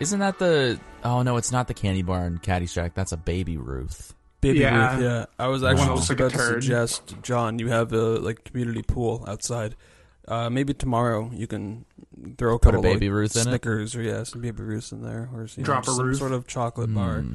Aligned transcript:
Isn't 0.00 0.20
that 0.20 0.38
the? 0.38 0.78
Oh 1.02 1.22
no, 1.22 1.36
it's 1.36 1.52
not 1.52 1.68
the 1.68 1.74
Candy 1.74 2.02
Barn 2.02 2.38
Caddyshack. 2.42 2.92
That's 2.94 3.12
a 3.12 3.16
Baby 3.16 3.56
Ruth. 3.56 4.14
Baby 4.40 4.60
Yeah. 4.60 4.94
Ruth, 4.96 5.02
yeah. 5.02 5.26
I 5.38 5.48
was 5.48 5.62
actually 5.64 5.88
looks 5.88 6.00
just 6.08 6.10
like 6.10 6.20
a 6.20 6.24
about 6.26 6.32
to 6.32 6.36
turd. 6.38 6.62
suggest, 6.64 7.14
Jon, 7.22 7.58
you 7.58 7.68
have 7.68 7.92
a 7.92 7.96
like 8.18 8.44
community 8.44 8.82
pool 8.82 9.24
outside. 9.26 9.74
Uh, 10.26 10.48
maybe 10.48 10.72
tomorrow 10.72 11.30
you 11.34 11.46
can 11.46 11.84
throw 12.38 12.54
a 12.54 12.58
Put 12.58 12.68
a 12.74 12.78
couple 12.78 12.82
Baby 12.82 13.08
like, 13.08 13.14
Ruth 13.14 13.36
in 13.36 13.40
it? 13.42 13.44
Snickers 13.44 13.94
or 13.94 14.02
yeah, 14.02 14.22
some 14.22 14.40
Baby 14.40 14.62
Ruths 14.62 14.90
in 14.92 15.02
there, 15.02 15.28
or 15.34 15.42
you 15.42 15.48
know, 15.58 15.64
Drop 15.64 15.82
a 15.86 15.90
some 15.90 16.06
Ruth. 16.06 16.18
sort 16.18 16.32
of 16.32 16.46
chocolate 16.46 16.94
bar 16.94 17.20
Hmm. 17.20 17.32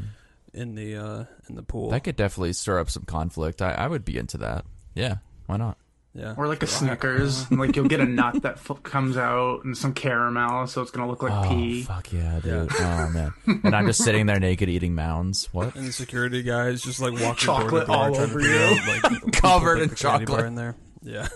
in 0.54 0.74
the 0.76 0.96
uh, 0.98 1.26
in 1.48 1.56
the 1.56 1.62
pool. 1.64 1.92
That 1.92 2.04
could 2.04 2.16
definitely 2.16 2.54
stir 2.54 2.80
up 2.80 2.90
some 2.90 3.04
conflict. 3.04 3.62
I, 3.62 3.74
I 3.74 3.88
would 3.88 4.06
be 4.06 4.18
into 4.18 4.38
that. 4.40 4.66
Yeah, 4.96 5.18
why 5.46 5.58
not? 5.58 5.78
Yeah, 6.14 6.34
Or 6.38 6.48
like 6.48 6.62
a 6.64 6.66
Well, 6.66 6.74
Snickers. 6.74 7.46
and, 7.50 7.60
like 7.60 7.76
you'll 7.76 7.88
get 7.88 8.00
a 8.00 8.06
nut 8.06 8.42
that 8.42 8.54
f- 8.54 8.82
comes 8.84 9.16
out 9.18 9.64
and 9.64 9.78
some 9.78 9.94
caramel, 9.94 10.66
so 10.68 10.82
it's 10.82 10.92
gonna 10.92 11.08
look 11.10 11.22
like 11.24 11.32
oh 11.32 11.50
pee. 11.50 11.84
fuck 11.84 12.12
yeah, 12.12 12.40
dude! 12.40 12.70
Oh 12.80 13.10
man, 13.10 13.34
and 13.64 13.76
I'm 13.76 13.86
just 13.86 14.04
sitting 14.04 14.26
there 14.26 14.40
naked 14.40 14.70
eating 14.70 14.96
mounds. 14.96 15.48
What? 15.54 15.76
And 15.76 15.88
the 15.88 15.92
security 15.92 16.42
guys 16.44 16.82
just 16.82 17.00
like 17.00 17.14
walking 17.14 17.36
Chocolate 17.46 17.70
door 17.70 17.80
to 17.82 17.86
door 17.86 17.96
all 17.96 18.18
over 18.18 18.42
you. 18.42 18.58
out, 18.58 19.04
like, 19.04 19.32
Covered 19.34 19.76
put 19.78 19.84
in 19.84 19.90
the 19.90 19.96
candy 19.96 20.26
bar 20.26 20.38
chocolate. 20.38 20.46
in 20.48 20.56
there. 20.56 20.76
Yeah. 21.02 21.28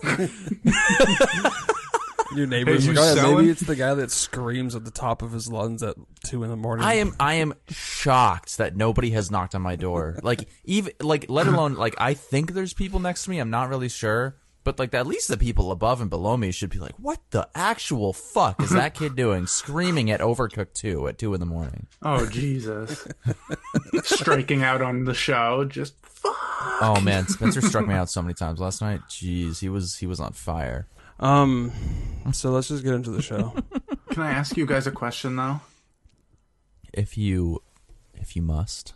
Your 2.36 2.48
neighbor's 2.48 2.86
Hey, 2.86 2.94
like, 2.94 3.16
you 3.16 3.22
oh, 3.22 3.36
maybe 3.38 3.52
it's 3.52 3.62
the 3.62 3.76
guy 3.76 3.94
that 3.94 4.10
screams 4.10 4.76
at 4.76 4.86
the 4.86 4.92
top 4.92 5.22
of 5.22 5.32
his 5.32 5.48
lungs 5.52 5.84
at 5.84 5.96
two 6.26 6.44
in 6.44 6.50
the 6.50 6.56
morning. 6.56 6.84
I 6.84 6.96
am 6.96 7.16
I 7.20 7.36
am 7.36 7.54
shocked 7.70 8.58
that 8.58 8.76
nobody 8.76 9.12
has 9.12 9.30
knocked 9.30 9.54
on 9.54 9.62
my 9.62 9.76
door. 9.76 10.20
Like 10.24 10.50
even 10.64 10.94
like 11.00 11.28
let 11.30 11.46
alone 11.46 11.76
like 11.76 11.94
I 12.00 12.16
think 12.16 12.54
there's 12.54 12.74
people 12.74 13.00
next 13.00 13.26
to 13.26 13.30
me. 13.30 13.38
I'm 13.38 13.52
not 13.52 13.70
really 13.70 13.90
sure. 13.90 14.36
But 14.64 14.80
like 14.80 14.94
at 14.94 15.08
least 15.08 15.28
the 15.28 15.38
people 15.38 15.72
above 15.72 16.00
and 16.00 16.10
below 16.10 16.38
me 16.38 16.52
should 16.52 16.70
be 16.70 16.80
like, 16.80 16.96
what 16.98 17.20
the 17.32 17.48
actual 17.54 18.14
fuck 18.14 18.62
is 18.62 18.70
that 18.70 18.94
kid 18.94 19.16
doing? 19.16 19.46
Screaming 19.46 20.10
at 20.10 20.22
Overcooked 20.22 20.74
2 20.74 21.08
at 21.10 21.18
two 21.18 21.34
in 21.34 21.40
the 21.40 21.46
morning. 21.46 21.88
Oh 22.02 22.26
Jesus! 22.26 23.06
Striking 24.04 24.64
out 24.64 24.82
on 24.82 25.04
the 25.04 25.14
show, 25.14 25.66
just 25.66 25.96
fuck. 26.06 26.34
Oh 26.82 27.02
man, 27.02 27.28
Spencer 27.28 27.62
struck 27.62 27.88
me 27.88 27.94
out 27.94 28.10
so 28.10 28.22
many 28.22 28.34
times 28.34 28.60
last 28.60 28.82
night. 28.82 29.02
Jeez, 29.10 29.60
he 29.60 29.68
was 29.68 29.98
he 29.98 30.08
was 30.08 30.22
on 30.22 30.32
fire. 30.32 30.88
Um, 31.20 31.72
so 32.32 32.52
let's 32.52 32.70
just 32.70 32.84
get 32.84 32.94
into 32.94 33.12
the 33.12 33.22
show. 33.22 33.54
Can 34.12 34.24
I 34.24 34.32
ask 34.32 34.56
you 34.58 34.66
guys 34.66 34.88
a 34.88 34.92
question 34.92 35.36
though? 35.36 35.60
If 36.94 37.18
you 37.18 37.62
if 38.16 38.36
you 38.36 38.42
must. 38.42 38.94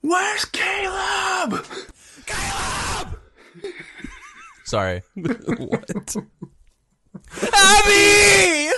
Where's 0.00 0.44
Caleb? 0.46 1.64
Sorry. 4.64 5.02
what? 5.14 5.90
Abby! 7.52 8.70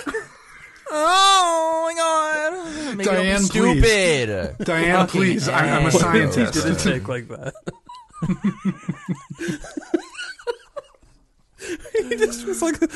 Oh 0.89 1.83
my 1.85 1.93
god. 1.97 2.95
Maybe 2.97 3.03
Diane, 3.09 3.35
don't 3.41 3.45
stupid. 3.45 4.55
Diane, 4.65 5.07
please. 5.07 5.47
I, 5.49 5.69
I'm 5.77 5.83
a 5.83 5.87
A. 5.87 5.91
He 5.91 5.97
scientist. 5.97 6.53
didn't 6.53 6.79
take 6.79 7.07
like 7.07 7.27
that. 7.29 7.53
he 11.93 12.15
just 12.15 12.45
was 12.47 12.61
like, 12.61 12.79
The 12.79 12.87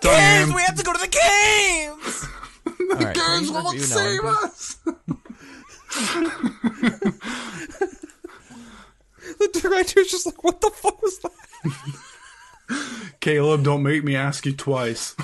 Diane. 0.00 0.44
games! 0.46 0.54
We 0.54 0.62
have 0.62 0.74
to 0.76 0.82
go 0.84 0.92
to 0.92 0.98
the 1.00 1.08
games! 1.08 2.26
All 2.66 2.96
right, 3.04 3.14
Games 3.14 3.50
please 3.50 3.50
won't 3.50 3.66
review 3.72 3.80
save 3.86 4.22
knowing. 4.22 4.36
us. 4.44 4.76
the 9.38 9.60
director's 9.62 10.08
just 10.10 10.26
like, 10.26 10.42
what 10.44 10.60
the 10.60 10.70
fuck 10.70 11.00
was 11.02 11.18
that? 11.20 11.32
Caleb, 13.28 13.62
don't 13.62 13.82
make 13.82 14.02
me 14.04 14.16
ask 14.16 14.46
you 14.46 14.52
twice. 14.52 15.14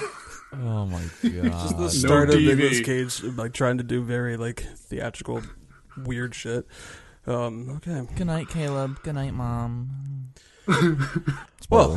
Oh 0.52 0.84
my 0.84 1.00
Just 1.22 1.22
the 1.22 1.84
god. 1.84 1.90
start 1.90 2.28
of 2.28 2.36
TV. 2.36 2.54
Nicolas 2.56 2.80
Cage 2.82 3.22
like 3.34 3.54
trying 3.54 3.78
to 3.78 3.84
do 3.84 4.02
very 4.02 4.36
like 4.36 4.60
theatrical, 4.76 5.40
weird 5.96 6.34
shit. 6.34 6.66
Um, 7.26 7.70
okay. 7.76 8.06
Good 8.14 8.26
night, 8.26 8.48
Caleb. 8.50 9.02
Good 9.02 9.14
night, 9.14 9.32
Mom. 9.32 10.32
Well, 11.70 11.92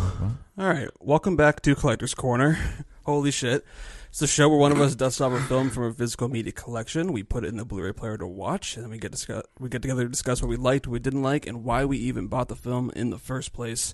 all 0.57 0.65
right. 0.67 0.87
Welcome 1.01 1.35
back 1.35 1.61
to 1.63 1.75
Collector's 1.75 2.13
Corner. 2.15 2.57
Holy 3.05 3.31
shit. 3.31 3.65
It's 4.09 4.19
the 4.19 4.27
show 4.27 4.47
where 4.47 4.57
one 4.57 4.71
of 4.71 4.79
us 4.79 4.95
dusts 4.95 5.19
off 5.19 5.33
a 5.33 5.41
film 5.41 5.69
from 5.69 5.83
a 5.83 5.93
physical 5.93 6.29
media 6.29 6.53
collection. 6.53 7.11
We 7.11 7.21
put 7.21 7.43
it 7.43 7.49
in 7.49 7.57
the 7.57 7.65
Blu-ray 7.65 7.91
player 7.91 8.17
to 8.17 8.25
watch, 8.25 8.75
and 8.75 8.85
then 8.85 8.91
we 8.91 8.97
get 8.97 9.11
discuss- 9.11 9.43
we 9.59 9.67
get 9.67 9.81
together 9.81 10.03
to 10.03 10.09
discuss 10.09 10.41
what 10.41 10.47
we 10.47 10.55
liked, 10.55 10.87
what 10.87 10.93
we 10.93 10.99
didn't 10.99 11.21
like, 11.21 11.45
and 11.45 11.65
why 11.65 11.83
we 11.83 11.97
even 11.97 12.27
bought 12.27 12.47
the 12.47 12.55
film 12.55 12.89
in 12.95 13.09
the 13.09 13.19
first 13.19 13.51
place. 13.51 13.93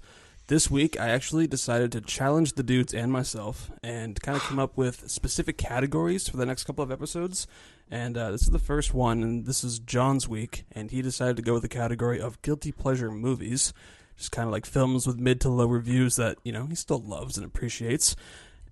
This 0.54 0.70
week, 0.70 1.00
I 1.00 1.10
actually 1.10 1.48
decided 1.48 1.92
to 1.94 2.02
challenge 2.02 2.54
the 2.54 2.62
dudes 2.62 2.94
and 2.94 3.12
myself, 3.12 3.72
and 3.82 4.22
kind 4.22 4.38
of 4.38 4.44
come 4.44 4.60
up 4.60 4.78
with 4.78 5.10
specific 5.10 5.58
categories 5.58 6.30
for 6.30 6.38
the 6.38 6.46
next 6.46 6.66
couple 6.66 6.84
of 6.84 6.92
episodes. 6.92 7.48
And 7.90 8.16
uh, 8.16 8.30
this 8.30 8.44
is 8.44 8.52
the 8.52 8.60
first 8.60 8.94
one, 8.94 9.24
and 9.24 9.48
this 9.48 9.64
is 9.64 9.80
Jon's 9.80 10.30
week, 10.30 10.66
and 10.72 10.92
he 10.92 11.02
decided 11.02 11.38
to 11.38 11.42
go 11.42 11.54
with 11.54 11.64
the 11.64 11.70
category 11.70 12.22
of 12.22 12.40
guilty 12.44 12.72
pleasure 12.72 13.10
movies 13.10 13.74
just 14.16 14.32
kind 14.32 14.48
of 14.48 14.52
like 14.52 14.68
films 14.68 15.08
with 15.08 15.20
mid 15.20 15.42
to 15.42 15.50
low 15.50 15.66
reviews 15.66 16.18
that 16.18 16.38
you 16.44 16.52
know 16.52 16.68
he 16.68 16.76
still 16.76 17.02
loves 17.02 17.36
and 17.36 17.48
appreciates. 17.48 18.16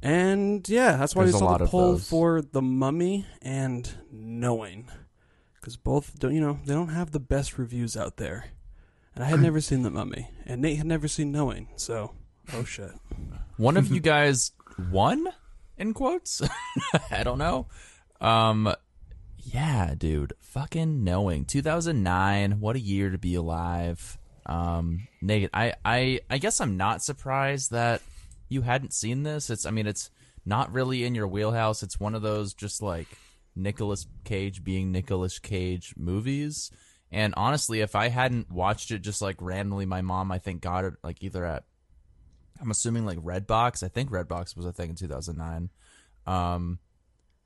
And 0.03 0.69
yeah, 0.69 0.97
that's 0.97 1.15
why 1.15 1.23
There's 1.23 1.41
we 1.41 1.47
a 1.47 1.57
the 1.57 1.65
poll 1.65 1.97
for 1.97 2.43
The 2.43 2.61
Mummy 2.61 3.25
and 3.41 3.91
Knowing, 4.11 4.91
because 5.55 5.77
both 5.77 6.19
don't 6.19 6.35
you 6.35 6.41
know 6.41 6.59
they 6.63 6.75
don't 6.75 6.89
have 6.89 7.09
the 7.09 7.19
best 7.19 7.57
reviews 7.57 7.97
out 7.97 8.17
there. 8.17 8.51
And 9.15 9.23
I 9.23 9.27
had 9.27 9.41
never 9.41 9.59
seen 9.59 9.83
The 9.83 9.89
Mummy, 9.89 10.29
and 10.45 10.61
Nate 10.61 10.77
had 10.77 10.87
never 10.87 11.07
seen 11.07 11.31
Knowing, 11.31 11.67
so 11.75 12.13
oh 12.53 12.63
shit. 12.63 12.91
One 13.57 13.77
of 13.77 13.91
you 13.91 13.99
guys 13.99 14.51
won 14.89 15.27
in 15.77 15.93
quotes. 15.93 16.41
I 17.11 17.23
don't 17.23 17.37
know. 17.37 17.67
Um, 18.21 18.73
yeah, 19.37 19.93
dude, 19.97 20.33
fucking 20.39 21.03
knowing 21.03 21.45
2009. 21.45 22.59
What 22.59 22.75
a 22.75 22.79
year 22.79 23.09
to 23.09 23.17
be 23.17 23.35
alive. 23.35 24.17
Um, 24.45 25.07
Nate, 25.21 25.49
I, 25.53 25.73
I, 25.83 26.21
I 26.29 26.37
guess 26.37 26.61
I'm 26.61 26.77
not 26.77 27.03
surprised 27.03 27.71
that 27.71 28.01
you 28.49 28.61
hadn't 28.61 28.93
seen 28.93 29.23
this. 29.23 29.49
It's, 29.49 29.65
I 29.65 29.71
mean, 29.71 29.87
it's 29.87 30.09
not 30.45 30.71
really 30.71 31.03
in 31.03 31.15
your 31.15 31.27
wheelhouse. 31.27 31.83
It's 31.83 31.99
one 31.99 32.15
of 32.15 32.21
those 32.21 32.53
just 32.53 32.81
like 32.81 33.07
Nicolas 33.55 34.07
Cage 34.23 34.63
being 34.63 34.91
Nicolas 34.91 35.39
Cage 35.39 35.93
movies. 35.97 36.71
And 37.11 37.33
honestly, 37.35 37.81
if 37.81 37.95
I 37.95 38.07
hadn't 38.07 38.49
watched 38.49 38.91
it 38.91 38.99
just 38.99 39.21
like 39.21 39.35
randomly, 39.41 39.85
my 39.85 40.01
mom, 40.01 40.31
I 40.31 40.39
think, 40.39 40.61
got 40.61 40.85
it 40.85 40.93
like 41.03 41.21
either 41.21 41.45
at 41.45 41.63
I'm 42.61 42.71
assuming 42.71 43.05
like 43.05 43.17
Redbox. 43.17 43.83
I 43.83 43.87
think 43.87 44.11
Redbox 44.11 44.55
was 44.55 44.65
a 44.65 44.71
thing 44.71 44.91
in 44.91 44.95
2009. 44.95 45.69
Um, 46.27 46.79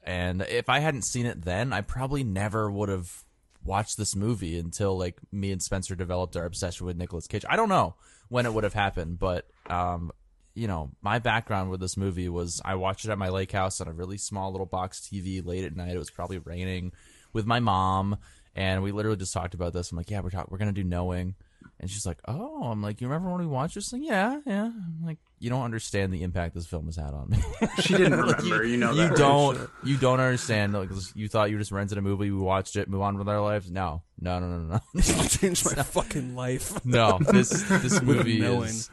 and 0.03 0.42
if 0.44 0.70
I 0.70 0.80
hadn't 0.80 1.06
seen 1.06 1.26
it 1.26 1.44
then, 1.44 1.74
I 1.74 1.81
probably 1.81 2.24
never 2.24 2.70
would 2.70 2.90
have 2.90 3.24
watched 3.64 3.98
this 3.98 4.16
movie 4.16 4.59
until 4.59 4.98
like 4.98 5.18
me 5.31 5.52
and 5.52 5.62
Spencer 5.62 5.96
developed 5.96 6.36
our 6.36 6.46
obsession 6.46 6.86
with 6.86 6.97
Nicolas 6.97 7.28
Cage. 7.28 7.46
I 7.50 7.56
don't 7.56 7.70
know 7.70 7.96
when 8.30 8.46
it 8.46 8.53
would 8.53 8.64
have 8.64 8.74
happened, 8.74 9.18
but 9.18 9.47
um, 9.70 10.12
you 10.53 10.68
know, 10.68 10.92
my 11.02 11.20
background 11.20 11.72
with 11.72 11.80
this 11.80 11.97
movie 11.97 12.30
was 12.30 12.62
I 12.64 12.76
watched 12.76 13.06
it 13.06 13.12
at 13.12 13.18
my 13.18 13.30
lake 13.30 13.52
house 13.52 13.82
on 13.82 13.88
a 13.88 13.94
really 13.94 14.18
small 14.18 14.52
little 14.52 14.68
box 14.68 15.02
TV 15.02 15.46
late 15.46 15.64
at 15.64 15.76
night. 15.76 15.96
It 15.96 16.00
was 16.00 16.12
probably 16.12 16.38
raining 16.38 16.92
with 17.34 17.46
my 17.46 17.59
mom, 17.59 18.18
and 18.56 18.82
we 18.84 18.92
literally 18.92 19.18
just 19.18 19.34
talked 19.34 19.54
about 19.54 19.74
this. 19.74 19.92
I'm 19.92 19.98
like, 19.98 20.10
yeah, 20.10 20.22
we're 20.22 20.30
talk- 20.30 20.50
we're 20.52 20.58
gonna 20.58 20.72
do 20.72 20.84
knowing. 20.84 21.36
And 21.80 21.90
she's 21.90 22.06
like, 22.06 22.20
"Oh, 22.28 22.64
I'm 22.66 22.82
like, 22.82 23.02
you 23.02 23.08
remember 23.08 23.30
when 23.32 23.40
we 23.42 23.48
watched 23.48 23.76
this 23.76 23.90
thing? 23.90 24.04
Yeah, 24.04 24.40
yeah." 24.46 24.66
I'm 24.66 25.02
like, 25.04 25.18
you 25.40 25.50
don't 25.50 25.64
understand 25.64 26.14
the 26.14 26.22
impact 26.24 26.54
this 26.56 26.66
film 26.68 26.86
has 26.86 26.96
had 26.96 27.14
on 27.14 27.30
me. 27.30 27.38
She 27.82 27.98
didn't 27.98 28.12
Like, 28.26 28.38
remember. 28.38 28.64
you, 28.64 28.78
know 28.78 28.92
you 28.92 29.10
that. 29.10 29.18
don't, 29.18 29.70
you 29.84 29.98
don't 29.98 30.20
understand. 30.20 30.74
Like, 30.74 30.90
you 31.16 31.28
thought 31.28 31.50
you 31.50 31.58
just 31.58 31.72
rented 31.72 31.98
a 31.98 32.02
movie, 32.02 32.32
we 32.32 32.38
watched 32.40 32.76
it, 32.78 32.88
move 32.88 33.02
on 33.02 33.18
with 33.18 33.28
our 33.28 33.42
lives. 33.42 33.70
No, 33.72 34.04
no, 34.22 34.40
no, 34.40 34.48
no, 34.48 34.66
no, 34.76 34.80
it 34.94 35.30
changed 35.30 35.66
my 35.66 35.84
fucking 35.84 36.36
life. 36.36 36.86
no. 36.86 37.20
This 37.20 37.50
this 37.64 38.02
movie 38.02 38.41
is. 38.41 38.90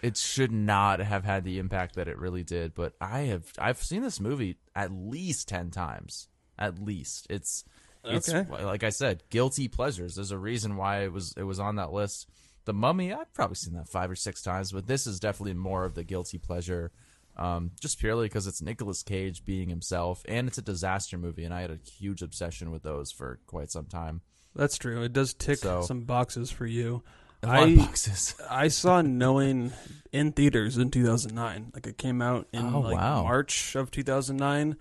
It 0.00 0.16
should 0.16 0.52
not 0.52 1.00
have 1.00 1.24
had 1.24 1.44
the 1.44 1.58
impact 1.58 1.96
that 1.96 2.08
it 2.08 2.18
really 2.18 2.42
did. 2.44 2.74
But 2.74 2.94
I 3.00 3.20
have, 3.22 3.44
I've 3.58 3.82
seen 3.82 4.02
this 4.02 4.20
movie 4.20 4.56
at 4.74 4.90
least 4.92 5.48
ten 5.48 5.70
times. 5.70 6.28
At 6.58 6.78
least 6.82 7.26
it's, 7.30 7.64
it's 8.04 8.28
Okay. 8.32 8.64
like 8.64 8.84
I 8.84 8.90
said, 8.90 9.22
guilty 9.30 9.68
pleasures. 9.68 10.14
There's 10.16 10.30
a 10.30 10.38
reason 10.38 10.76
why 10.76 11.02
it 11.04 11.12
was 11.12 11.34
it 11.36 11.42
was 11.44 11.60
on 11.60 11.76
that 11.76 11.92
list. 11.92 12.28
The 12.64 12.72
Mummy, 12.72 13.12
I've 13.12 13.32
probably 13.34 13.56
seen 13.56 13.74
that 13.74 13.88
five 13.88 14.10
or 14.10 14.14
six 14.16 14.40
times, 14.42 14.70
but 14.72 14.86
this 14.86 15.06
is 15.06 15.18
definitely 15.18 15.54
more 15.54 15.84
of 15.84 15.94
the 15.96 16.04
guilty 16.04 16.38
pleasure, 16.38 16.92
um, 17.36 17.72
just 17.80 17.98
purely 17.98 18.26
because 18.26 18.46
it's 18.46 18.62
Nicolas 18.62 19.02
Cage 19.02 19.44
being 19.44 19.68
himself, 19.68 20.22
and 20.28 20.46
it's 20.46 20.58
a 20.58 20.62
disaster 20.62 21.18
movie, 21.18 21.44
and 21.44 21.52
I 21.52 21.62
had 21.62 21.70
a 21.72 21.78
huge 21.98 22.22
obsession 22.22 22.70
with 22.70 22.84
those 22.84 23.10
for 23.10 23.40
quite 23.48 23.72
some 23.72 23.86
time. 23.86 24.20
That's 24.54 24.78
true. 24.78 25.02
It 25.02 25.12
does 25.12 25.34
tick 25.34 25.58
So- 25.58 25.82
some 25.82 26.02
boxes 26.02 26.50
for 26.50 26.66
you. 26.66 27.02
I 27.44 27.74
boxes. 27.74 28.36
I 28.50 28.68
saw 28.68 29.00
Knowing 29.02 29.72
in 30.12 30.30
theaters 30.30 30.78
in 30.78 30.92
2009. 30.92 31.72
Like 31.74 31.88
it 31.88 31.98
came 31.98 32.22
out 32.22 32.46
in 32.52 32.72
Oh, 32.72 32.78
like 32.80 32.94
wow. 32.94 33.24
March 33.24 33.74
of 33.74 33.90
2009, 33.90 34.76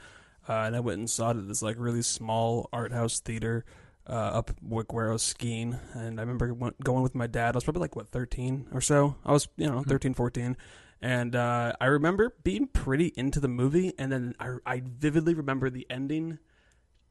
uh, 0.48 0.54
and 0.54 0.76
I 0.76 0.80
went 0.80 1.00
and 1.00 1.10
saw 1.10 1.32
it 1.32 1.38
at 1.38 1.48
this 1.48 1.62
like 1.62 1.76
really 1.80 2.02
small 2.02 2.70
art 2.74 2.92
house 2.92 3.20
theater 3.20 3.66
uh, 4.08 4.14
up 4.14 4.52
Wickwaro 4.68 5.20
skiing. 5.20 5.80
And 5.94 6.20
I 6.20 6.24
remember 6.24 6.74
going 6.84 7.04
with 7.04 7.16
my 7.16 7.28
dad. 7.28 7.56
I 7.56 7.58
was 7.58 7.64
probably 7.64 7.82
like 7.82 7.96
what 7.96 8.10
13 8.10 8.68
or 8.74 8.82
so. 8.82 9.16
I 9.26 9.32
was 9.32 9.48
you 9.58 9.70
know 9.70 9.84
13, 9.84 10.14
14. 10.14 10.58
And 11.04 11.36
uh, 11.36 11.74
I 11.82 11.86
remember 11.86 12.36
being 12.44 12.68
pretty 12.68 13.12
into 13.16 13.40
the 13.40 13.48
movie, 13.48 13.94
and 13.98 14.12
then 14.12 14.36
I, 14.40 14.58
I 14.68 14.84
vividly 14.86 15.34
remember 15.34 15.72
the 15.72 15.88
ending. 15.90 16.38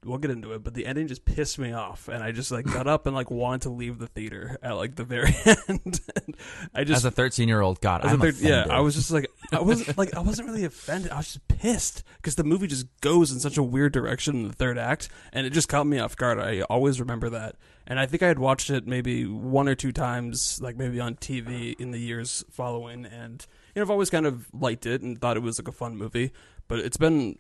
We'll 0.03 0.17
get 0.17 0.31
into 0.31 0.55
it, 0.55 0.65
but 0.65 0.73
the 0.73 0.87
ending 0.87 1.09
just 1.09 1.27
pissed 1.27 1.59
me 1.59 1.73
off, 1.73 2.09
and 2.09 2.25
I 2.25 2.33
just 2.33 2.51
like 2.51 2.65
got 2.65 2.87
up 2.87 3.05
and 3.05 3.15
like 3.15 3.31
wanted 3.31 3.61
to 3.63 3.69
leave 3.71 3.99
the 3.99 4.07
theater 4.07 4.57
at 4.63 4.73
like 4.73 4.97
the 4.97 5.05
very 5.05 5.35
end. 5.45 6.01
And 6.17 6.37
I 6.75 6.85
just 6.85 6.99
As 7.01 7.05
a 7.05 7.11
13 7.11 7.49
year 7.49 7.61
old, 7.61 7.83
God, 7.83 8.01
I'm 8.03 8.19
third- 8.19 8.37
yeah. 8.39 8.65
I 8.71 8.81
was 8.81 8.95
just 8.95 9.11
like, 9.11 9.31
I 9.53 9.61
was 9.61 9.99
like, 9.99 10.15
I 10.17 10.21
wasn't 10.21 10.49
really 10.49 10.65
offended. 10.65 11.11
I 11.11 11.19
was 11.19 11.27
just 11.27 11.49
pissed 11.49 12.03
because 12.17 12.37
the 12.37 12.45
movie 12.45 12.67
just 12.67 12.87
goes 13.03 13.31
in 13.31 13.41
such 13.41 13.59
a 13.59 13.63
weird 13.63 13.93
direction 13.93 14.37
in 14.37 14.49
the 14.49 14.55
third 14.55 14.79
act, 14.79 15.11
and 15.35 15.47
it 15.47 15.51
just 15.51 15.69
caught 15.69 15.87
me 15.87 15.99
off 15.99 16.17
guard. 16.17 16.39
I 16.41 16.63
always 16.63 16.99
remember 16.99 17.29
that, 17.29 17.57
and 17.87 18.01
I 18.01 18.07
think 18.07 18.23
I 18.23 18.29
had 18.29 18.39
watched 18.39 18.71
it 18.71 18.87
maybe 18.87 19.27
one 19.27 19.69
or 19.69 19.75
two 19.75 19.93
times, 19.93 20.63
like 20.63 20.79
maybe 20.79 20.99
on 20.99 21.17
TV 21.17 21.79
in 21.79 21.91
the 21.91 22.01
years 22.01 22.43
following, 22.51 23.05
and 23.05 23.47
you 23.75 23.81
know, 23.81 23.83
I've 23.83 23.91
always 23.91 24.09
kind 24.09 24.25
of 24.25 24.47
liked 24.55 24.87
it 24.87 25.03
and 25.03 25.21
thought 25.21 25.37
it 25.37 25.41
was 25.43 25.59
like 25.59 25.69
a 25.69 25.73
fun 25.73 25.99
movie, 25.99 26.33
but 26.69 26.79
it's 26.79 26.97
been. 26.97 27.39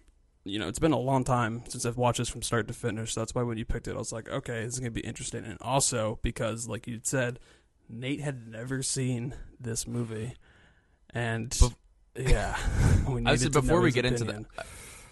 You 0.50 0.58
know, 0.58 0.68
it's 0.68 0.78
been 0.78 0.92
a 0.92 0.98
long 0.98 1.24
time 1.24 1.62
since 1.68 1.86
I've 1.86 1.96
watched 1.96 2.18
this 2.18 2.28
from 2.28 2.42
start 2.42 2.68
to 2.68 2.74
finish. 2.74 3.14
So 3.14 3.20
that's 3.20 3.34
why 3.34 3.42
when 3.42 3.56
you 3.56 3.64
picked 3.64 3.88
it, 3.88 3.94
I 3.94 3.98
was 3.98 4.12
like, 4.12 4.28
okay, 4.28 4.64
this 4.64 4.74
is 4.74 4.80
gonna 4.80 4.90
be 4.90 5.00
interesting. 5.00 5.44
And 5.44 5.58
also 5.60 6.18
because, 6.22 6.68
like 6.68 6.86
you 6.86 7.00
said, 7.02 7.38
Nate 7.88 8.20
had 8.20 8.48
never 8.48 8.82
seen 8.82 9.34
this 9.58 9.86
movie, 9.86 10.34
and 11.14 11.56
yeah, 12.16 12.56
we 13.08 13.24
I 13.26 13.36
said 13.36 13.52
to 13.52 13.60
before 13.60 13.80
we 13.80 13.92
get 13.92 14.04
into 14.04 14.24
that, 14.24 14.44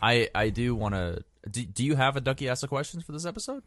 I 0.03 0.29
I 0.35 0.51
do 0.51 0.75
want 0.75 0.95
to. 0.95 1.25
Do, 1.49 1.65
do 1.65 1.85
you 1.85 1.97
have 1.97 2.17
a 2.17 2.21
Ducky 2.21 2.49
ask 2.49 2.61
the 2.61 2.69
questions 2.69 3.05
for 3.05 3.13
this 3.13 3.25
episode? 3.25 3.63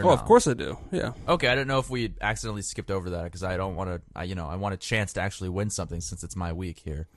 Oh, 0.00 0.04
no? 0.04 0.10
of 0.10 0.24
course 0.24 0.46
I 0.46 0.54
do. 0.54 0.78
Yeah. 0.90 1.12
Okay, 1.28 1.48
I 1.48 1.54
didn't 1.54 1.68
know 1.68 1.78
if 1.78 1.90
we 1.90 2.14
accidentally 2.20 2.62
skipped 2.62 2.90
over 2.90 3.10
that 3.10 3.24
because 3.24 3.42
I 3.42 3.56
don't 3.56 3.76
want 3.76 3.90
to. 3.90 4.02
I 4.14 4.24
you 4.24 4.34
know 4.34 4.46
I 4.46 4.56
want 4.56 4.74
a 4.74 4.78
chance 4.78 5.14
to 5.14 5.20
actually 5.20 5.50
win 5.50 5.70
something 5.70 6.00
since 6.00 6.22
it's 6.22 6.36
my 6.36 6.52
week 6.52 6.78
here. 6.78 7.08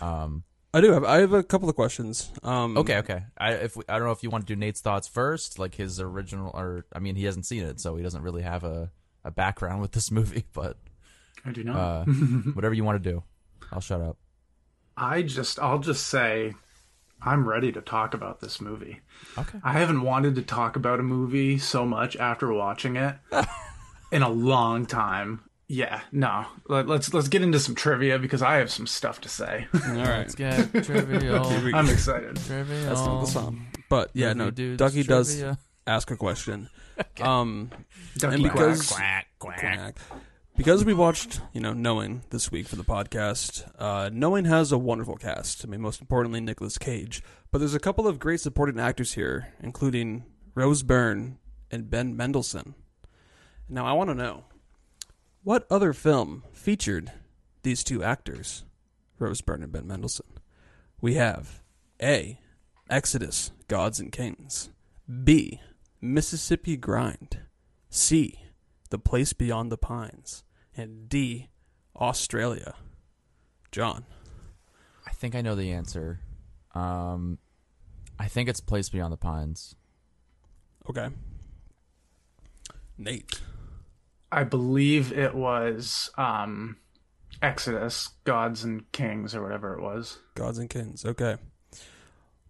Um. 0.00 0.44
I 0.74 0.80
do 0.82 0.92
have. 0.92 1.04
I 1.04 1.18
have 1.20 1.32
a 1.32 1.42
couple 1.42 1.68
of 1.68 1.74
questions. 1.74 2.30
Um, 2.42 2.76
Okay. 2.76 2.98
Okay. 2.98 3.22
I 3.38 3.52
if 3.52 3.76
we, 3.76 3.84
I 3.88 3.98
don't 3.98 4.06
know 4.06 4.12
if 4.12 4.22
you 4.22 4.30
want 4.30 4.46
to 4.46 4.52
do 4.54 4.58
Nate's 4.58 4.80
thoughts 4.80 5.08
first, 5.08 5.58
like 5.58 5.74
his 5.76 5.98
original, 6.00 6.50
or 6.54 6.84
I 6.94 6.98
mean 6.98 7.16
he 7.16 7.24
hasn't 7.24 7.46
seen 7.46 7.64
it, 7.64 7.80
so 7.80 7.96
he 7.96 8.02
doesn't 8.02 8.22
really 8.22 8.42
have 8.42 8.64
a 8.64 8.90
a 9.24 9.30
background 9.30 9.80
with 9.80 9.92
this 9.92 10.10
movie. 10.18 10.44
But 10.52 10.76
I 11.44 11.52
do 11.52 11.64
not. 11.64 11.76
uh, 11.76 12.04
whatever 12.52 12.74
you 12.74 12.84
want 12.84 13.02
to 13.02 13.10
do, 13.12 13.22
I'll 13.72 13.80
shut 13.80 14.00
up. 14.00 14.18
I 14.96 15.22
just, 15.22 15.60
I'll 15.60 15.78
just 15.78 16.08
say, 16.08 16.54
I'm 17.22 17.48
ready 17.48 17.70
to 17.72 17.80
talk 17.80 18.14
about 18.14 18.40
this 18.40 18.60
movie. 18.60 19.00
Okay. 19.38 19.58
I 19.62 19.72
haven't 19.74 20.02
wanted 20.02 20.34
to 20.34 20.42
talk 20.42 20.74
about 20.74 20.98
a 20.98 21.04
movie 21.04 21.56
so 21.58 21.86
much 21.86 22.16
after 22.16 22.52
watching 22.52 22.96
it 22.96 23.14
in 24.12 24.22
a 24.22 24.28
long 24.28 24.86
time. 24.86 25.47
Yeah, 25.70 26.00
no. 26.12 26.46
Let, 26.66 26.88
let's 26.88 27.12
let's 27.12 27.28
get 27.28 27.42
into 27.42 27.60
some 27.60 27.74
trivia 27.74 28.18
because 28.18 28.40
I 28.40 28.56
have 28.56 28.70
some 28.70 28.86
stuff 28.86 29.20
to 29.20 29.28
say. 29.28 29.66
All 29.74 29.80
right. 29.96 30.18
Let's 30.18 30.34
get 30.34 30.72
trivial. 30.82 31.44
I'm 31.74 31.90
excited. 31.90 32.36
trivial. 32.36 32.80
That's 32.86 33.00
not 33.00 33.20
the 33.20 33.26
song. 33.26 33.66
But 33.90 34.10
yeah, 34.14 34.32
no. 34.32 34.44
Movie 34.46 34.54
dudes 34.56 34.78
Ducky 34.78 35.02
does 35.02 35.44
ask 35.86 36.10
a 36.10 36.16
question. 36.16 36.68
Um, 37.20 37.70
Ducky 38.16 38.34
And 38.34 38.42
because- 38.42 38.88
quacks. 38.90 39.26
Quack 39.38 39.60
quack. 39.60 39.76
quack. 39.76 39.98
because 40.56 40.84
we 40.84 40.92
watched, 40.94 41.40
you 41.52 41.60
know, 41.60 41.72
Knowing 41.72 42.22
this 42.30 42.50
week 42.50 42.66
for 42.66 42.74
the 42.74 42.82
podcast. 42.82 43.70
Uh, 43.78 44.10
Knowing 44.12 44.46
has 44.46 44.72
a 44.72 44.78
wonderful 44.78 45.14
cast. 45.16 45.64
I 45.64 45.68
mean, 45.68 45.80
most 45.80 46.00
importantly, 46.00 46.40
Nicolas 46.40 46.76
Cage. 46.76 47.22
But 47.52 47.58
there's 47.58 47.74
a 47.74 47.78
couple 47.78 48.08
of 48.08 48.18
great 48.18 48.40
supporting 48.40 48.80
actors 48.80 49.12
here, 49.12 49.52
including 49.62 50.24
Rose 50.56 50.82
Byrne 50.82 51.38
and 51.70 51.88
Ben 51.88 52.16
Mendelsohn. 52.16 52.74
Now, 53.68 53.86
I 53.86 53.92
want 53.92 54.10
to 54.10 54.14
know 54.16 54.42
what 55.48 55.66
other 55.70 55.94
film 55.94 56.44
featured 56.52 57.10
these 57.62 57.82
two 57.82 58.04
actors, 58.04 58.66
Rose 59.18 59.40
Byrne 59.40 59.62
and 59.62 59.72
Ben 59.72 59.86
Mendelsohn? 59.86 60.26
We 61.00 61.14
have 61.14 61.62
A. 62.02 62.38
Exodus, 62.90 63.50
Gods 63.66 63.98
and 63.98 64.12
Kings. 64.12 64.68
B. 65.24 65.58
Mississippi 66.02 66.76
Grind. 66.76 67.38
C. 67.88 68.38
The 68.90 68.98
Place 68.98 69.32
Beyond 69.32 69.72
the 69.72 69.78
Pines. 69.78 70.44
And 70.76 71.08
D. 71.08 71.48
Australia. 71.96 72.74
Jon. 73.72 74.04
I 75.06 75.12
think 75.12 75.34
I 75.34 75.40
know 75.40 75.54
the 75.54 75.72
answer. 75.72 76.20
Um, 76.74 77.38
I 78.18 78.28
think 78.28 78.50
it's 78.50 78.60
Place 78.60 78.90
Beyond 78.90 79.14
the 79.14 79.16
Pines. 79.16 79.74
Okay. 80.90 81.08
Nate. 82.98 83.40
I 84.30 84.44
believe 84.44 85.12
it 85.12 85.34
was 85.34 86.10
um, 86.18 86.76
Exodus, 87.40 88.08
Gods 88.24 88.64
and 88.64 88.90
Kings, 88.92 89.34
or 89.34 89.42
whatever 89.42 89.74
it 89.74 89.82
was. 89.82 90.18
Gods 90.34 90.58
and 90.58 90.68
Kings. 90.68 91.04
Okay. 91.04 91.36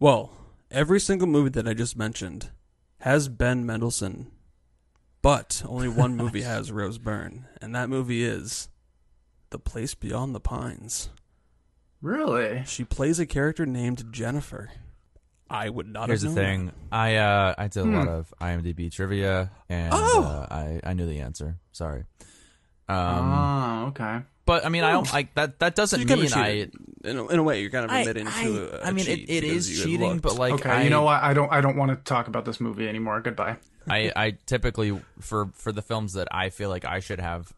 Well, 0.01 0.33
every 0.71 1.01
single 1.01 1.29
movie 1.29 1.51
that 1.51 1.69
I 1.69 1.75
just 1.75 1.97
mentioned 1.97 2.51
has 3.01 3.29
Ben 3.29 3.65
Mendelsohn, 3.65 4.31
but 5.23 5.63
only 5.67 5.89
one 5.89 6.17
movie 6.17 6.43
has 6.43 6.73
Rose 6.73 6.99
Byrne, 6.99 7.47
and 7.61 7.75
that 7.75 7.89
movie 7.89 8.25
is 8.25 8.69
The 9.51 9.59
Place 9.59 9.95
Beyond 9.95 10.35
the 10.35 10.41
Pines. 10.41 11.11
Really? 12.01 12.63
She 12.67 12.85
plays 12.85 13.19
a 13.19 13.27
character 13.27 13.67
named 13.67 14.13
Jennifer. 14.13 14.71
I 15.51 15.69
would 15.69 15.87
not 15.87 16.03
have. 16.03 16.09
Here's 16.09 16.23
the 16.23 16.29
have 16.29 16.37
known 16.37 16.67
thing. 16.69 16.73
I 16.93 17.17
uh 17.17 17.55
I 17.57 17.69
did 17.69 17.81
a 17.81 17.85
Hmm. 17.85 17.95
lot 17.97 18.09
of 18.09 18.35
IMDb 18.41 18.93
trivia 18.93 19.51
and 19.69 19.93
Oh! 19.95 20.23
uh, 20.23 20.47
I 20.55 20.81
I 20.85 20.93
knew 20.95 21.07
the 21.07 21.21
answer. 21.21 21.57
Sorry. 21.73 22.05
Um 22.89 22.97
oh, 22.97 23.87
okay. 23.89 24.21
but 24.47 24.65
I 24.65 24.71
mean 24.71 24.83
I 24.83 24.93
don't 24.93 25.13
like 25.13 25.35
that 25.35 25.59
that 25.59 25.59
that. 25.59 25.75
doesn't 25.77 26.01
You 26.01 26.07
kind 26.07 26.21
mean 26.23 26.33
of 26.33 26.39
I. 26.39 26.69
In 27.05 27.19
a, 27.19 27.27
in 27.29 27.39
a 27.39 27.43
way, 27.43 27.61
you're 27.61 27.71
kind 27.71 27.85
of 27.85 27.91
I, 27.91 28.01
admitting 28.01 28.27
I, 28.27 28.45
to 28.45 28.83
a, 28.83 28.87
I 28.87 28.91
mean 28.93 29.05
cheat 29.05 29.29
it, 29.29 29.33
it 29.33 29.41
because 29.43 29.69
is 29.69 29.71
you 29.71 29.77
had 29.77 30.01
cheating 30.01 30.19
but 30.19 30.37
like 30.37 30.55
okay, 30.55 30.71
I, 30.71 30.83
you 30.85 30.91
know 30.91 31.03
what? 31.03 31.23
I 31.23 31.33
don't. 31.35 31.53
I 31.53 31.61
don't 31.61 31.77
want 31.77 31.91
to 31.91 31.97
talk 31.97 32.29
about 32.29 32.45
this 32.45 32.59
movie 32.61 32.89
anymore. 32.89 33.21
Goodbye. 33.21 33.57
I 33.89 34.11
I 34.17 34.31
typically 34.47 34.99
for 35.21 35.51
for 35.55 35.71
the 35.71 35.83
films 35.83 36.15
that 36.15 36.29
I 36.31 36.49
feel 36.51 36.71
like 36.71 36.85
I 36.85 37.01
should 37.01 37.21
have 37.21 37.53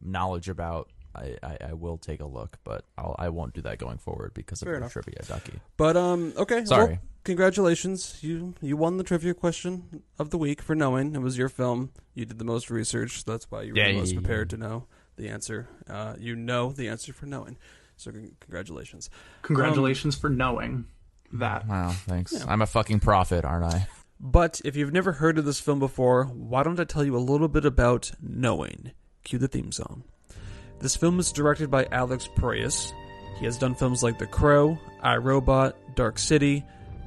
knowledge 0.00 0.48
about 0.48 0.88
I, 1.14 1.36
I, 1.42 1.56
I 1.68 1.72
will 1.72 1.96
take 1.98 2.20
a 2.20 2.26
look, 2.26 2.58
but 2.62 2.84
I'll, 2.98 3.16
I 3.18 3.30
won't 3.30 3.54
do 3.54 3.62
that 3.62 3.78
going 3.78 3.98
forward 3.98 4.32
because 4.34 4.60
of 4.62 4.66
Fair 4.66 4.74
the 4.74 4.78
enough. 4.78 4.92
trivia, 4.92 5.22
Ducky. 5.26 5.54
But 5.76 5.96
um, 5.96 6.32
okay. 6.36 6.56
well, 6.56 6.66
Sorry. 6.66 6.98
Congratulations. 7.26 8.18
You 8.22 8.54
you 8.62 8.76
won 8.76 8.96
the 8.96 9.04
trivia 9.04 9.34
question 9.34 10.02
of 10.18 10.30
the 10.30 10.38
week 10.38 10.62
for 10.62 10.74
knowing 10.74 11.14
it 11.14 11.20
was 11.20 11.36
your 11.36 11.50
film. 11.50 11.90
You 12.14 12.24
did 12.24 12.38
the 12.38 12.44
most 12.44 12.70
research. 12.70 13.24
That's 13.24 13.50
why 13.50 13.62
you 13.62 13.72
were 13.74 13.80
the 13.80 13.88
Yay. 13.92 13.96
most 13.98 14.14
prepared 14.14 14.48
to 14.50 14.56
know 14.56 14.86
the 15.16 15.28
answer. 15.28 15.68
Uh, 15.90 16.14
you 16.18 16.34
know 16.34 16.72
the 16.72 16.88
answer 16.88 17.12
for 17.12 17.26
knowing. 17.26 17.58
So 17.96 18.12
con- 18.12 18.36
congratulations. 18.40 19.10
Congratulations 19.42 20.16
for 20.16 20.30
knowing 20.30 20.86
that. 21.32 21.66
Wow, 21.66 21.90
thanks. 21.90 22.32
Yeah. 22.32 22.44
I'm 22.48 22.62
a 22.62 22.66
fucking 22.66 23.00
prophet, 23.00 23.44
aren't 23.44 23.74
I? 23.74 23.86
But 24.18 24.62
if 24.64 24.76
you've 24.76 24.92
never 24.94 25.12
heard 25.12 25.36
of 25.36 25.44
this 25.44 25.60
film 25.60 25.78
before, 25.78 26.24
why 26.24 26.62
don't 26.62 26.80
I 26.80 26.84
tell 26.84 27.04
you 27.04 27.16
a 27.16 27.18
little 27.18 27.48
bit 27.48 27.66
about 27.66 28.12
Knowing? 28.22 28.92
Cue 29.24 29.38
the 29.38 29.48
theme 29.48 29.72
song. 29.72 30.04
This 30.78 30.96
film 30.96 31.18
is 31.18 31.32
directed 31.32 31.70
by 31.70 31.86
Alex 31.92 32.28
Proyas. 32.36 32.92
He 33.38 33.44
has 33.44 33.58
done 33.58 33.74
films 33.74 34.02
like 34.02 34.18
The 34.18 34.26
Crow, 34.26 34.78
I 35.02 35.16
Robot, 35.16 35.76
Dark 35.94 36.18
City, 36.18 36.64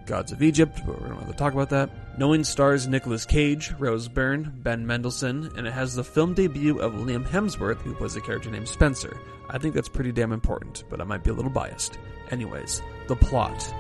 Gods 0.10 0.32
of 0.32 0.42
Egypt, 0.42 0.82
but 0.88 1.00
we 1.00 1.08
don't 1.08 1.20
have 1.20 1.28
to 1.28 1.34
talk 1.36 1.54
about 1.54 1.70
that. 1.70 2.18
Knowing 2.18 2.44
stars 2.44 2.88
Nicolas 2.88 3.28
Cage, 3.28 3.72
Rose 3.78 4.08
Byrne, 4.08 4.52
Ben 4.64 4.84
Mendelsohn, 4.84 5.52
and 5.56 5.68
it 5.68 5.72
has 5.72 5.94
the 5.94 6.04
film 6.04 6.34
debut 6.34 6.80
of 6.80 6.94
Liam 6.94 7.24
Hemsworth, 7.28 7.80
who 7.82 7.94
plays 7.94 8.16
a 8.16 8.22
character 8.22 8.50
named 8.50 8.68
Spencer. 8.68 9.22
I 9.52 9.60
think 9.60 9.76
that's 9.76 9.88
pretty 9.88 10.12
damn 10.12 10.32
important, 10.32 10.84
but 10.90 11.00
I 11.00 11.04
might 11.04 11.24
be 11.24 11.30
a 11.30 11.34
little 11.34 11.52
biased. 11.52 12.00
Anyways, 12.32 12.82
the 13.08 13.16
plot. 13.16 13.72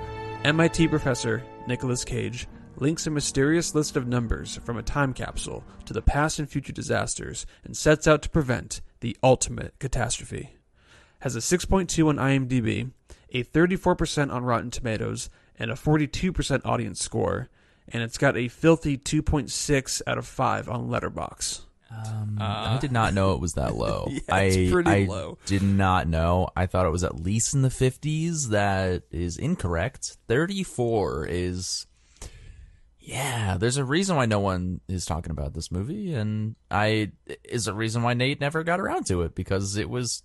MIT 0.44 0.90
professor 0.90 1.44
Nicolas 1.66 2.06
Cage 2.06 2.48
links 2.76 3.08
a 3.08 3.10
mysterious 3.10 3.74
list 3.74 3.98
of 3.98 4.08
numbers 4.08 4.58
from 4.64 4.78
a 4.78 4.84
time 4.84 5.14
capsule 5.14 5.64
to 5.86 5.94
the 5.94 6.02
past 6.04 6.38
and 6.38 6.48
future 6.48 6.72
disasters 6.72 7.48
and 7.64 7.76
sets 7.76 8.08
out 8.08 8.22
to 8.22 8.30
prevent 8.30 8.82
the 9.00 9.18
ultimate 9.24 9.74
catastrophe. 9.80 10.56
Has 11.22 11.36
a 11.36 11.40
6.2 11.40 12.08
on 12.08 12.18
IMDb, 12.18 12.92
a 13.32 13.44
34% 13.44 14.32
on 14.32 14.44
Rotten 14.44 14.70
Tomatoes, 14.70 15.32
and 15.60 15.70
a 15.72 15.76
42% 15.76 16.62
audience 16.66 17.00
score, 17.04 17.50
and 17.90 18.02
it's 18.02 18.18
got 18.18 18.38
a 18.38 18.48
filthy 18.48 18.98
2.6 18.98 20.02
out 20.08 20.18
of 20.18 20.26
5 20.26 20.70
on 20.70 20.88
Letterboxd. 20.90 21.62
Um, 21.92 22.38
Uh, 22.40 22.44
I 22.44 22.78
did 22.80 22.92
not 22.92 23.14
know 23.16 23.34
it 23.34 23.42
was 23.42 23.54
that 23.54 23.76
low. 23.76 24.08
Yeah, 24.12 24.20
I, 24.30 24.70
pretty 24.72 24.90
I 24.92 25.06
low. 25.06 25.38
did 25.48 25.64
not 25.64 26.08
know. 26.08 26.50
I 26.56 26.68
thought 26.68 26.86
it 26.86 26.92
was 26.92 27.04
at 27.04 27.20
least 27.20 27.54
in 27.56 27.64
the 27.64 27.70
50s. 27.70 28.50
That 28.50 29.04
is 29.12 29.38
incorrect. 29.38 30.18
34 30.28 31.26
is. 31.30 31.88
Yeah, 33.00 33.58
there's 33.58 33.78
a 33.78 33.84
reason 33.84 34.18
why 34.18 34.28
no 34.28 34.40
one 34.40 34.82
is 34.88 35.04
talking 35.06 35.32
about 35.32 35.54
this 35.56 35.72
movie, 35.72 36.14
and 36.14 36.56
I 36.70 37.12
is 37.44 37.66
a 37.68 37.74
reason 37.74 38.04
why 38.04 38.14
Nate 38.14 38.40
never 38.40 38.64
got 38.64 38.80
around 38.80 39.08
to 39.08 39.24
it 39.24 39.34
because 39.34 39.78
it 39.78 39.90
was 39.90 40.22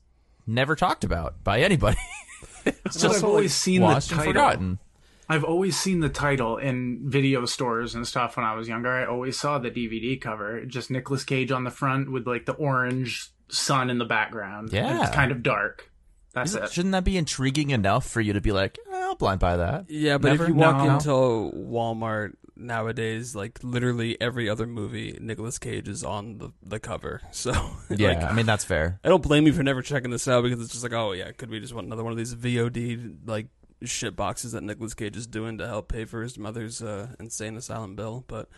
never 0.46 0.76
talked 0.76 1.02
about 1.02 1.42
by 1.42 1.60
anybody. 1.62 1.96
it's 2.66 3.00
But 3.02 3.16
I've 3.16 3.24
always 3.24 3.54
seen 3.54 3.80
the 3.80 3.86
watched 3.86 4.10
and 4.10 4.18
title. 4.18 4.32
forgotten. 4.34 4.78
I've 5.28 5.44
always 5.44 5.76
seen 5.78 6.00
the 6.00 6.08
title 6.08 6.56
in 6.58 7.00
video 7.04 7.44
stores 7.46 7.94
and 7.94 8.06
stuff 8.06 8.36
when 8.36 8.44
I 8.44 8.54
was 8.54 8.68
younger. 8.68 8.90
I 8.92 9.06
always 9.06 9.38
saw 9.38 9.58
the 9.58 9.70
DVD 9.70 10.20
cover, 10.20 10.64
just 10.64 10.90
Nicolas 10.90 11.24
Cage 11.24 11.50
on 11.50 11.64
the 11.64 11.70
front 11.70 12.10
with 12.12 12.26
like 12.26 12.46
the 12.46 12.52
orange 12.52 13.30
sun 13.48 13.90
in 13.90 13.98
the 13.98 14.04
background. 14.04 14.72
Yeah. 14.72 14.86
And 14.88 15.00
it's 15.02 15.14
kind 15.14 15.32
of 15.32 15.42
dark. 15.42 15.90
That's 16.32 16.50
Isn't- 16.50 16.64
it. 16.64 16.72
Shouldn't 16.72 16.92
that 16.92 17.04
be 17.04 17.16
intriguing 17.16 17.70
enough 17.70 18.06
for 18.08 18.20
you 18.20 18.32
to 18.32 18.40
be 18.40 18.52
like, 18.52 18.78
eh, 18.92 18.96
I'll 18.96 19.14
blind 19.14 19.40
buy 19.40 19.56
that? 19.56 19.88
Yeah, 19.88 20.18
but 20.18 20.28
Never? 20.28 20.42
if 20.44 20.48
you 20.48 20.54
walk 20.56 20.76
No. 20.78 20.94
into 20.94 21.56
Walmart 21.56 22.32
nowadays, 22.56 23.34
like 23.36 23.58
literally 23.62 24.20
every 24.20 24.48
other 24.48 24.66
movie, 24.66 25.16
Nicolas 25.20 25.58
Cage 25.58 25.88
is 25.88 26.02
on 26.04 26.38
the, 26.38 26.50
the 26.62 26.80
cover. 26.80 27.20
So 27.32 27.52
Yeah, 27.88 28.08
like, 28.08 28.24
I 28.24 28.32
mean 28.32 28.46
that's 28.46 28.64
fair. 28.64 28.98
I 29.04 29.08
don't 29.08 29.22
blame 29.22 29.46
you 29.46 29.52
for 29.52 29.62
never 29.62 29.80
checking 29.82 30.10
this 30.10 30.26
out 30.28 30.42
because 30.42 30.60
it's 30.60 30.72
just 30.72 30.82
like, 30.82 30.92
oh 30.92 31.12
yeah, 31.12 31.30
could 31.32 31.50
we 31.50 31.60
just 31.60 31.72
want 31.74 31.86
another 31.86 32.02
one 32.04 32.12
of 32.12 32.18
these 32.18 32.34
VOD 32.34 33.18
like 33.26 33.46
shit 33.90 34.16
boxes 34.16 34.52
that 34.52 34.62
Nicolas 34.62 34.94
Cage 34.94 35.16
is 35.16 35.26
doing 35.26 35.58
to 35.58 35.66
help 35.66 35.88
pay 35.88 36.04
for 36.04 36.22
his 36.22 36.38
mother's 36.38 36.82
uh, 36.82 37.08
insane 37.18 37.56
asylum 37.56 37.94
bill? 37.96 38.24
But 38.26 38.48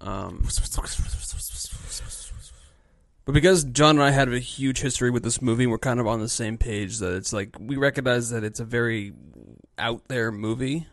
um, 0.00 0.42
but 3.24 3.32
because 3.32 3.64
Jon 3.64 3.96
and 3.96 4.02
I 4.02 4.10
had 4.10 4.32
a 4.32 4.38
huge 4.38 4.80
history 4.80 5.10
with 5.10 5.22
this 5.22 5.42
movie, 5.42 5.66
we're 5.66 5.78
kind 5.78 6.00
of 6.00 6.06
on 6.06 6.20
the 6.20 6.28
same 6.28 6.56
page 6.58 6.98
that 6.98 7.14
it's 7.14 7.32
like 7.32 7.56
we 7.60 7.76
recognize 7.76 8.30
that 8.30 8.44
it's 8.44 8.60
a 8.60 8.64
very 8.64 9.12
out 9.78 10.08
there 10.08 10.32
movie, 10.32 10.86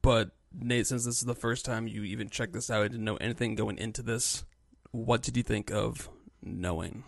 but 0.00 0.30
Nate, 0.54 0.86
since 0.86 1.04
this 1.04 1.16
is 1.16 1.24
the 1.24 1.34
first 1.34 1.64
time 1.64 1.86
you 1.86 2.02
even 2.04 2.28
checked 2.28 2.52
this 2.52 2.70
out, 2.70 2.82
I 2.82 2.88
didn't 2.88 3.04
know 3.04 3.16
anything 3.16 3.54
going 3.54 3.78
into 3.78 4.02
this. 4.02 4.44
What 4.90 5.22
did 5.22 5.36
you 5.36 5.42
think 5.42 5.70
of 5.70 6.08
knowing? 6.42 7.04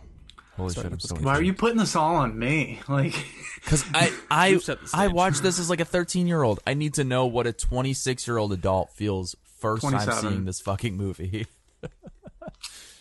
Holy 0.57 0.71
Sorry, 0.73 0.85
shit! 0.85 0.93
I'm 0.93 1.01
so 1.01 1.17
Why 1.17 1.35
are 1.35 1.43
you 1.43 1.53
putting 1.55 1.79
this 1.79 1.97
all 1.97 2.17
on 2.17 2.39
me? 2.39 2.81
Like, 2.89 3.15
Because 3.57 3.85
I 3.95 4.13
I 4.31 4.47
You've 4.49 4.63
set 4.63 4.79
the 4.81 4.91
I 4.95 5.07
stage. 5.07 5.13
watched 5.13 5.43
this 5.43 5.59
as 5.61 5.69
like 5.71 5.81
a 5.81 5.85
13 5.85 6.27
year 6.27 6.43
old. 6.43 6.61
I 6.67 6.75
need 6.75 6.95
to 6.95 7.05
know 7.05 7.27
what 7.27 7.47
a 7.47 7.53
26 7.53 8.27
year 8.29 8.39
old 8.39 8.53
adult 8.53 8.91
feels 8.93 9.35
first 9.59 9.83
time 9.83 10.11
seeing 10.13 10.45
this 10.45 10.61
fucking 10.61 10.97
movie. 10.97 11.47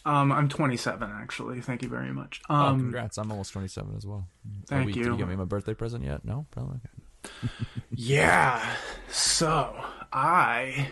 um, 0.06 0.32
I'm 0.32 0.50
27 0.50 1.10
actually. 1.14 1.62
Thank 1.62 1.82
you 1.84 1.90
very 1.90 2.12
much. 2.12 2.42
oh, 2.50 2.56
Um, 2.56 2.80
congrats! 2.80 3.18
I'm 3.18 3.32
almost 3.32 3.54
27 3.54 3.96
as 3.98 4.06
well. 4.06 4.28
Thank 4.68 4.84
Are 4.84 4.86
we- 4.86 4.94
Did 4.94 5.06
you. 5.06 5.12
you 5.14 5.18
get 5.18 5.28
me 5.28 5.36
my 5.36 5.46
birthday 5.46 5.74
present 5.74 6.04
yet? 6.04 6.26
No, 6.26 6.46
probably. 6.52 6.80
Okay. 7.26 7.50
Yeah. 7.92 8.76
So 9.10 9.74
I 10.12 10.90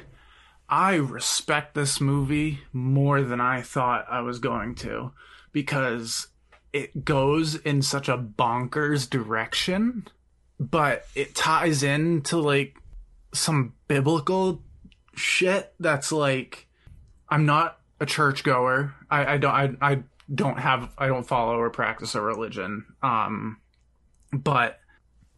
I 0.69 0.95
respect 0.95 1.73
this 1.75 1.99
movie 1.99 2.59
more 2.71 3.21
than 3.21 3.41
I 3.41 3.61
thought 3.61 4.05
I 4.09 4.21
was 4.21 4.39
going 4.39 4.75
to 4.75 5.11
because 5.51 6.27
it 6.73 7.03
goes 7.03 7.55
in 7.55 7.81
such 7.81 8.07
a 8.09 8.17
bonkers 8.17 9.09
direction, 9.09 10.07
but 10.59 11.05
it 11.15 11.35
ties 11.35 11.83
into 11.83 12.37
like 12.37 12.77
some 13.33 13.73
biblical 13.87 14.63
shit 15.15 15.73
that's 15.79 16.11
like 16.11 16.67
I'm 17.29 17.45
not 17.45 17.79
a 17.99 18.05
churchgoer. 18.05 18.93
I, 19.09 19.33
I 19.33 19.37
don't 19.37 19.53
I, 19.53 19.75
I 19.81 20.03
don't 20.33 20.59
have 20.59 20.91
I 20.97 21.07
don't 21.07 21.27
follow 21.27 21.55
or 21.55 21.69
practice 21.69 22.15
a 22.15 22.21
religion. 22.21 22.85
Um 23.03 23.57
but 24.31 24.79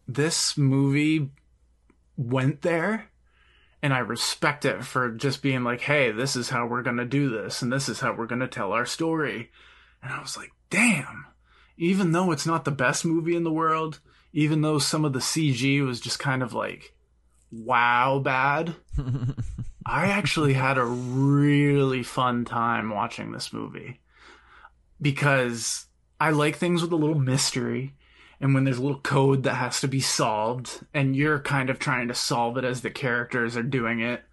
this 0.06 0.56
movie 0.56 1.30
went 2.16 2.62
there 2.62 3.10
and 3.82 3.92
I 3.92 3.98
respect 3.98 4.64
it 4.64 4.84
for 4.84 5.10
just 5.10 5.42
being 5.42 5.64
like, 5.64 5.82
hey, 5.82 6.10
this 6.10 6.36
is 6.36 6.48
how 6.48 6.66
we're 6.66 6.82
to 6.96 7.04
do 7.04 7.28
this 7.28 7.60
and 7.60 7.72
this 7.72 7.88
is 7.88 8.00
how 8.00 8.14
we're 8.14 8.26
to 8.40 8.48
tell 8.48 8.72
our 8.72 8.86
story. 8.86 9.50
And 10.02 10.12
I 10.12 10.20
was 10.20 10.36
like, 10.36 10.52
damn, 10.70 11.26
even 11.76 12.12
though 12.12 12.30
it's 12.30 12.46
not 12.46 12.64
the 12.64 12.70
best 12.70 13.04
movie 13.04 13.36
in 13.36 13.44
the 13.44 13.52
world, 13.52 14.00
even 14.32 14.62
though 14.62 14.78
some 14.78 15.04
of 15.04 15.12
the 15.12 15.20
CG 15.20 15.84
was 15.84 16.00
just 16.00 16.18
kind 16.18 16.42
of 16.42 16.52
like, 16.52 16.94
wow, 17.50 18.18
bad, 18.18 18.74
I 19.86 20.06
actually 20.06 20.54
had 20.54 20.78
a 20.78 20.84
really 20.84 22.02
fun 22.02 22.44
time 22.44 22.90
watching 22.90 23.32
this 23.32 23.52
movie. 23.52 24.00
Because 25.00 25.86
I 26.20 26.30
like 26.30 26.56
things 26.56 26.82
with 26.82 26.92
a 26.92 26.96
little 26.96 27.18
mystery 27.18 27.94
and 28.40 28.54
when 28.54 28.64
there's 28.64 28.78
a 28.78 28.82
little 28.82 29.00
code 29.00 29.42
that 29.42 29.54
has 29.54 29.80
to 29.80 29.88
be 29.88 30.00
solved 30.00 30.84
and 30.94 31.14
you're 31.14 31.40
kind 31.40 31.70
of 31.70 31.78
trying 31.78 32.08
to 32.08 32.14
solve 32.14 32.56
it 32.56 32.64
as 32.64 32.80
the 32.80 32.90
characters 32.90 33.56
are 33.56 33.62
doing 33.62 34.00
it. 34.00 34.24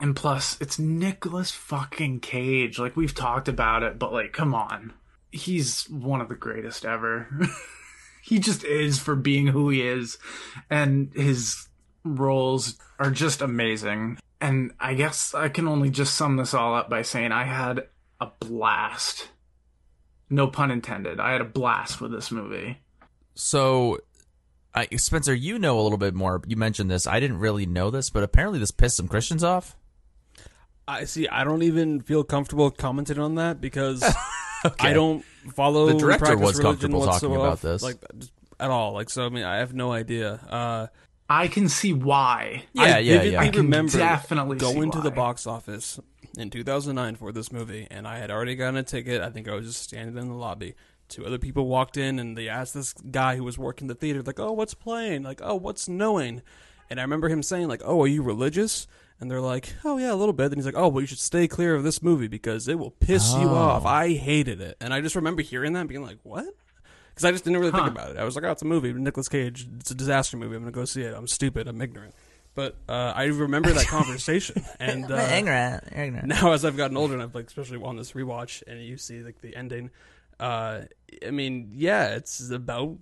And 0.00 0.16
plus 0.16 0.56
it's 0.60 0.78
Nicolas 0.78 1.50
fucking 1.50 2.20
Cage. 2.20 2.78
Like 2.78 2.96
we've 2.96 3.14
talked 3.14 3.48
about 3.48 3.82
it 3.82 3.98
but 3.98 4.12
like 4.12 4.32
come 4.32 4.54
on 4.54 4.92
he's 5.30 5.84
one 5.90 6.20
of 6.20 6.28
the 6.28 6.34
greatest 6.34 6.84
ever 6.84 7.28
he 8.22 8.38
just 8.38 8.64
is 8.64 8.98
for 8.98 9.14
being 9.14 9.46
who 9.46 9.68
he 9.70 9.82
is 9.82 10.18
and 10.70 11.12
his 11.14 11.68
roles 12.04 12.78
are 12.98 13.10
just 13.10 13.42
amazing 13.42 14.18
and 14.40 14.72
I 14.78 14.94
guess 14.94 15.34
I 15.34 15.48
can 15.48 15.66
only 15.68 15.90
just 15.90 16.14
sum 16.14 16.36
this 16.36 16.54
all 16.54 16.74
up 16.74 16.88
by 16.88 17.02
saying 17.02 17.32
I 17.32 17.44
had 17.44 17.88
a 18.20 18.28
blast 18.40 19.28
no 20.30 20.46
pun 20.46 20.70
intended 20.70 21.20
I 21.20 21.32
had 21.32 21.40
a 21.40 21.44
blast 21.44 22.00
with 22.00 22.12
this 22.12 22.30
movie 22.30 22.78
So, 23.34 23.98
I, 24.74 24.86
Spencer, 24.96 25.34
you 25.34 25.58
know 25.58 25.78
a 25.78 25.82
little 25.82 25.98
bit 25.98 26.14
more. 26.14 26.42
You 26.46 26.56
mentioned 26.56 26.90
this. 26.90 27.06
I 27.06 27.20
didn't 27.20 27.38
really 27.38 27.66
know 27.66 27.90
this, 27.90 28.10
but 28.10 28.22
apparently 28.22 28.58
this 28.58 28.70
pissed 28.72 28.96
some 28.96 29.06
Christians 29.08 29.42
off. 29.44 29.76
I 30.86 31.04
see. 31.04 31.28
I 31.28 31.44
don't 31.44 31.62
even 31.62 32.00
feel 32.00 32.24
comfortable 32.24 32.70
commenting 32.70 33.18
on 33.18 33.36
that 33.36 33.60
because 33.60 34.02
I 34.78 34.92
don't 34.92 35.24
follow. 35.54 35.86
The 35.86 35.98
director 35.98 36.36
was 36.36 36.58
comfortable 36.58 37.04
talking 37.04 37.30
whatsoever, 37.30 37.46
about 37.46 37.62
this. 37.62 37.82
like 37.82 37.96
at 38.60 38.70
all. 38.70 38.92
Like 38.92 39.10
so, 39.10 39.26
I 39.26 39.28
mean, 39.28 39.44
I 39.44 39.58
have 39.58 39.74
no 39.74 39.92
idea. 39.92 40.34
Uh, 40.48 40.86
I 41.28 41.48
can 41.48 41.68
see 41.68 41.92
why. 41.92 42.64
Yeah, 42.72 42.82
I 42.82 42.98
yeah, 42.98 43.22
yeah. 43.22 43.40
I 43.40 43.48
can 43.48 43.62
remember 43.62 43.98
definitely 43.98 44.58
see 44.58 44.72
going 44.72 44.90
to 44.92 45.00
the 45.00 45.10
box 45.10 45.46
office 45.46 46.00
in 46.36 46.50
2009 46.50 47.16
for 47.16 47.32
this 47.32 47.52
movie, 47.52 47.86
and 47.90 48.06
I 48.06 48.18
had 48.18 48.30
already 48.30 48.54
gotten 48.56 48.76
a 48.76 48.82
ticket. 48.82 49.20
I 49.20 49.30
think 49.30 49.48
I 49.48 49.54
was 49.54 49.66
just 49.66 49.82
standing 49.82 50.16
in 50.16 50.28
the 50.28 50.34
lobby. 50.34 50.74
Two 51.08 51.24
other 51.24 51.38
people 51.38 51.66
walked 51.66 51.96
in, 51.96 52.18
and 52.18 52.36
they 52.36 52.48
asked 52.48 52.74
this 52.74 52.92
guy 52.92 53.36
who 53.36 53.44
was 53.44 53.58
working 53.58 53.88
the 53.88 53.94
theater, 53.94 54.22
like, 54.22 54.40
"Oh, 54.40 54.52
what's 54.52 54.74
playing? 54.74 55.22
Like, 55.22 55.40
oh, 55.42 55.54
what's 55.54 55.88
knowing?" 55.88 56.42
And 56.90 56.98
I 56.98 57.02
remember 57.02 57.28
him 57.28 57.42
saying, 57.42 57.68
like, 57.68 57.82
"Oh, 57.84 58.02
are 58.02 58.06
you 58.06 58.22
religious?" 58.22 58.86
And 59.20 59.30
they're 59.30 59.40
like, 59.40 59.74
"Oh 59.84 59.98
yeah, 59.98 60.12
a 60.12 60.14
little 60.14 60.32
bit." 60.32 60.46
And 60.46 60.56
he's 60.56 60.66
like, 60.66 60.76
"Oh, 60.76 60.88
well, 60.88 61.00
you 61.00 61.06
should 61.06 61.18
stay 61.18 61.48
clear 61.48 61.74
of 61.74 61.82
this 61.82 62.02
movie 62.02 62.28
because 62.28 62.68
it 62.68 62.78
will 62.78 62.92
piss 62.92 63.32
you 63.34 63.48
Oh. 63.48 63.54
off." 63.54 63.84
I 63.84 64.12
hated 64.14 64.60
it, 64.60 64.76
and 64.80 64.94
I 64.94 65.00
just 65.00 65.16
remember 65.16 65.42
hearing 65.42 65.72
that, 65.72 65.80
and 65.80 65.88
being 65.88 66.02
like, 66.04 66.18
"What?" 66.22 66.46
Because 67.10 67.24
I 67.24 67.32
just 67.32 67.42
didn't 67.42 67.58
really 67.58 67.72
think 67.72 67.88
about 67.88 68.10
it. 68.12 68.16
I 68.16 68.22
was 68.24 68.36
like, 68.36 68.44
"Oh, 68.44 68.52
it's 68.52 68.62
a 68.62 68.64
movie. 68.64 68.92
Nicolas 68.92 69.28
Cage. 69.28 69.66
It's 69.80 69.90
a 69.90 69.94
disaster 69.96 70.36
movie. 70.36 70.54
I'm 70.54 70.62
gonna 70.62 70.70
go 70.70 70.84
see 70.84 71.02
it. 71.02 71.14
I'm 71.14 71.26
stupid. 71.26 71.66
I'm 71.66 71.80
ignorant." 71.82 72.14
But 72.54 72.76
uh, 72.88 73.12
I 73.14 73.24
remember 73.24 73.70
that 73.72 73.86
conversation, 73.86 74.64
and 74.80 75.10
uh, 75.10 75.16
ignorant, 75.32 75.84
ignorant. 75.94 76.26
now 76.28 76.52
as 76.52 76.64
I've 76.64 76.76
gotten 76.76 76.96
older 76.96 77.14
and 77.14 77.22
I've 77.22 77.34
like 77.34 77.46
especially 77.48 77.80
on 77.82 77.96
this 77.96 78.12
rewatch 78.12 78.62
and 78.66 78.80
you 78.82 78.96
see 78.96 79.20
like 79.22 79.40
the 79.40 79.54
ending, 79.56 79.90
uh, 80.40 80.82
I 81.26 81.30
mean, 81.32 81.70
yeah, 81.72 82.14
it's 82.16 82.50
about 82.50 82.96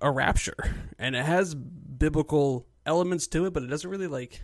a 0.00 0.10
rapture 0.10 0.56
and 0.98 1.14
it 1.16 1.24
has 1.24 1.54
biblical 1.54 2.66
elements 2.86 3.26
to 3.28 3.46
it, 3.46 3.52
but 3.52 3.62
it 3.62 3.66
doesn't 3.66 3.90
really 3.90 4.06
like. 4.08 4.40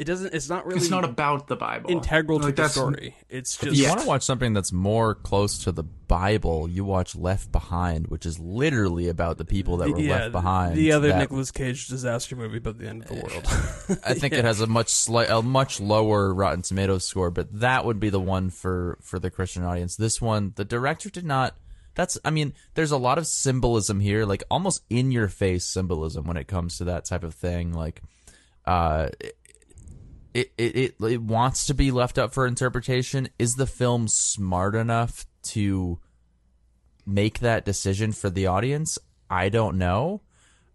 It 0.00 0.04
doesn't. 0.06 0.32
It's 0.32 0.48
not 0.48 0.64
really. 0.64 0.80
It's 0.80 0.88
not 0.88 1.04
about 1.04 1.46
the 1.46 1.56
Bible. 1.56 1.90
integral 1.90 2.40
to 2.40 2.46
Like, 2.46 2.56
the 2.56 2.68
story. 2.68 3.14
It's 3.28 3.54
If 3.56 3.60
just. 3.68 3.76
you 3.76 3.82
Yeah. 3.82 3.90
want 3.90 4.00
to 4.00 4.06
watch 4.06 4.22
something 4.22 4.54
that's 4.54 4.72
more 4.72 5.14
close 5.14 5.58
to 5.64 5.72
the 5.72 5.82
Bible, 5.82 6.66
you 6.68 6.86
watch 6.86 7.14
Left 7.14 7.52
Behind, 7.52 8.06
which 8.06 8.24
is 8.24 8.38
literally 8.38 9.08
about 9.08 9.36
the 9.36 9.44
people 9.44 9.76
that 9.76 9.90
were 9.90 10.00
yeah, 10.00 10.14
left 10.20 10.32
behind. 10.32 10.74
The 10.76 10.92
other 10.92 11.08
that- 11.08 11.18
Nicolas 11.18 11.50
Cage 11.50 11.86
disaster 11.86 12.34
movie 12.34 12.56
about 12.56 12.78
the 12.78 12.88
end 12.88 13.02
of 13.02 13.08
the 13.08 13.14
world. 13.16 14.00
I 14.06 14.14
think 14.14 14.32
it 14.32 14.42
has 14.44 14.62
a 14.62 14.66
much 14.66 14.88
slight, 14.88 15.28
a 15.28 15.42
much 15.42 15.80
lower 15.80 16.32
Rotten 16.32 16.62
Tomatoes 16.62 17.06
score, 17.06 17.30
but 17.30 17.48
that 17.60 17.84
would 17.84 18.00
be 18.00 18.08
the 18.08 18.18
one 18.20 18.48
for 18.48 18.96
for 19.02 19.18
the 19.18 19.30
Christian 19.30 19.64
audience. 19.64 19.96
This 19.96 20.18
one, 20.18 20.52
the 20.56 20.64
director 20.64 21.10
did 21.10 21.26
not. 21.26 21.54
That's, 21.94 22.16
I 22.24 22.30
mean, 22.30 22.54
there's 22.74 22.92
a 22.92 22.96
lot 22.96 23.18
of 23.18 23.26
symbolism 23.26 24.00
here, 24.00 24.24
like 24.24 24.44
almost 24.50 24.82
in 24.88 25.12
your 25.12 25.28
face 25.28 25.66
symbolism 25.66 26.24
when 26.24 26.38
it 26.38 26.48
comes 26.48 26.78
to 26.78 26.84
that 26.84 27.04
type 27.04 27.22
of 27.24 27.34
thing. 27.34 27.74
Like, 27.74 28.00
uh, 28.64 29.08
it 30.34 30.52
it 30.56 30.94
it, 31.00 31.22
wants 31.22 31.66
to 31.66 31.74
be 31.74 31.90
left 31.90 32.18
up 32.18 32.32
for 32.32 32.46
interpretation. 32.46 33.28
Is 33.38 33.56
the 33.56 33.66
film 33.66 34.08
smart 34.08 34.74
enough 34.74 35.26
to 35.42 35.98
make 37.06 37.40
that 37.40 37.64
decision 37.64 38.12
for 38.12 38.30
the 38.30 38.46
audience? 38.46 38.98
I 39.28 39.48
don't 39.48 39.78
know. 39.78 40.22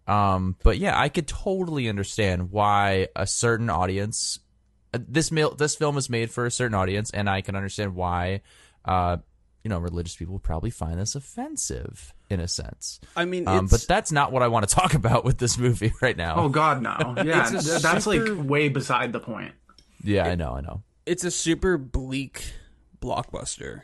Um, 0.06 0.56
but 0.62 0.78
yeah, 0.78 0.98
I 0.98 1.08
could 1.08 1.26
totally 1.26 1.88
understand 1.88 2.52
why 2.52 3.08
a 3.16 3.26
certain 3.26 3.68
audience 3.68 4.38
uh, 4.94 4.98
this 5.06 5.32
mil- 5.32 5.54
this 5.54 5.74
film 5.74 5.96
is 5.96 6.08
made 6.08 6.30
for 6.30 6.46
a 6.46 6.50
certain 6.50 6.74
audience, 6.74 7.10
and 7.10 7.28
I 7.28 7.40
can 7.40 7.56
understand 7.56 7.94
why, 7.94 8.42
uh, 8.84 9.18
you 9.64 9.68
know, 9.68 9.78
religious 9.78 10.16
people 10.16 10.38
probably 10.38 10.70
find 10.70 10.98
this 10.98 11.14
offensive 11.14 12.14
in 12.28 12.40
a 12.40 12.48
sense. 12.48 13.00
I 13.16 13.24
mean, 13.24 13.46
Um, 13.46 13.66
but 13.66 13.84
that's 13.88 14.10
not 14.12 14.32
what 14.32 14.42
I 14.42 14.48
want 14.48 14.68
to 14.68 14.74
talk 14.80 14.94
about 14.94 15.24
with 15.24 15.38
this 15.38 15.58
movie 15.58 15.92
right 16.00 16.16
now. 16.16 16.34
Oh 16.36 16.48
God, 16.48 16.82
no. 16.82 16.96
Yeah, 17.24 17.48
It's 17.52 17.82
that's 17.82 18.04
super- 18.04 18.34
like 18.34 18.48
way 18.48 18.68
beside 18.68 19.12
the 19.12 19.20
point. 19.20 19.52
yeah, 20.02 20.24
I 20.26 20.34
know, 20.34 20.52
I 20.52 20.60
know. 20.60 20.82
it's 21.06 21.24
a 21.24 21.30
super 21.30 21.78
bleak 21.78 22.52
blockbuster 23.00 23.82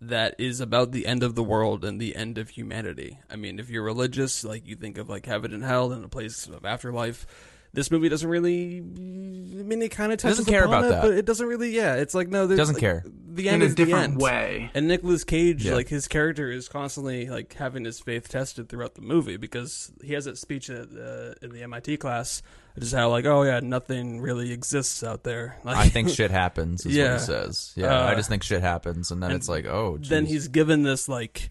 that 0.00 0.34
is 0.38 0.60
about 0.60 0.92
the 0.92 1.06
end 1.06 1.22
of 1.22 1.34
the 1.34 1.42
world 1.42 1.84
and 1.84 2.00
the 2.00 2.14
end 2.14 2.38
of 2.38 2.50
humanity. 2.50 3.18
I 3.28 3.36
mean, 3.36 3.58
if 3.58 3.68
you're 3.68 3.82
religious, 3.82 4.44
like 4.44 4.66
you 4.66 4.76
think 4.76 4.96
of 4.96 5.08
like 5.08 5.26
heaven 5.26 5.52
and 5.52 5.64
hell 5.64 5.90
and 5.92 6.04
a 6.04 6.08
place 6.08 6.46
of 6.46 6.64
afterlife, 6.64 7.26
this 7.72 7.90
movie 7.90 8.08
doesn't 8.08 8.28
really. 8.28 8.78
I 8.78 9.62
mean, 9.62 9.82
it 9.82 9.90
kind 9.90 10.12
of 10.12 10.18
touches 10.18 10.38
doesn't 10.38 10.52
care 10.52 10.64
upon 10.64 10.84
about 10.84 10.86
it, 10.86 10.88
that. 10.90 11.02
but 11.02 11.10
it 11.12 11.24
doesn't 11.26 11.46
really. 11.46 11.70
Yeah, 11.74 11.94
it's 11.96 12.14
like 12.14 12.28
no, 12.28 12.46
there's, 12.46 12.58
Doesn't 12.58 12.74
like, 12.76 12.80
care. 12.80 13.04
The 13.30 13.48
end 13.48 13.56
in 13.56 13.62
a 13.62 13.64
is 13.66 13.74
the 13.74 13.84
different 13.84 14.12
end. 14.14 14.20
way. 14.20 14.70
And 14.74 14.88
Nicolas 14.88 15.22
Cage, 15.24 15.64
Yeah. 15.64 15.74
like 15.74 15.88
his 15.88 16.08
character, 16.08 16.50
is 16.50 16.68
constantly 16.68 17.28
like 17.28 17.52
having 17.54 17.84
his 17.84 18.00
faith 18.00 18.28
tested 18.28 18.68
throughout 18.68 18.94
the 18.94 19.02
movie 19.02 19.36
because 19.36 19.92
he 20.02 20.14
has 20.14 20.24
that 20.24 20.38
speech 20.38 20.70
at, 20.70 20.88
uh, 20.90 21.34
in 21.42 21.50
the 21.52 21.62
MIT 21.62 21.98
class, 21.98 22.42
just 22.78 22.94
how 22.94 23.10
like, 23.10 23.26
oh 23.26 23.42
yeah, 23.42 23.60
nothing 23.60 24.20
really 24.20 24.50
exists 24.52 25.04
out 25.04 25.22
there. 25.24 25.58
Like, 25.64 25.76
I 25.76 25.88
think 25.88 26.08
shit 26.08 26.30
happens. 26.32 26.80
Is 26.80 26.86
what 26.86 26.94
Yeah. 26.94 27.12
he 27.14 27.18
says. 27.20 27.72
Yeah, 27.76 27.98
Uh, 28.00 28.06
I 28.06 28.14
just 28.14 28.28
think 28.28 28.42
shit 28.42 28.62
happens, 28.62 29.10
and 29.12 29.22
then 29.22 29.30
and 29.30 29.38
it's 29.38 29.48
like, 29.48 29.66
oh, 29.66 29.98
then 30.00 30.24
geez. 30.24 30.32
he's 30.32 30.48
given 30.48 30.82
this 30.82 31.08
like 31.08 31.50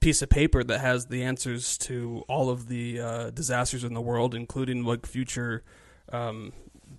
piece 0.00 0.22
of 0.22 0.28
paper 0.28 0.62
that 0.64 0.80
has 0.80 1.06
the 1.06 1.22
answers 1.22 1.76
to 1.78 2.24
all 2.28 2.50
of 2.50 2.68
the 2.68 3.00
uh, 3.00 3.30
disasters 3.30 3.84
in 3.84 3.94
the 3.94 4.00
world, 4.00 4.34
including 4.34 4.84
like 4.84 5.06
future 5.06 5.64
um, 6.12 6.52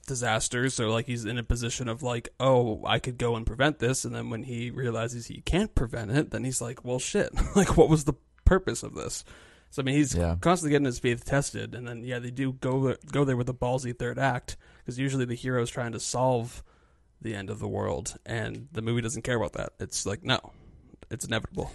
disasters. 0.08 0.74
So 0.74 0.89
like 0.89 1.06
he's 1.06 1.25
in 1.25 1.38
a 1.38 1.44
position 1.44 1.88
of 1.88 2.03
like, 2.03 2.29
oh, 2.39 2.82
I 2.86 3.00
could 3.00 3.18
go 3.18 3.36
and 3.36 3.46
prevent 3.46 3.79
this, 3.79 4.06
and 4.06 4.13
then 4.13 4.29
when 4.29 4.44
he 4.44 4.70
realizes 4.72 5.27
he 5.27 5.41
can't 5.41 5.74
prevent 5.75 6.12
it, 6.12 6.32
then 6.32 6.44
he's 6.44 6.62
like, 6.62 6.84
well, 6.84 7.00
shit, 7.00 7.29
like 7.56 7.77
what 7.77 7.89
was 7.89 8.03
the 8.06 8.13
purpose 8.46 8.84
of 8.84 8.96
this? 8.96 9.24
So 9.72 9.82
I 9.82 9.86
mean, 9.86 9.96
he's 9.96 10.15
Yeah. 10.15 10.36
constantly 10.41 10.72
getting 10.72 10.86
his 10.86 11.00
faith 11.00 11.24
tested, 11.25 11.75
and 11.75 11.88
then 11.88 12.03
yeah, 12.03 12.20
they 12.20 12.32
do 12.32 12.53
go 12.53 12.96
go 13.12 13.24
there 13.24 13.38
with 13.38 13.50
a 13.50 13.53
ballsy 13.53 13.98
third 13.98 14.18
act 14.18 14.58
because 14.79 14.98
usually 14.98 15.25
the 15.25 15.36
hero 15.36 15.62
is 15.62 15.70
trying 15.70 15.91
to 15.91 16.00
solve 16.00 16.63
the 17.22 17.36
end 17.36 17.50
of 17.50 17.60
the 17.60 17.68
world, 17.68 18.18
and 18.25 18.68
the 18.72 18.82
movie 18.82 19.01
doesn't 19.01 19.22
care 19.22 19.36
about 19.38 19.53
that. 19.53 19.74
It's 19.79 20.06
like 20.08 20.24
no, 20.24 20.39
it's 21.12 21.24
inevitable. 21.25 21.72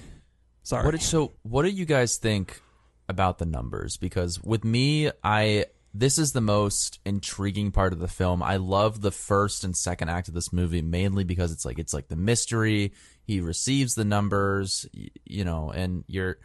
Sorry. 0.64 0.99
So 0.99 1.33
what 1.42 1.62
do 1.62 1.68
you 1.68 1.85
guys 1.85 2.16
think 2.16 2.61
about 3.09 3.38
the 3.38 3.47
numbers? 3.47 3.97
Because 3.97 4.42
with 4.42 4.64
me, 4.64 5.11
I 5.23 5.66
this 5.97 6.18
is 6.18 6.33
the 6.33 6.40
most 6.40 6.99
intriguing 7.04 7.71
part 7.71 7.92
of 7.92 8.00
the 8.00 8.09
film. 8.09 8.42
I 8.42 8.56
love 8.56 9.00
the 9.00 9.12
first 9.12 9.62
and 9.62 9.76
second 9.76 10.09
act 10.09 10.26
of 10.26 10.35
this 10.35 10.52
movie 10.52 10.83
mainly 10.83 11.23
because 11.23 11.52
it's 11.52 11.64
like 11.64 11.78
it's 11.78 11.94
like 11.94 12.09
the 12.09 12.16
mystery. 12.16 12.92
He 13.23 13.40
receives 13.40 13.94
the 13.94 14.04
numbers, 14.04 14.87
y- 14.92 15.09
you 15.25 15.44
know, 15.44 15.71
and 15.71 16.02
you're 16.09 16.38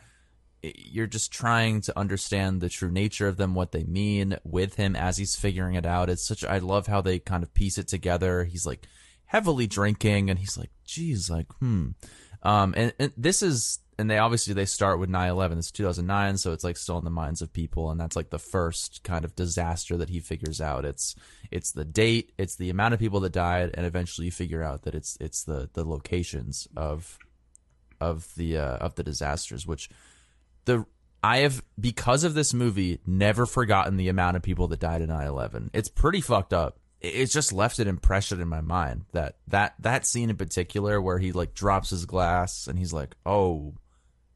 you're 0.61 1.07
just 1.07 1.31
trying 1.31 1.79
to 1.81 1.97
understand 1.97 2.59
the 2.59 2.69
true 2.69 2.91
nature 2.91 3.27
of 3.27 3.37
them, 3.37 3.55
what 3.55 3.71
they 3.71 3.85
mean 3.85 4.37
with 4.43 4.75
him 4.75 4.95
as 4.95 5.17
he's 5.17 5.35
figuring 5.35 5.75
it 5.75 5.85
out. 5.85 6.09
It's 6.09 6.27
such 6.27 6.43
I 6.43 6.57
love 6.59 6.87
how 6.87 7.01
they 7.01 7.19
kind 7.19 7.43
of 7.43 7.53
piece 7.53 7.77
it 7.77 7.87
together. 7.87 8.43
He's 8.43 8.65
like 8.65 8.85
heavily 9.29 9.67
drinking 9.67 10.29
and 10.29 10.39
he's 10.39 10.57
like, 10.57 10.71
geez, 10.85 11.29
like, 11.29 11.51
hmm. 11.59 11.89
Um, 12.41 12.73
and, 12.75 12.93
and 12.99 13.13
this 13.15 13.43
is, 13.43 13.79
and 13.99 14.09
they 14.09 14.17
obviously 14.17 14.53
they 14.53 14.65
start 14.65 14.97
with 14.99 15.09
9-11. 15.09 15.57
It's 15.57 15.71
2009, 15.71 16.37
so 16.37 16.53
it's 16.53 16.63
like 16.63 16.77
still 16.77 16.97
in 16.97 17.03
the 17.03 17.09
minds 17.11 17.41
of 17.41 17.51
people, 17.53 17.91
and 17.91 17.99
that's 17.99 18.15
like 18.15 18.29
the 18.29 18.39
first 18.39 19.03
kind 19.03 19.25
of 19.25 19.35
disaster 19.35 19.97
that 19.97 20.09
he 20.09 20.19
figures 20.19 20.61
out. 20.61 20.85
It's 20.85 21.15
it's 21.51 21.71
the 21.71 21.85
date, 21.85 22.31
it's 22.37 22.55
the 22.55 22.69
amount 22.69 22.93
of 22.93 22.99
people 22.99 23.19
that 23.21 23.33
died, 23.33 23.71
and 23.73 23.85
eventually 23.85 24.25
you 24.25 24.31
figure 24.31 24.63
out 24.63 24.83
that 24.83 24.95
it's 24.95 25.17
it's 25.19 25.43
the 25.43 25.69
the 25.73 25.83
locations 25.83 26.67
of 26.75 27.19
of 27.99 28.33
the 28.35 28.57
uh, 28.57 28.77
of 28.77 28.95
the 28.95 29.03
disasters, 29.03 29.67
which 29.67 29.89
the 30.65 30.85
I 31.21 31.39
have 31.39 31.61
because 31.79 32.23
of 32.23 32.33
this 32.33 32.53
movie 32.53 32.99
never 33.05 33.45
forgotten 33.45 33.97
the 33.97 34.07
amount 34.07 34.37
of 34.37 34.43
people 34.43 34.67
that 34.69 34.79
died 34.79 35.01
in 35.01 35.09
9/11. 35.09 35.69
It's 35.73 35.89
pretty 35.89 36.21
fucked 36.21 36.53
up. 36.53 36.79
It- 37.01 37.25
just 37.27 37.51
left 37.53 37.79
an 37.79 37.87
impression 37.87 38.39
in 38.41 38.47
my 38.47 38.61
mind 38.61 39.05
that 39.11 39.37
that 39.47 39.75
that 39.79 40.05
scene 40.05 40.29
in 40.29 40.37
particular 40.37 41.01
where 41.01 41.19
he 41.19 41.31
like 41.31 41.53
drops 41.53 41.89
his 41.89 42.05
glass 42.05 42.67
and 42.67 42.79
he's 42.79 42.93
like, 42.93 43.15
"Oh," 43.25 43.73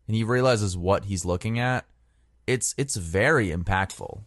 and 0.07 0.15
he 0.15 0.23
realizes 0.23 0.75
what 0.77 1.05
he's 1.05 1.25
looking 1.25 1.59
at. 1.59 1.85
It's 2.47 2.75
it's 2.77 2.95
very 2.97 3.49
impactful, 3.49 4.21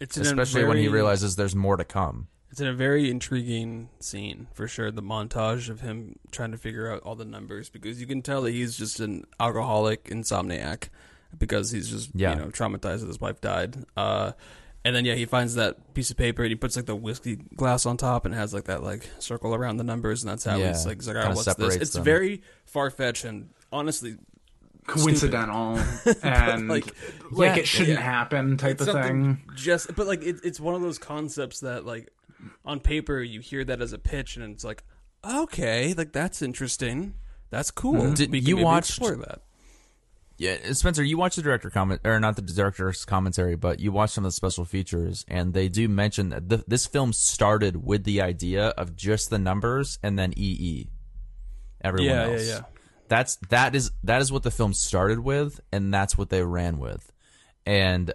It's 0.00 0.16
especially 0.16 0.64
when 0.64 0.76
he 0.76 0.88
realizes 0.88 1.36
there's 1.36 1.54
more 1.56 1.76
to 1.76 1.84
come. 1.84 2.28
It's 2.50 2.60
in 2.60 2.66
a 2.66 2.72
very 2.74 3.10
intriguing 3.10 3.90
scene 4.00 4.48
for 4.54 4.66
sure. 4.66 4.90
The 4.90 5.02
montage 5.02 5.68
of 5.68 5.80
him 5.82 6.18
trying 6.32 6.50
to 6.52 6.56
figure 6.58 6.90
out 6.90 7.02
all 7.02 7.14
the 7.14 7.24
numbers 7.26 7.68
because 7.68 8.00
you 8.00 8.06
can 8.06 8.22
tell 8.22 8.42
that 8.42 8.52
he's 8.52 8.76
just 8.76 9.00
an 9.00 9.24
alcoholic 9.38 10.04
insomniac 10.04 10.88
because 11.36 11.70
he's 11.70 11.90
just 11.90 12.10
Yeah. 12.14 12.30
you 12.34 12.36
know 12.40 12.46
traumatized 12.46 13.00
that 13.00 13.06
his 13.06 13.20
wife 13.20 13.40
died. 13.40 13.84
Uh, 13.96 14.32
and 14.84 14.96
then 14.96 15.04
yeah, 15.04 15.14
he 15.14 15.26
finds 15.26 15.54
that 15.56 15.92
piece 15.94 16.10
of 16.10 16.16
paper 16.16 16.42
and 16.42 16.50
he 16.50 16.56
puts 16.56 16.74
like 16.74 16.86
the 16.86 16.96
whiskey 16.96 17.36
glass 17.36 17.84
on 17.84 17.96
top 17.98 18.24
and 18.24 18.34
has 18.34 18.54
like 18.54 18.64
that 18.64 18.82
like 18.82 19.08
circle 19.18 19.54
around 19.54 19.76
the 19.76 19.84
numbers 19.84 20.22
and 20.22 20.30
that's 20.30 20.44
how 20.44 20.56
Yeah. 20.56 20.68
he's 20.68 20.86
like, 20.86 20.96
he's 20.98 21.08
like 21.08 21.34
what's 21.36 21.54
this? 21.54 21.76
It's 21.76 21.92
them. 21.92 22.02
very 22.04 22.42
far 22.64 22.90
fetched 22.90 23.24
and 23.26 23.50
honestly 23.70 24.16
coincidental 24.88 25.78
and 26.22 26.68
like, 26.68 26.86
like, 27.30 27.56
yeah, 27.56 27.62
it 27.62 27.66
shouldn't 27.68 27.98
yeah. 27.98 28.04
happen 28.04 28.56
type 28.56 28.80
it's 28.80 28.88
of 28.88 28.94
thing. 29.04 29.40
Just, 29.54 29.94
but 29.94 30.06
like 30.06 30.22
it, 30.24 30.36
it's 30.42 30.58
one 30.58 30.74
of 30.74 30.80
those 30.82 30.98
concepts 30.98 31.60
that 31.60 31.84
like 31.86 32.10
on 32.64 32.80
paper 32.80 33.20
you 33.20 33.40
hear 33.40 33.64
that 33.64 33.80
as 33.80 33.92
a 33.92 33.98
pitch 33.98 34.36
and 34.36 34.52
it's 34.52 34.64
like 34.64 34.82
okay, 35.24 35.94
like 35.94 36.12
that's 36.12 36.42
interesting, 36.42 37.14
that's 37.50 37.70
cool. 37.70 37.94
Mhm. 38.02 38.14
Did 38.16 38.30
We 38.30 38.40
can 38.40 38.48
you 38.48 38.54
maybe 38.56 38.64
watched- 38.64 38.90
explore 38.90 39.16
that? 39.16 39.42
Yeah, 40.40 40.56
Spencer, 40.72 41.02
you 41.02 41.18
watched 41.18 41.34
the 41.34 41.42
director 41.42 41.68
comment 41.68 42.00
or 42.04 42.20
not 42.20 42.36
the 42.36 42.42
director's 42.42 43.04
commentary, 43.04 43.56
but 43.56 43.80
you 43.80 43.90
watched 43.90 44.14
some 44.14 44.24
of 44.24 44.28
the 44.28 44.34
special 44.34 44.64
features, 44.64 45.24
and 45.26 45.52
they 45.52 45.68
do 45.68 45.88
mention 45.88 46.28
that 46.28 46.48
th- 46.48 46.62
this 46.68 46.86
film 46.86 47.12
started 47.12 47.84
with 47.84 48.04
the 48.04 48.22
idea 48.22 48.68
of 48.68 48.94
just 48.94 49.30
the 49.30 49.38
numbers 49.40 49.98
and 50.00 50.16
then 50.16 50.32
EE. 50.36 50.90
Everyone 51.82 52.08
Yeah, 52.14 52.26
yeah, 52.26 52.32
else. 52.32 52.48
yeah. 52.48 52.60
That's 53.08 53.36
that 53.48 53.74
is 53.74 53.90
that 54.04 54.20
is 54.20 54.30
what 54.30 54.42
the 54.42 54.50
film 54.50 54.72
started 54.72 55.20
with, 55.20 55.60
and 55.72 55.92
that's 55.92 56.16
what 56.16 56.30
they 56.30 56.42
ran 56.42 56.78
with. 56.78 57.12
And 57.66 58.12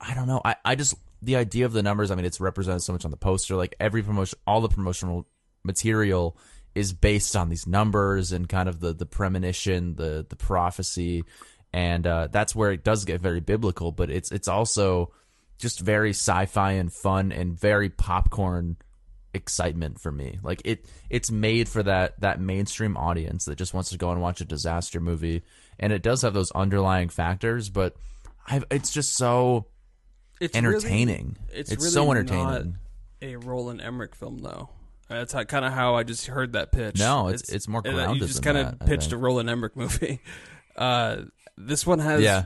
I 0.00 0.14
don't 0.14 0.26
know, 0.26 0.40
I 0.44 0.56
I 0.64 0.74
just 0.74 0.94
the 1.22 1.36
idea 1.36 1.66
of 1.66 1.72
the 1.72 1.82
numbers. 1.82 2.10
I 2.10 2.14
mean, 2.14 2.24
it's 2.24 2.40
represented 2.40 2.82
so 2.82 2.92
much 2.92 3.04
on 3.04 3.10
the 3.10 3.16
poster. 3.16 3.56
Like 3.56 3.76
every 3.78 4.02
promotion, 4.02 4.38
all 4.46 4.60
the 4.60 4.68
promotional 4.68 5.26
material 5.64 6.36
is 6.74 6.92
based 6.92 7.36
on 7.36 7.48
these 7.48 7.66
numbers 7.66 8.32
and 8.32 8.48
kind 8.48 8.68
of 8.68 8.80
the 8.80 8.92
the 8.92 9.06
premonition, 9.06 9.94
the 9.96 10.24
the 10.28 10.36
prophecy, 10.36 11.24
and 11.72 12.06
uh, 12.06 12.28
that's 12.30 12.54
where 12.54 12.72
it 12.72 12.84
does 12.84 13.04
get 13.04 13.20
very 13.20 13.40
biblical. 13.40 13.92
But 13.92 14.10
it's 14.10 14.30
it's 14.32 14.48
also 14.48 15.12
just 15.58 15.80
very 15.80 16.10
sci-fi 16.10 16.72
and 16.72 16.92
fun 16.92 17.32
and 17.32 17.58
very 17.58 17.90
popcorn 17.90 18.76
excitement 19.34 20.00
for 20.00 20.10
me. 20.10 20.38
Like 20.42 20.62
it 20.64 20.86
it's 21.08 21.30
made 21.30 21.68
for 21.68 21.82
that 21.82 22.20
that 22.20 22.40
mainstream 22.40 22.96
audience 22.96 23.44
that 23.46 23.56
just 23.56 23.74
wants 23.74 23.90
to 23.90 23.98
go 23.98 24.10
and 24.10 24.20
watch 24.20 24.40
a 24.40 24.44
disaster 24.44 25.00
movie, 25.00 25.42
and 25.78 25.92
it 25.92 26.02
does 26.02 26.22
have 26.22 26.34
those 26.34 26.50
underlying 26.52 27.08
factors, 27.08 27.68
but 27.68 27.94
I 28.46 28.62
it's 28.70 28.92
just 28.92 29.16
so 29.16 29.66
It's 30.40 30.56
entertaining. 30.56 31.36
Really, 31.48 31.60
it's, 31.60 31.72
it's 31.72 31.82
really 31.82 31.92
so 31.92 32.10
entertaining. 32.10 32.44
Not 32.44 32.64
a 33.22 33.36
Roland 33.36 33.80
Emmerich 33.80 34.14
film 34.14 34.38
though. 34.38 34.70
That's 35.08 35.32
how, 35.32 35.42
kind 35.42 35.64
of 35.64 35.72
how 35.72 35.96
I 35.96 36.04
just 36.04 36.26
heard 36.26 36.52
that 36.52 36.70
pitch. 36.70 36.98
No, 37.00 37.28
it's- 37.28 37.48
it's 37.48 37.66
more 37.66 37.82
and, 37.84 37.94
uh, 37.94 37.96
grounded 38.04 38.22
You 38.22 38.28
just 38.28 38.44
kind 38.44 38.56
of 38.56 38.78
pitched 38.80 39.12
a. 39.12 39.16
Roland 39.16 39.50
Emmerich 39.50 39.76
movie. 39.76 40.20
Uh, 40.76 41.24
this 41.58 41.84
one 41.86 41.98
has. 41.98 42.22
Yeah. 42.22 42.44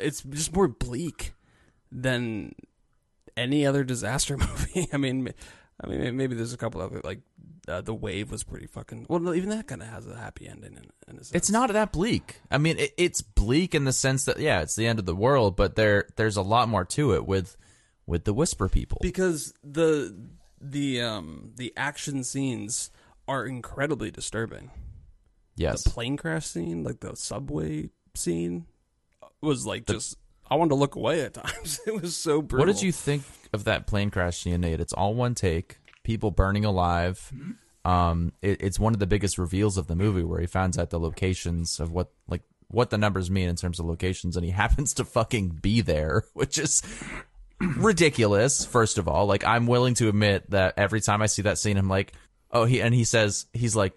It's 0.00 0.22
just 0.22 0.52
more 0.52 0.66
bleak 0.66 1.34
than 1.92 2.52
any 3.36 3.64
other 3.66 3.84
disaster 3.84 4.36
movie. 4.38 4.88
I 4.92 4.96
mean, 4.96 5.32
I 5.82 5.88
mean, 5.88 6.16
maybe 6.16 6.34
there's 6.34 6.54
a 6.54 6.56
couple 6.56 6.80
of 6.80 7.04
like 7.04 7.20
uh, 7.68 7.80
the 7.82 7.94
wave 7.94 8.30
was 8.30 8.44
pretty 8.44 8.66
fucking. 8.66 9.06
Well, 9.08 9.18
no, 9.20 9.34
even 9.34 9.50
that 9.50 9.66
kind 9.66 9.82
of 9.82 9.88
has 9.88 10.06
a 10.06 10.16
happy 10.16 10.48
ending. 10.48 10.72
In, 10.72 10.86
in 11.08 11.20
a 11.20 11.24
sense. 11.24 11.32
It's 11.34 11.50
not 11.50 11.70
that 11.72 11.92
bleak. 11.92 12.40
I 12.50 12.58
mean, 12.58 12.78
it, 12.78 12.94
it's 12.96 13.20
bleak 13.20 13.74
in 13.74 13.84
the 13.84 13.92
sense 13.92 14.24
that 14.24 14.38
yeah, 14.38 14.62
it's 14.62 14.74
the 14.76 14.86
end 14.86 14.98
of 14.98 15.04
the 15.04 15.14
world, 15.14 15.56
but 15.56 15.76
there 15.76 16.06
there's 16.16 16.36
a 16.36 16.42
lot 16.42 16.68
more 16.68 16.84
to 16.86 17.14
it 17.14 17.26
with 17.26 17.56
with 18.06 18.24
the 18.24 18.32
whisper 18.32 18.68
people. 18.68 18.98
because 19.02 19.52
the 19.62 20.16
the 20.60 21.02
um 21.02 21.52
the 21.56 21.72
action 21.76 22.24
scenes 22.24 22.90
are 23.28 23.44
incredibly 23.44 24.10
disturbing. 24.10 24.70
yes. 25.56 25.82
The 25.82 25.90
plane 25.90 26.16
crash 26.16 26.46
scene, 26.46 26.84
like 26.84 27.00
the 27.00 27.16
subway 27.16 27.90
scene, 28.14 28.66
was 29.42 29.66
like 29.66 29.86
just. 29.86 30.16
I 30.50 30.54
wanted 30.54 30.70
to 30.70 30.74
look 30.76 30.94
away 30.94 31.22
at 31.22 31.34
times. 31.34 31.80
It 31.86 32.00
was 32.00 32.16
so 32.16 32.42
brutal. 32.42 32.66
What 32.66 32.72
did 32.72 32.82
you 32.82 32.92
think 32.92 33.22
of 33.52 33.64
that 33.64 33.86
plane 33.86 34.10
crash 34.10 34.38
scene, 34.38 34.60
Nate? 34.60 34.80
It's 34.80 34.92
all 34.92 35.14
one 35.14 35.34
take, 35.34 35.78
people 36.02 36.30
burning 36.30 36.64
alive. 36.64 37.32
Um, 37.84 38.32
it, 38.42 38.62
it's 38.62 38.78
one 38.78 38.94
of 38.94 38.98
the 38.98 39.06
biggest 39.06 39.38
reveals 39.38 39.78
of 39.78 39.86
the 39.86 39.94
movie 39.94 40.24
where 40.24 40.40
he 40.40 40.46
finds 40.46 40.76
out 40.78 40.90
the 40.90 40.98
locations 40.98 41.78
of 41.78 41.92
what 41.92 42.10
like 42.28 42.42
what 42.68 42.90
the 42.90 42.98
numbers 42.98 43.30
mean 43.30 43.48
in 43.48 43.56
terms 43.56 43.78
of 43.78 43.86
locations, 43.86 44.36
and 44.36 44.44
he 44.44 44.50
happens 44.62 44.94
to 44.94 45.04
fucking 45.04 45.50
be 45.62 45.80
there, 45.80 46.24
which 46.34 46.58
is 46.58 46.82
ridiculous. 47.60 48.64
First 48.64 48.98
of 48.98 49.08
all, 49.08 49.26
like 49.26 49.44
I'm 49.44 49.66
willing 49.66 49.94
to 49.94 50.08
admit 50.08 50.50
that 50.50 50.74
every 50.76 51.00
time 51.00 51.22
I 51.22 51.26
see 51.26 51.42
that 51.42 51.58
scene, 51.58 51.76
I'm 51.76 51.88
like, 51.88 52.12
oh, 52.50 52.64
he 52.64 52.80
and 52.82 52.94
he 52.94 53.04
says 53.04 53.46
he's 53.52 53.76
like, 53.76 53.94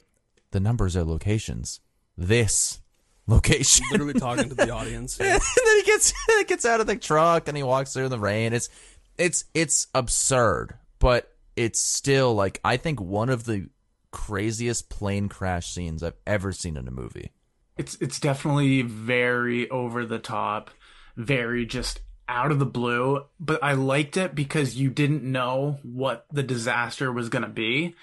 the 0.52 0.60
numbers 0.60 0.96
are 0.96 1.04
locations. 1.04 1.80
This 2.18 2.82
location. 3.30 3.86
Literally 3.92 4.14
talking 4.14 4.50
to 4.50 4.56
the 4.56 4.72
audience. 4.72 5.18
yeah. 5.20 5.34
and 5.34 5.42
then 5.42 5.76
he 5.78 5.84
gets 5.84 6.14
he 6.28 6.44
gets 6.46 6.66
out 6.66 6.82
of 6.82 6.88
the 6.88 6.96
truck 6.96 7.48
and 7.48 7.56
he 7.56 7.64
walks 7.64 7.94
through 7.94 8.10
the 8.10 8.20
rain. 8.20 8.54
It's 8.54 8.70
it's 9.18 9.46
it's 9.54 9.88
absurd, 9.94 10.76
but 11.00 11.32
it's 11.56 11.82
still 11.82 12.34
like 12.34 12.60
I 12.64 12.78
think 12.78 13.00
one 13.00 13.30
of 13.30 13.46
the 13.46 13.70
craziest 14.12 14.90
plane 14.90 15.30
crash 15.30 15.68
scenes 15.68 16.04
I've 16.04 16.18
ever 16.26 16.52
seen 16.52 16.78
in 16.78 16.88
a 16.88 16.92
movie. 16.92 17.32
It's 17.78 17.96
it's 18.02 18.20
definitely 18.20 18.82
very 18.82 19.70
over 19.70 20.06
the 20.06 20.20
top, 20.20 20.72
very 21.16 21.66
just 21.66 22.02
out 22.28 22.52
of 22.52 22.60
the 22.60 22.66
blue, 22.66 23.26
but 23.40 23.64
I 23.64 23.74
liked 23.74 24.16
it 24.16 24.36
because 24.36 24.76
you 24.76 24.90
didn't 24.90 25.24
know 25.24 25.80
what 25.82 26.26
the 26.32 26.44
disaster 26.44 27.12
was 27.12 27.28
going 27.28 27.42
to 27.42 27.50
be. 27.50 27.96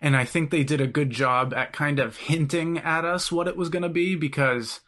And 0.00 0.16
I 0.16 0.24
think 0.24 0.50
they 0.50 0.64
did 0.64 0.80
a 0.80 0.86
good 0.86 1.10
job 1.10 1.52
at 1.54 1.72
kind 1.72 1.98
of 1.98 2.16
hinting 2.16 2.78
at 2.78 3.04
us 3.04 3.30
what 3.30 3.48
it 3.48 3.56
was 3.56 3.68
going 3.68 3.82
to 3.82 3.88
be 3.88 4.14
because 4.14 4.80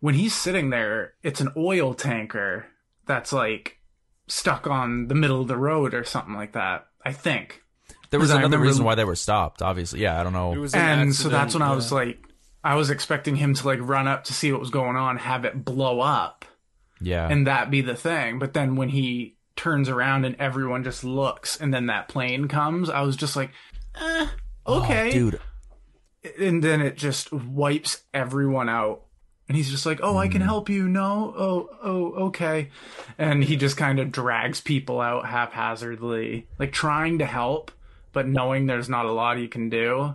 when 0.00 0.14
he's 0.14 0.34
sitting 0.34 0.70
there, 0.70 1.14
it's 1.22 1.40
an 1.40 1.52
oil 1.56 1.94
tanker 1.94 2.66
that's 3.06 3.32
like 3.32 3.78
stuck 4.26 4.66
on 4.66 5.08
the 5.08 5.14
middle 5.14 5.40
of 5.42 5.48
the 5.48 5.56
road 5.56 5.92
or 5.92 6.04
something 6.04 6.34
like 6.34 6.52
that. 6.52 6.86
I 7.04 7.12
think. 7.12 7.62
There 8.10 8.20
was 8.20 8.30
another 8.30 8.44
remember- 8.44 8.66
reason 8.66 8.84
why 8.84 8.94
they 8.94 9.04
were 9.04 9.16
stopped. 9.16 9.60
Obviously, 9.60 10.00
yeah, 10.00 10.18
I 10.18 10.22
don't 10.22 10.32
know. 10.32 10.52
It 10.52 10.58
was 10.58 10.74
an 10.74 10.80
And 10.80 11.14
so 11.14 11.28
that's 11.28 11.52
when 11.54 11.62
I 11.62 11.74
was 11.74 11.92
like, 11.92 12.18
I 12.62 12.76
was 12.76 12.88
expecting 12.88 13.36
him 13.36 13.52
to 13.54 13.66
like 13.66 13.80
run 13.82 14.08
up 14.08 14.24
to 14.24 14.32
see 14.32 14.50
what 14.50 14.60
was 14.60 14.70
going 14.70 14.96
on, 14.96 15.18
have 15.18 15.44
it 15.44 15.64
blow 15.64 16.00
up, 16.00 16.46
yeah, 17.00 17.28
and 17.28 17.46
that 17.46 17.70
be 17.70 17.82
the 17.82 17.94
thing. 17.94 18.38
But 18.38 18.54
then 18.54 18.76
when 18.76 18.88
he 18.88 19.36
turns 19.56 19.88
around 19.90 20.24
and 20.24 20.34
everyone 20.38 20.82
just 20.84 21.04
looks, 21.04 21.60
and 21.60 21.74
then 21.74 21.86
that 21.86 22.08
plane 22.08 22.48
comes, 22.48 22.88
I 22.88 23.02
was 23.02 23.16
just 23.16 23.36
like, 23.36 23.50
eh, 24.00 24.28
Oh, 24.66 24.82
okay, 24.82 25.10
dude. 25.10 25.40
and 26.38 26.62
then 26.64 26.80
it 26.80 26.96
just 26.96 27.32
wipes 27.32 28.02
everyone 28.14 28.68
out. 28.68 29.02
And 29.46 29.56
he's 29.58 29.70
just 29.70 29.84
like, 29.84 30.00
"Oh, 30.02 30.16
I 30.16 30.28
can 30.28 30.40
Mm. 30.40 30.46
help 30.46 30.70
you." 30.70 30.88
No, 30.88 31.34
oh, 31.36 31.68
oh, 31.82 32.12
okay. 32.28 32.70
And 33.18 33.44
he 33.44 33.56
just 33.56 33.76
kind 33.76 33.98
of 34.00 34.10
drags 34.10 34.62
people 34.62 35.02
out 35.02 35.26
haphazardly, 35.26 36.46
like 36.58 36.72
trying 36.72 37.18
to 37.18 37.26
help, 37.26 37.70
but 38.12 38.26
knowing 38.26 38.66
there's 38.66 38.88
not 38.88 39.04
a 39.04 39.12
lot 39.12 39.36
he 39.36 39.48
can 39.48 39.68
do. 39.68 40.14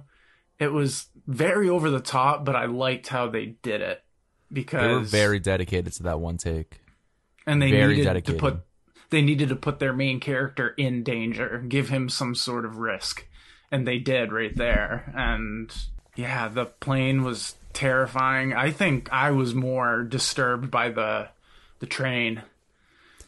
It 0.57 0.71
was 0.73 1.07
very 1.27 1.69
over 1.69 1.91
the 1.91 1.99
top, 1.99 2.43
but 2.43 2.55
I 2.55 2.65
liked 2.65 3.07
how 3.09 3.27
they 3.29 3.57
did 3.61 3.81
it 3.81 4.03
because 4.51 4.81
They 4.81 4.93
were 4.93 4.99
very 5.27 5.39
dedicated 5.39 5.93
to 5.93 6.03
that 6.03 6.19
one 6.19 6.37
take. 6.37 6.81
and 7.45 7.61
they 7.61 7.69
very 7.69 7.93
needed 7.97 8.05
dedicated. 8.05 8.39
to 8.39 8.51
put 8.51 8.59
they 9.11 9.21
needed 9.21 9.49
to 9.49 9.55
put 9.55 9.79
their 9.79 9.93
main 9.93 10.19
character 10.19 10.69
in 10.77 11.03
danger, 11.03 11.63
give 11.67 11.89
him 11.89 12.09
some 12.09 12.33
sort 12.35 12.63
of 12.65 12.77
risk, 12.77 13.27
and 13.71 13.87
they 13.87 13.99
did 13.99 14.31
right 14.31 14.55
there. 14.55 15.11
And 15.15 15.71
yeah, 16.15 16.47
the 16.47 16.65
plane 16.65 17.23
was 17.23 17.55
terrifying. 17.73 18.53
I 18.53 18.71
think 18.71 19.11
I 19.11 19.31
was 19.31 19.53
more 19.55 20.03
disturbed 20.03 20.69
by 20.71 20.89
the 20.89 21.29
the 21.79 21.85
train 21.85 22.41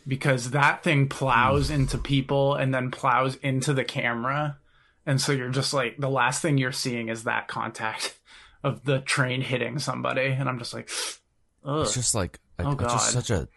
because 0.07 0.51
that 0.51 0.83
thing 0.83 1.07
plows 1.07 1.69
Mm. 1.69 1.75
into 1.75 1.97
people 1.97 2.55
and 2.55 2.73
then 2.73 2.91
plows 2.91 3.35
into 3.37 3.73
the 3.73 3.83
camera. 3.85 4.57
And 5.05 5.21
so 5.21 5.31
you're 5.31 5.49
just 5.49 5.73
like 5.73 5.97
the 5.97 6.09
last 6.09 6.41
thing 6.41 6.57
you're 6.57 6.71
seeing 6.71 7.07
is 7.09 7.23
that 7.23 7.47
contact 7.47 8.17
of 8.63 8.83
the 8.85 8.99
train 8.99 9.41
hitting 9.41 9.79
somebody 9.79 10.25
and 10.27 10.49
I'm 10.49 10.59
just 10.59 10.73
like 10.73 10.89
Ugh. 11.63 11.81
It's 11.83 11.93
just 11.93 12.15
like 12.15 12.39
a, 12.57 12.63
Oh, 12.65 12.71
it's 12.71 12.81
just 12.81 13.13
God. 13.13 13.23
such 13.23 13.29
a. 13.29 13.47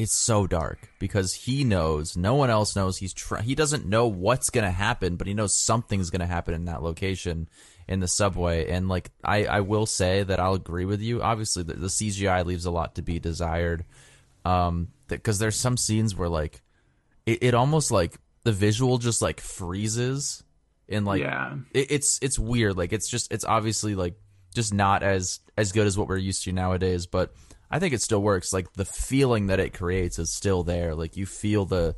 It's 0.00 0.14
so 0.14 0.46
dark 0.46 0.78
because 0.98 1.34
he 1.34 1.62
knows, 1.62 2.16
no 2.16 2.34
one 2.34 2.48
else 2.48 2.74
knows. 2.74 2.96
He's 2.96 3.12
try, 3.12 3.42
he 3.42 3.54
doesn't 3.54 3.86
know 3.86 4.06
what's 4.06 4.50
gonna 4.50 4.70
happen, 4.70 5.16
but 5.16 5.26
he 5.26 5.34
knows 5.34 5.54
something's 5.54 6.10
gonna 6.10 6.26
happen 6.26 6.54
in 6.54 6.64
that 6.64 6.82
location 6.82 7.48
in 7.86 8.00
the 8.00 8.08
subway. 8.08 8.70
And 8.70 8.88
like 8.88 9.10
I, 9.22 9.44
I 9.44 9.60
will 9.60 9.86
say 9.86 10.22
that 10.22 10.40
I'll 10.40 10.54
agree 10.54 10.84
with 10.86 11.02
you. 11.02 11.22
Obviously, 11.22 11.64
the, 11.64 11.74
the 11.74 11.88
CGI 11.88 12.46
leaves 12.46 12.64
a 12.64 12.70
lot 12.70 12.94
to 12.94 13.02
be 13.02 13.18
desired. 13.18 13.84
Um, 14.44 14.88
because 15.08 15.38
there's 15.38 15.56
some 15.56 15.76
scenes 15.76 16.16
where 16.16 16.28
like, 16.28 16.62
it, 17.26 17.42
it 17.42 17.54
almost 17.54 17.90
like 17.90 18.18
the 18.44 18.52
visual 18.52 18.96
just 18.96 19.20
like 19.20 19.40
freezes 19.40 20.42
and 20.88 21.04
like 21.04 21.20
yeah. 21.20 21.56
it, 21.72 21.90
it's 21.90 22.18
it's 22.22 22.38
weird. 22.38 22.76
Like 22.76 22.92
it's 22.92 23.08
just 23.08 23.32
it's 23.32 23.44
obviously 23.44 23.94
like 23.94 24.14
just 24.54 24.72
not 24.72 25.02
as 25.02 25.40
as 25.56 25.72
good 25.72 25.86
as 25.86 25.98
what 25.98 26.08
we're 26.08 26.16
used 26.16 26.44
to 26.44 26.52
nowadays. 26.52 27.06
But 27.06 27.34
I 27.70 27.78
think 27.78 27.94
it 27.94 28.02
still 28.02 28.22
works. 28.22 28.52
Like 28.52 28.72
the 28.72 28.84
feeling 28.84 29.46
that 29.46 29.60
it 29.60 29.72
creates 29.72 30.18
is 30.18 30.32
still 30.32 30.62
there. 30.62 30.94
Like 30.94 31.16
you 31.16 31.26
feel 31.26 31.64
the 31.64 31.94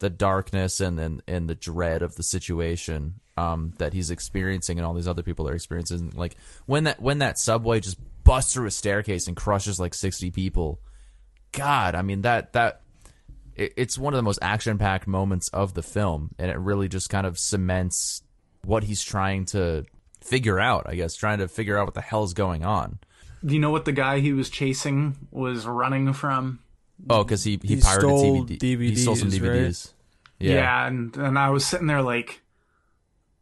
the 0.00 0.10
darkness 0.10 0.80
and 0.80 0.98
and, 0.98 1.22
and 1.28 1.48
the 1.48 1.54
dread 1.54 2.02
of 2.02 2.16
the 2.16 2.22
situation 2.22 3.20
um, 3.36 3.72
that 3.78 3.92
he's 3.92 4.10
experiencing 4.10 4.78
and 4.78 4.86
all 4.86 4.94
these 4.94 5.08
other 5.08 5.22
people 5.22 5.48
are 5.48 5.54
experiencing. 5.54 6.12
Like 6.14 6.36
when 6.66 6.84
that 6.84 7.00
when 7.00 7.18
that 7.18 7.38
subway 7.38 7.80
just 7.80 7.98
busts 8.24 8.54
through 8.54 8.66
a 8.66 8.70
staircase 8.70 9.28
and 9.28 9.36
crushes 9.36 9.80
like 9.80 9.94
sixty 9.94 10.30
people. 10.30 10.80
God, 11.52 11.94
I 11.94 12.02
mean 12.02 12.22
that 12.22 12.54
that 12.54 12.80
it, 13.54 13.74
it's 13.76 13.98
one 13.98 14.14
of 14.14 14.18
the 14.18 14.22
most 14.22 14.38
action 14.42 14.78
packed 14.78 15.06
moments 15.06 15.48
of 15.48 15.74
the 15.74 15.82
film, 15.82 16.34
and 16.38 16.50
it 16.50 16.58
really 16.58 16.88
just 16.88 17.10
kind 17.10 17.26
of 17.26 17.38
cements 17.38 18.22
what 18.64 18.84
he's 18.84 19.02
trying 19.02 19.44
to 19.46 19.84
figure 20.20 20.58
out. 20.58 20.88
I 20.88 20.94
guess 20.94 21.14
trying 21.14 21.38
to 21.38 21.48
figure 21.48 21.78
out 21.78 21.86
what 21.86 21.94
the 21.94 22.00
hell 22.00 22.24
is 22.24 22.34
going 22.34 22.64
on. 22.64 22.98
Do 23.44 23.54
you 23.54 23.60
know 23.60 23.70
what 23.70 23.84
the 23.84 23.92
guy 23.92 24.20
he 24.20 24.32
was 24.32 24.48
chasing 24.50 25.16
was 25.30 25.66
running 25.66 26.12
from? 26.12 26.60
Oh, 27.10 27.24
because 27.24 27.44
he, 27.44 27.58
he 27.62 27.76
He 27.76 27.80
pirated 27.80 28.00
stole 28.00 28.46
DVD, 28.46 28.80
He 28.80 28.96
stole 28.96 29.16
some 29.16 29.30
DVDs, 29.30 29.42
right? 29.42 29.60
DVDs. 29.62 29.92
Yeah. 30.38 30.86
and 30.86 31.16
and 31.16 31.38
I 31.38 31.50
was 31.50 31.64
sitting 31.64 31.86
there 31.86 32.02
like, 32.02 32.40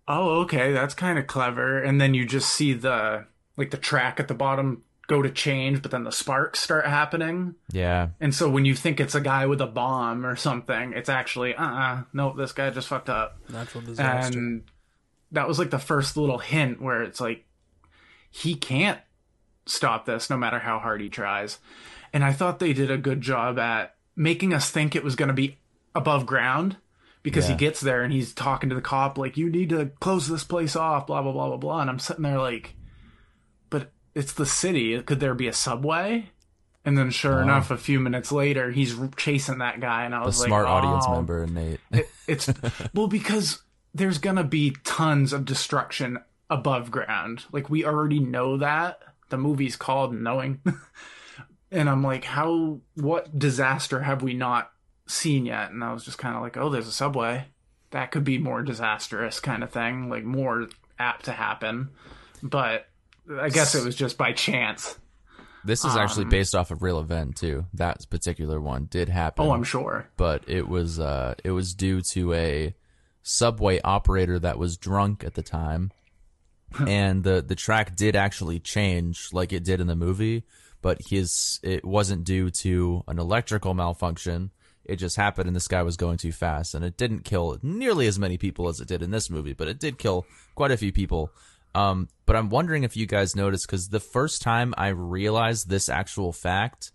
oh, 0.08 0.40
okay, 0.42 0.72
that's 0.72 0.94
kind 0.94 1.18
of 1.18 1.26
clever. 1.26 1.82
And 1.82 2.00
then 2.00 2.14
you 2.14 2.24
just 2.26 2.48
see 2.50 2.72
the 2.72 3.26
like 3.56 3.70
the 3.70 3.76
track 3.76 4.18
at 4.20 4.28
the 4.28 4.34
bottom 4.34 4.82
go 5.06 5.20
to 5.22 5.30
change, 5.30 5.82
but 5.82 5.90
then 5.90 6.04
the 6.04 6.12
sparks 6.12 6.60
start 6.60 6.86
happening. 6.86 7.56
yeah, 7.72 8.10
And 8.20 8.32
so 8.32 8.48
when 8.48 8.64
you 8.64 8.76
think 8.76 9.00
it's 9.00 9.16
a 9.16 9.20
guy 9.20 9.44
with 9.44 9.60
a 9.60 9.66
bomb 9.66 10.24
or 10.24 10.36
something, 10.36 10.92
it's 10.92 11.08
actually 11.08 11.54
uh 11.54 11.64
uh 11.64 12.02
nope, 12.12 12.36
this 12.36 12.52
guy 12.52 12.70
just 12.70 12.88
fucked 12.88 13.08
up. 13.10 13.38
Natural 13.50 13.82
disaster. 13.82 14.38
And 14.38 14.62
that 15.32 15.48
was 15.48 15.58
like 15.58 15.70
the 15.70 15.78
first 15.78 16.16
little 16.16 16.38
hint 16.38 16.80
where 16.80 17.02
it's 17.02 17.20
like 17.20 17.44
he 18.30 18.54
can't 18.54 19.00
stop 19.70 20.06
this 20.06 20.28
no 20.30 20.36
matter 20.36 20.58
how 20.58 20.78
hard 20.78 21.00
he 21.00 21.08
tries. 21.08 21.58
And 22.12 22.24
I 22.24 22.32
thought 22.32 22.58
they 22.58 22.72
did 22.72 22.90
a 22.90 22.98
good 22.98 23.20
job 23.20 23.58
at 23.58 23.94
making 24.16 24.52
us 24.52 24.70
think 24.70 24.94
it 24.96 25.04
was 25.04 25.14
going 25.16 25.28
to 25.28 25.34
be 25.34 25.58
above 25.94 26.26
ground 26.26 26.76
because 27.22 27.46
Yeah. 27.48 27.52
he 27.54 27.58
gets 27.58 27.80
there 27.80 28.02
and 28.02 28.12
he's 28.12 28.32
talking 28.34 28.68
to 28.68 28.74
the 28.74 28.80
cop 28.80 29.16
like 29.18 29.36
you 29.36 29.48
need 29.50 29.68
to 29.70 29.86
close 30.00 30.28
this 30.28 30.44
place 30.44 30.74
off 30.76 31.06
blah 31.06 31.22
blah 31.22 31.32
blah 31.32 31.48
blah 31.48 31.56
blah 31.56 31.80
and 31.80 31.90
I'm 31.90 31.98
sitting 31.98 32.22
there 32.22 32.38
like 32.38 32.74
but 33.70 33.90
it's 34.14 34.32
the 34.32 34.46
city 34.46 35.00
could 35.02 35.20
there 35.20 35.34
be 35.34 35.48
a 35.48 35.52
subway 35.52 36.30
and 36.84 36.96
then 36.96 37.10
sure 37.10 37.40
Oh. 37.40 37.42
enough 37.42 37.70
a 37.70 37.76
few 37.76 38.00
minutes 38.00 38.30
later 38.32 38.70
he's 38.70 38.96
chasing 39.16 39.58
that 39.58 39.80
guy 39.80 40.04
and 40.04 40.14
I 40.14 40.20
the 40.20 40.26
was 40.26 40.40
like 40.40 40.48
smart 40.48 40.66
oh. 40.66 40.70
audience 40.70 41.04
"Oh, 41.08 41.14
member 41.16 41.46
Nate. 41.46 41.80
it, 41.92 42.08
it's 42.26 42.48
well 42.94 43.08
because 43.08 43.62
there's 43.94 44.18
gonna 44.18 44.44
be 44.44 44.76
tons 44.84 45.32
of 45.32 45.44
destruction 45.44 46.18
above 46.48 46.90
ground. 46.90 47.44
Like 47.52 47.68
we 47.70 47.84
already 47.84 48.18
know 48.20 48.56
that. 48.58 49.00
The 49.30 49.38
movie's 49.38 49.76
called 49.76 50.14
Knowing. 50.14 50.60
and 51.70 51.88
I'm 51.88 52.02
like, 52.02 52.24
how 52.24 52.80
what 52.94 53.38
disaster 53.38 54.00
have 54.02 54.22
we 54.22 54.34
not 54.34 54.70
seen 55.06 55.46
yet? 55.46 55.70
And 55.70 55.82
I 55.82 55.92
was 55.92 56.04
just 56.04 56.18
kind 56.18 56.36
of 56.36 56.42
like, 56.42 56.56
oh, 56.56 56.68
there's 56.68 56.88
a 56.88 56.92
subway. 56.92 57.46
That 57.90 58.10
could 58.12 58.24
be 58.24 58.38
more 58.38 58.62
disastrous 58.62 59.40
kind 59.40 59.64
of 59.64 59.70
thing, 59.70 60.08
like 60.08 60.24
more 60.24 60.68
apt 60.98 61.24
to 61.24 61.32
happen. 61.32 61.90
But 62.42 62.86
I 63.40 63.48
guess 63.48 63.74
it 63.74 63.84
was 63.84 63.96
just 63.96 64.16
by 64.18 64.32
chance. 64.32 64.96
this 65.64 65.84
is 65.84 65.94
actually 65.96 66.24
Um, 66.24 66.30
based 66.30 66.54
off 66.54 66.70
a 66.70 66.74
real 66.76 66.98
event 67.00 67.36
too. 67.36 67.66
That 67.74 68.08
particular 68.10 68.60
one 68.60 68.86
did 68.90 69.08
happen. 69.08 69.44
Oh, 69.46 69.52
I'm 69.52 69.64
sure. 69.64 70.08
but 70.16 70.42
it 70.48 70.68
was 70.68 70.98
uh 71.00 71.34
it 71.44 71.50
was 71.50 71.74
due 71.74 72.00
to 72.12 72.32
a 72.34 72.74
subway 73.22 73.80
operator 73.82 74.38
that 74.38 74.58
was 74.58 74.76
drunk 74.78 75.22
at 75.24 75.34
the 75.34 75.42
time 75.42 75.90
and 76.86 77.24
the 77.24 77.42
the 77.42 77.54
track 77.54 77.96
did 77.96 78.16
actually 78.16 78.60
change 78.60 79.28
like 79.32 79.52
it 79.52 79.64
did 79.64 79.80
in 79.80 79.86
the 79.86 79.96
movie 79.96 80.44
but 80.82 80.98
his 81.08 81.60
it 81.62 81.84
wasn't 81.84 82.24
due 82.24 82.50
to 82.50 83.04
an 83.06 83.18
electrical 83.18 83.74
malfunction. 83.74 84.50
It 84.84 84.96
just 84.96 85.16
happened 85.16 85.46
and 85.46 85.54
this 85.54 85.68
guy 85.68 85.82
was 85.82 85.98
going 85.98 86.16
too 86.16 86.32
fast. 86.32 86.74
And 86.74 86.82
it 86.84 86.96
didn't 86.96 87.20
kill 87.24 87.58
nearly 87.62 88.06
as 88.06 88.18
many 88.18 88.38
people 88.38 88.66
as 88.66 88.80
it 88.80 88.88
did 88.88 89.02
in 89.02 89.10
this 89.10 89.28
movie 89.28 89.52
but 89.52 89.68
it 89.68 89.78
did 89.78 89.98
kill 89.98 90.26
quite 90.54 90.70
a 90.70 90.76
few 90.76 90.92
people. 90.92 91.30
Um 91.74 92.08
but 92.26 92.36
i'm 92.36 92.48
wondering 92.48 92.84
if 92.84 92.96
you 92.96 93.06
guys 93.06 93.36
noticed 93.36 93.66
because 93.66 93.88
the 93.88 94.00
first 94.00 94.42
time 94.42 94.74
i 94.78 94.88
realized 94.88 95.68
this 95.68 95.88
actual 95.88 96.32
fact 96.32 96.92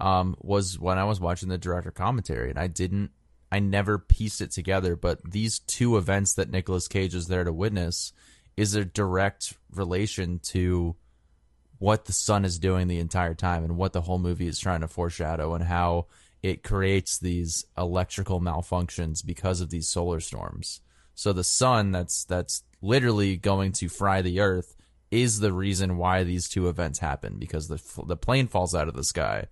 um, 0.00 0.36
was 0.40 0.78
when 0.78 0.98
I 0.98 1.04
was 1.04 1.20
watching 1.20 1.48
the 1.48 1.58
director 1.58 1.90
commentary, 1.90 2.50
and 2.50 2.58
I 2.58 2.66
didn't, 2.66 3.10
I 3.50 3.60
never 3.60 3.98
pieced 3.98 4.40
it 4.40 4.50
together. 4.50 4.96
But 4.96 5.20
these 5.30 5.60
two 5.60 5.96
events 5.96 6.34
that 6.34 6.50
Nicolas 6.50 6.88
Cage 6.88 7.14
is 7.14 7.28
there 7.28 7.44
to 7.44 7.52
witness 7.52 8.12
is 8.56 8.74
a 8.74 8.84
direct 8.84 9.54
relation 9.72 10.38
to 10.38 10.96
what 11.78 12.04
the 12.04 12.12
sun 12.12 12.44
is 12.44 12.58
doing 12.58 12.88
the 12.88 12.98
entire 12.98 13.34
time, 13.34 13.64
and 13.64 13.76
what 13.76 13.92
the 13.92 14.02
whole 14.02 14.18
movie 14.18 14.46
is 14.46 14.58
trying 14.58 14.80
to 14.80 14.88
foreshadow, 14.88 15.54
and 15.54 15.64
how 15.64 16.06
it 16.42 16.62
creates 16.62 17.18
these 17.18 17.64
electrical 17.76 18.40
malfunctions 18.40 19.24
because 19.24 19.60
of 19.60 19.70
these 19.70 19.88
solar 19.88 20.20
storms. 20.20 20.80
So 21.14 21.32
the 21.32 21.44
sun, 21.44 21.92
that's 21.92 22.24
that's 22.24 22.62
literally 22.80 23.36
going 23.36 23.72
to 23.72 23.88
fry 23.88 24.22
the 24.22 24.40
Earth, 24.40 24.76
is 25.10 25.40
the 25.40 25.52
reason 25.52 25.96
why 25.96 26.22
these 26.22 26.48
two 26.48 26.68
events 26.68 26.98
happen 26.98 27.38
because 27.38 27.68
the 27.68 27.80
the 28.06 28.16
plane 28.16 28.46
falls 28.46 28.74
out 28.74 28.88
of 28.88 28.94
the 28.94 29.04
sky. 29.04 29.46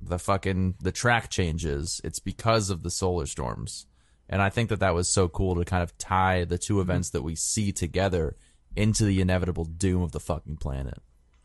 The 0.00 0.18
fucking 0.18 0.76
the 0.80 0.92
track 0.92 1.28
changes. 1.28 2.00
It's 2.04 2.20
because 2.20 2.70
of 2.70 2.82
the 2.82 2.90
solar 2.90 3.26
storms 3.26 3.87
and 4.28 4.40
i 4.42 4.48
think 4.50 4.68
that 4.68 4.80
that 4.80 4.94
was 4.94 5.08
so 5.08 5.28
cool 5.28 5.54
to 5.56 5.64
kind 5.64 5.82
of 5.82 5.96
tie 5.98 6.44
the 6.44 6.58
two 6.58 6.80
events 6.80 7.10
that 7.10 7.22
we 7.22 7.34
see 7.34 7.72
together 7.72 8.36
into 8.76 9.04
the 9.04 9.20
inevitable 9.20 9.64
doom 9.64 10.02
of 10.02 10.12
the 10.12 10.20
fucking 10.20 10.56
planet 10.56 10.98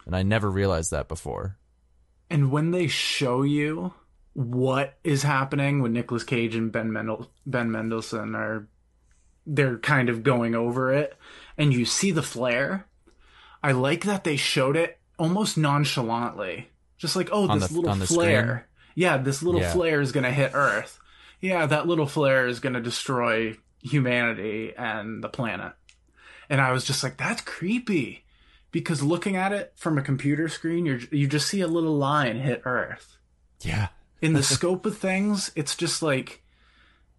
and 0.06 0.16
i 0.16 0.22
never 0.24 0.50
realized 0.52 0.92
that 0.92 1.08
before 1.08 1.58
And 2.30 2.52
when 2.52 2.72
they 2.72 2.88
show 2.88 3.44
you 3.44 3.94
what 4.34 4.98
is 5.04 5.22
happening 5.24 5.82
when 5.82 5.94
Nicolas 5.94 6.24
Cage 6.24 6.56
and 6.56 6.72
Ben 6.72 6.92
Mendel 6.92 7.30
Ben 7.46 7.70
Mendelsohn 7.72 8.34
are 8.36 8.68
they're 9.46 9.78
kind 9.78 10.10
of 10.10 10.24
going 10.24 10.56
over 10.56 10.92
it 10.92 11.16
and 11.58 11.72
you 11.74 11.86
see 11.86 12.10
the 12.12 12.24
flare. 12.24 12.88
I 13.62 13.74
like 13.74 14.06
that 14.06 14.24
they 14.24 14.36
showed 14.38 14.76
it 14.76 14.98
almost 15.20 15.58
nonchalantly. 15.58 16.70
Just 16.98 17.16
like, 17.16 17.30
oh, 17.32 17.46
this 17.60 17.68
the- 17.70 17.80
little 17.82 18.06
flare. 18.08 18.42
screen? 18.42 18.62
Yeah, 18.96 19.18
this 19.18 19.44
little 19.44 19.62
Yeah. 19.62 19.72
flare 19.74 20.02
is 20.02 20.12
going 20.12 20.24
to 20.24 20.32
hit 20.32 20.52
Earth. 20.56 21.00
Yeah, 21.44 21.66
that 21.66 21.88
little 21.88 22.06
flare 22.06 22.48
is 22.48 22.62
going 22.62 22.72
to 22.72 22.80
destroy 22.80 23.58
humanity 23.82 24.74
and 24.78 25.22
the 25.22 25.28
planet. 25.28 25.74
And 26.50 26.62
I 26.62 26.72
was 26.72 26.86
just 26.86 27.04
like, 27.04 27.18
that's 27.18 27.42
creepy. 27.42 28.24
Because 28.72 29.04
looking 29.04 29.36
at 29.36 29.52
it 29.52 29.74
from 29.76 29.98
a 29.98 30.02
computer 30.02 30.48
screen, 30.48 30.86
you 30.86 31.06
you 31.12 31.28
just 31.28 31.50
see 31.50 31.60
a 31.60 31.68
little 31.68 31.98
line 31.98 32.40
hit 32.40 32.62
Earth. 32.64 33.18
Yeah. 33.60 33.90
In 34.22 34.32
the 34.32 34.42
scope 34.56 34.86
of 34.86 34.98
things, 34.98 35.52
it's 35.54 35.76
just 35.76 36.02
like 36.02 36.44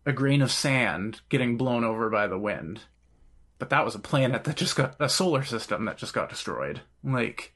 a 0.06 0.12
grain 0.12 0.40
of 0.40 0.50
sand 0.50 1.20
getting 1.28 1.58
blown 1.58 1.84
over 1.84 2.08
by 2.08 2.26
the 2.26 2.38
wind. 2.38 2.80
But 3.58 3.68
that 3.68 3.84
was 3.84 3.94
a 3.94 3.98
planet 4.00 4.44
that 4.44 4.56
just 4.56 4.74
got 4.74 4.96
a 4.98 5.10
solar 5.10 5.44
system 5.44 5.84
that 5.84 5.98
just 5.98 6.14
got 6.14 6.30
destroyed. 6.30 6.80
Like 7.04 7.52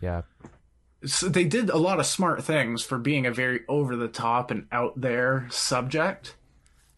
Yeah. 0.00 0.22
So 1.04 1.28
they 1.28 1.44
did 1.44 1.70
a 1.70 1.78
lot 1.78 2.00
of 2.00 2.06
smart 2.06 2.44
things 2.44 2.82
for 2.82 2.98
being 2.98 3.26
a 3.26 3.32
very 3.32 3.60
over 3.68 3.96
the 3.96 4.08
top 4.08 4.50
and 4.50 4.66
out 4.70 5.00
there 5.00 5.48
subject. 5.50 6.36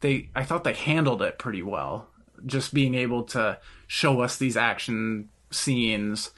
They 0.00 0.30
I 0.34 0.44
thought 0.44 0.64
they 0.64 0.74
handled 0.74 1.22
it 1.22 1.38
pretty 1.38 1.62
well. 1.62 2.08
Just 2.44 2.74
being 2.74 2.94
able 2.94 3.22
to 3.24 3.58
show 3.86 4.20
us 4.20 4.36
these 4.36 4.56
action 4.56 5.30
scenes 5.50 6.30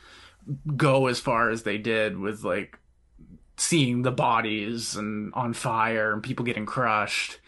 go 0.76 1.06
as 1.06 1.18
far 1.18 1.50
as 1.50 1.64
they 1.64 1.78
did 1.78 2.18
with 2.18 2.44
like 2.44 2.78
seeing 3.56 4.02
the 4.02 4.12
bodies 4.12 4.94
and 4.94 5.32
on 5.34 5.52
fire 5.52 6.12
and 6.12 6.22
people 6.22 6.44
getting 6.44 6.66
crushed. 6.66 7.40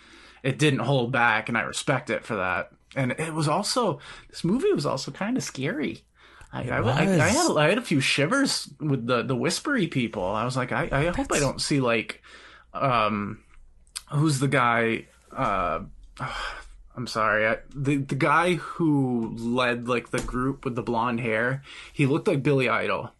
It 0.42 0.58
didn't 0.58 0.80
hold 0.80 1.12
back 1.12 1.48
and 1.48 1.56
I 1.56 1.62
respect 1.62 2.10
it 2.10 2.24
for 2.24 2.36
that. 2.36 2.70
And 2.96 3.12
it 3.12 3.34
was 3.34 3.48
also 3.48 4.00
this 4.30 4.42
movie 4.42 4.72
was 4.72 4.86
also 4.86 5.10
kind 5.10 5.36
of 5.36 5.44
scary. 5.44 6.02
I, 6.52 6.68
I, 6.68 6.78
I, 6.78 7.00
I 7.02 7.28
had 7.28 7.56
I 7.56 7.68
had 7.68 7.78
a 7.78 7.82
few 7.82 8.00
shivers 8.00 8.68
with 8.80 9.06
the 9.06 9.22
the 9.22 9.36
whispery 9.36 9.86
people. 9.86 10.24
I 10.24 10.44
was 10.44 10.56
like, 10.56 10.72
I, 10.72 10.88
I 10.90 11.06
hope 11.06 11.30
I 11.30 11.40
don't 11.40 11.60
see 11.60 11.80
like, 11.80 12.22
um, 12.72 13.40
who's 14.10 14.38
the 14.38 14.48
guy? 14.48 15.06
Uh, 15.30 15.80
I'm 16.96 17.06
sorry, 17.06 17.46
I, 17.46 17.58
the 17.74 17.98
the 17.98 18.14
guy 18.14 18.54
who 18.54 19.34
led 19.36 19.88
like 19.88 20.10
the 20.10 20.20
group 20.20 20.64
with 20.64 20.74
the 20.74 20.82
blonde 20.82 21.20
hair. 21.20 21.62
He 21.92 22.06
looked 22.06 22.26
like 22.26 22.42
Billy 22.42 22.68
Idol. 22.68 23.12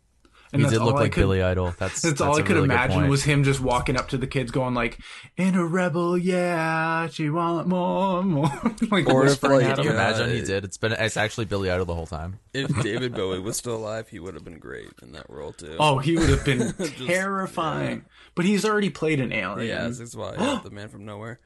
And 0.53 0.61
He 0.61 0.65
that's 0.65 0.73
did 0.79 0.83
look 0.85 0.95
all 0.95 1.01
like 1.01 1.13
could- 1.13 1.21
Billy 1.21 1.43
Idol. 1.43 1.75
That's 1.79 2.01
That's, 2.01 2.21
all 2.23 2.37
I 2.39 2.43
could 2.43 2.53
really 2.57 2.65
imagine 2.65 3.09
was 3.09 3.23
him 3.25 3.45
just 3.45 3.61
walking 3.61 3.97
up 3.99 4.09
to 4.09 4.17
the 4.17 4.27
kids, 4.27 4.51
going 4.51 4.73
like, 4.75 4.99
"In 5.37 5.55
a 5.55 5.65
rebel, 5.67 6.17
yeah, 6.17 7.07
she 7.09 7.29
want 7.29 7.69
more, 7.69 8.23
more." 8.23 8.47
like 8.91 9.09
Or 9.11 9.25
if, 9.25 9.31
whispering 9.31 9.61
like, 9.61 9.67
at 9.67 9.77
Can 9.77 9.85
you 9.85 9.91
him. 9.91 9.97
yeah, 9.97 10.09
imagine 10.09 10.31
he 10.37 10.43
did? 10.43 10.65
It's 10.65 10.79
been 10.79 10.93
it's 10.93 11.17
actually 11.19 11.45
Billy 11.45 11.71
Idol 11.71 11.85
the 11.85 11.95
whole 11.95 12.07
time. 12.07 12.39
If 12.55 12.69
David 12.83 13.15
Bowie 13.15 13.41
was 13.41 13.57
still 13.59 13.77
alive, 13.77 14.09
he 14.09 14.19
would 14.21 14.33
have 14.35 14.45
been 14.45 14.59
great 14.59 14.89
in 15.03 15.13
that 15.13 15.29
role 15.29 15.53
too. 15.53 15.77
Oh, 15.79 15.99
he 15.99 16.17
would 16.17 16.31
have 16.31 16.45
been 16.47 16.73
terrifying. 17.07 18.05
But 18.35 18.45
he's 18.45 18.65
already 18.65 18.91
played 18.91 19.21
an 19.21 19.33
alien. 19.33 19.69
yeah, 19.69 19.89
that's 19.89 20.15
why. 20.17 20.35
Yeah, 20.39 20.61
the 20.65 20.71
man 20.71 20.89
from 20.89 21.05
nowhere, 21.05 21.41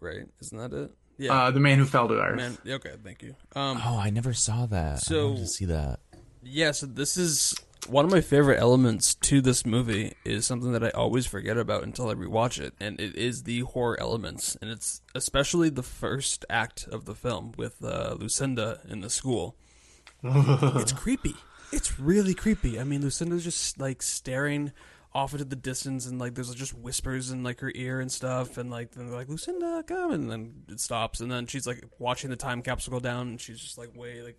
right? 0.00 0.26
Isn't 0.40 0.58
that 0.58 0.72
it? 0.76 0.90
Yeah, 1.18 1.34
Uh, 1.34 1.50
the 1.50 1.60
man 1.60 1.78
who 1.78 1.84
fell 1.84 2.08
to 2.08 2.14
earth. 2.14 2.36
man. 2.36 2.56
Okay, 2.66 2.94
thank 3.04 3.22
you. 3.22 3.34
Um, 3.54 3.80
Oh, 3.84 3.98
I 3.98 4.10
never 4.10 4.32
saw 4.32 4.66
that. 4.66 5.00
So- 5.00 5.28
wanted 5.28 5.40
to 5.40 5.46
see 5.46 5.66
that. 5.66 6.00
Yeah, 6.42 6.70
so 6.70 6.86
this 6.86 7.18
is 7.18 7.54
one 7.88 8.04
of 8.04 8.10
my 8.10 8.20
favorite 8.20 8.58
elements 8.58 9.14
to 9.14 9.40
this 9.40 9.64
movie 9.64 10.14
is 10.24 10.46
something 10.46 10.72
that 10.72 10.84
I 10.84 10.90
always 10.90 11.26
forget 11.26 11.56
about 11.56 11.82
until 11.82 12.08
I 12.08 12.14
rewatch 12.14 12.60
it, 12.60 12.74
and 12.80 13.00
it 13.00 13.16
is 13.16 13.44
the 13.44 13.60
horror 13.60 13.98
elements, 14.00 14.56
and 14.60 14.70
it's 14.70 15.02
especially 15.14 15.70
the 15.70 15.82
first 15.82 16.44
act 16.50 16.86
of 16.90 17.04
the 17.04 17.14
film 17.14 17.52
with 17.56 17.82
uh, 17.84 18.16
Lucinda 18.18 18.80
in 18.88 19.00
the 19.00 19.10
school. 19.10 19.56
it's 20.22 20.92
creepy. 20.92 21.34
It's 21.72 21.98
really 21.98 22.34
creepy. 22.34 22.78
I 22.80 22.84
mean, 22.84 23.02
Lucinda's 23.02 23.44
just 23.44 23.78
like 23.78 24.02
staring 24.02 24.72
off 25.12 25.32
into 25.32 25.44
the 25.44 25.56
distance, 25.56 26.06
and 26.06 26.18
like 26.18 26.34
there's 26.34 26.54
just 26.54 26.74
whispers 26.74 27.30
in 27.30 27.42
like 27.42 27.60
her 27.60 27.72
ear 27.74 28.00
and 28.00 28.10
stuff, 28.10 28.58
and 28.58 28.70
like 28.70 28.92
they're 28.92 29.06
like 29.06 29.28
Lucinda, 29.28 29.82
come, 29.86 30.12
and 30.12 30.30
then 30.30 30.64
it 30.68 30.80
stops, 30.80 31.20
and 31.20 31.30
then 31.30 31.46
she's 31.46 31.66
like 31.66 31.84
watching 31.98 32.30
the 32.30 32.36
time 32.36 32.62
capsule 32.62 32.92
go 32.92 33.00
down, 33.00 33.28
and 33.28 33.40
she's 33.40 33.60
just 33.60 33.78
like 33.78 33.96
way 33.96 34.22
like 34.22 34.38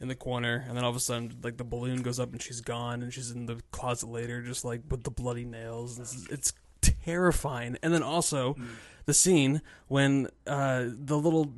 in 0.00 0.08
the 0.08 0.14
corner, 0.14 0.64
and 0.68 0.76
then 0.76 0.84
all 0.84 0.90
of 0.90 0.96
a 0.96 1.00
sudden, 1.00 1.36
like 1.42 1.56
the 1.56 1.64
balloon 1.64 2.02
goes 2.02 2.20
up 2.20 2.32
and 2.32 2.42
she's 2.42 2.60
gone, 2.60 3.02
and 3.02 3.12
she's 3.12 3.30
in 3.30 3.46
the 3.46 3.60
closet 3.70 4.08
later, 4.08 4.42
just 4.42 4.64
like 4.64 4.82
with 4.90 5.04
the 5.04 5.10
bloody 5.10 5.44
nails. 5.44 5.96
This 5.96 6.14
is, 6.14 6.28
it's 6.28 6.52
terrifying. 6.80 7.78
And 7.82 7.92
then 7.92 8.02
also 8.02 8.56
the 9.06 9.14
scene 9.14 9.62
when 9.88 10.28
uh, 10.46 10.84
the 10.86 11.16
little 11.16 11.54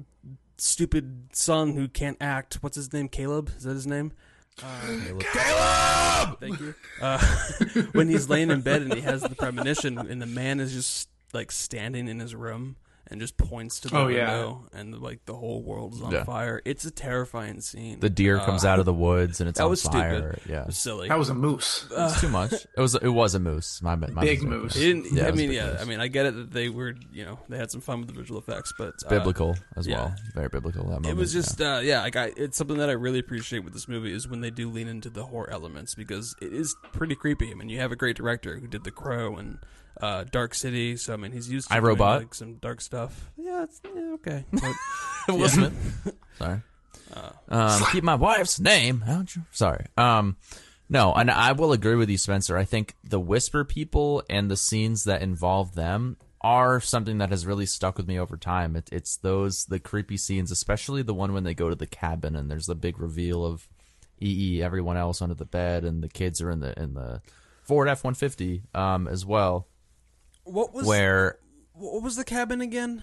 stupid 0.56 1.28
son 1.32 1.74
who 1.74 1.88
can't 1.88 2.16
act, 2.20 2.58
what's 2.60 2.76
his 2.76 2.92
name? 2.92 3.08
Caleb? 3.08 3.50
Is 3.56 3.64
that 3.64 3.74
his 3.74 3.86
name? 3.86 4.12
Caleb! 4.56 6.40
Thank 6.40 6.60
you. 6.60 6.74
Uh, 7.00 7.18
when 7.92 8.08
he's 8.08 8.28
laying 8.28 8.50
in 8.50 8.60
bed 8.60 8.82
and 8.82 8.92
he 8.92 9.00
has 9.00 9.22
the 9.22 9.34
premonition, 9.34 9.98
and 9.98 10.20
the 10.20 10.26
man 10.26 10.60
is 10.60 10.72
just 10.72 11.08
like 11.32 11.52
standing 11.52 12.08
in 12.08 12.18
his 12.20 12.34
room 12.34 12.76
and 13.10 13.20
just 13.20 13.36
points 13.36 13.80
to 13.80 13.88
the 13.88 13.96
Oh, 13.96 14.08
yeah. 14.08 14.30
window, 14.30 14.68
and 14.72 14.98
like 15.00 15.24
the 15.24 15.34
whole 15.34 15.62
world 15.62 15.94
is 15.94 16.02
on 16.02 16.12
Yeah. 16.12 16.24
fire. 16.24 16.60
It's 16.64 16.84
a 16.84 16.90
terrifying 16.90 17.60
scene. 17.60 18.00
The 18.00 18.10
deer 18.10 18.38
comes 18.38 18.64
Uh, 18.64 18.68
out 18.68 18.78
of 18.78 18.84
the 18.84 18.92
woods 18.92 19.40
and 19.40 19.48
it's 19.48 19.58
on 19.58 19.64
fire. 19.64 19.64
that 19.64 19.64
on 19.64 19.70
was 19.70 19.82
fire. 19.82 20.32
stupid. 20.34 20.50
Yeah, 20.50 20.60
It 20.62 20.66
was 20.66 20.76
silly. 20.78 21.08
That 21.08 21.18
was 21.18 21.28
a 21.30 21.34
moose. 21.34 21.86
it's 21.90 22.20
too 22.20 22.28
much. 22.28 22.52
It 22.52 22.80
was 22.80 22.94
it 22.94 23.08
was 23.08 23.34
a 23.34 23.40
moose. 23.40 23.80
My, 23.82 23.96
my 23.96 24.22
Big 24.22 24.42
moose. 24.42 24.74
Didn't, 24.74 25.12
Yeah, 25.12 25.26
I 25.28 25.32
mean, 25.32 25.50
yeah, 25.52 25.70
moose. 25.72 25.80
I 25.80 25.84
mean, 25.84 26.00
I 26.00 26.08
get 26.08 26.26
it 26.26 26.34
that 26.36 26.50
they 26.50 26.68
were, 26.68 26.94
you 27.12 27.24
know, 27.24 27.38
they 27.48 27.56
had 27.56 27.70
some 27.70 27.80
fun 27.80 28.00
with 28.00 28.08
the 28.08 28.14
visual 28.14 28.38
effects, 28.40 28.72
but 28.76 28.94
uh, 29.06 29.08
biblical 29.08 29.56
as 29.76 29.86
yeah. 29.86 29.96
well. 29.96 30.14
Very 30.34 30.48
biblical. 30.48 30.82
That 30.84 30.90
moment. 30.90 31.06
It 31.06 31.16
was 31.16 31.34
yeah. 31.34 31.40
just, 31.40 31.60
uh, 31.60 31.80
yeah, 31.82 32.02
like 32.02 32.16
I, 32.16 32.32
it's 32.36 32.56
something 32.58 32.76
that 32.78 32.88
I 32.90 32.92
really 32.92 33.18
appreciate 33.18 33.60
with 33.64 33.72
this 33.72 33.88
movie 33.88 34.12
is 34.12 34.28
when 34.28 34.40
they 34.42 34.50
do 34.50 34.68
lean 34.70 34.88
into 34.88 35.08
the 35.10 35.24
horror 35.24 35.50
elements 35.50 35.94
because 35.94 36.34
it 36.42 36.52
is 36.52 36.76
pretty 36.92 37.14
creepy. 37.14 37.50
I 37.50 37.54
mean, 37.54 37.68
you 37.68 37.78
have 37.78 37.92
a 37.92 37.96
great 37.96 38.16
director 38.16 38.58
who 38.58 38.66
did 38.66 38.84
The 38.84 38.90
Crow 38.90 39.36
and 39.36 39.58
uh, 40.00 40.24
Dark 40.24 40.54
City, 40.54 40.96
so 40.96 41.12
I 41.12 41.16
mean, 41.16 41.32
he's 41.32 41.50
used 41.50 41.68
to 41.68 41.74
I, 41.74 41.76
doing, 41.78 41.88
Robot? 41.88 42.20
like 42.20 42.34
some 42.34 42.54
dark 42.54 42.80
stuff. 42.80 43.30
Yeah, 43.36 43.64
it's 43.64 43.80
yeah, 43.84 44.12
okay. 44.14 44.44
But, 44.52 45.36
Will 45.36 45.48
Smith. 45.48 46.16
Sorry. 46.38 46.62
Um, 47.48 47.82
keep 47.92 48.04
my 48.04 48.14
wife's 48.14 48.60
name. 48.60 49.04
Sorry. 49.50 49.86
Um, 49.96 50.36
no, 50.88 51.12
and 51.12 51.30
I 51.30 51.52
will 51.52 51.72
agree 51.72 51.96
with 51.96 52.08
you, 52.08 52.18
Spencer. 52.18 52.56
I 52.56 52.64
think 52.64 52.94
the 53.04 53.20
Whisper 53.20 53.64
people 53.64 54.22
and 54.30 54.50
the 54.50 54.56
scenes 54.56 55.04
that 55.04 55.22
involve 55.22 55.74
them 55.74 56.16
are 56.40 56.80
something 56.80 57.18
that 57.18 57.30
has 57.30 57.46
really 57.46 57.66
stuck 57.66 57.96
with 57.96 58.06
me 58.06 58.18
over 58.18 58.36
time. 58.36 58.76
It, 58.76 58.88
it's 58.92 59.16
those 59.16 59.64
the 59.66 59.78
creepy 59.78 60.16
scenes, 60.16 60.50
especially 60.50 61.02
the 61.02 61.14
one 61.14 61.32
when 61.32 61.44
they 61.44 61.54
go 61.54 61.68
to 61.68 61.74
the 61.74 61.86
cabin 61.86 62.36
and 62.36 62.50
there's 62.50 62.66
the 62.66 62.74
big 62.74 62.98
reveal 62.98 63.44
of 63.44 63.68
EE, 64.20 64.62
everyone 64.62 64.96
else 64.96 65.20
under 65.22 65.34
the 65.34 65.44
bed, 65.44 65.84
and 65.84 66.02
the 66.02 66.08
kids 66.08 66.40
are 66.40 66.50
in 66.50 66.60
the 66.60 66.78
in 66.80 66.94
the 66.94 67.20
Ford 67.62 67.88
F 67.88 68.02
one 68.04 68.14
fifty 68.14 68.62
um 68.74 69.06
as 69.06 69.26
well, 69.26 69.67
what 70.50 70.72
was 70.74 70.86
where 70.86 71.38
what 71.74 72.02
was 72.02 72.16
the 72.16 72.24
cabin 72.24 72.60
again? 72.60 73.02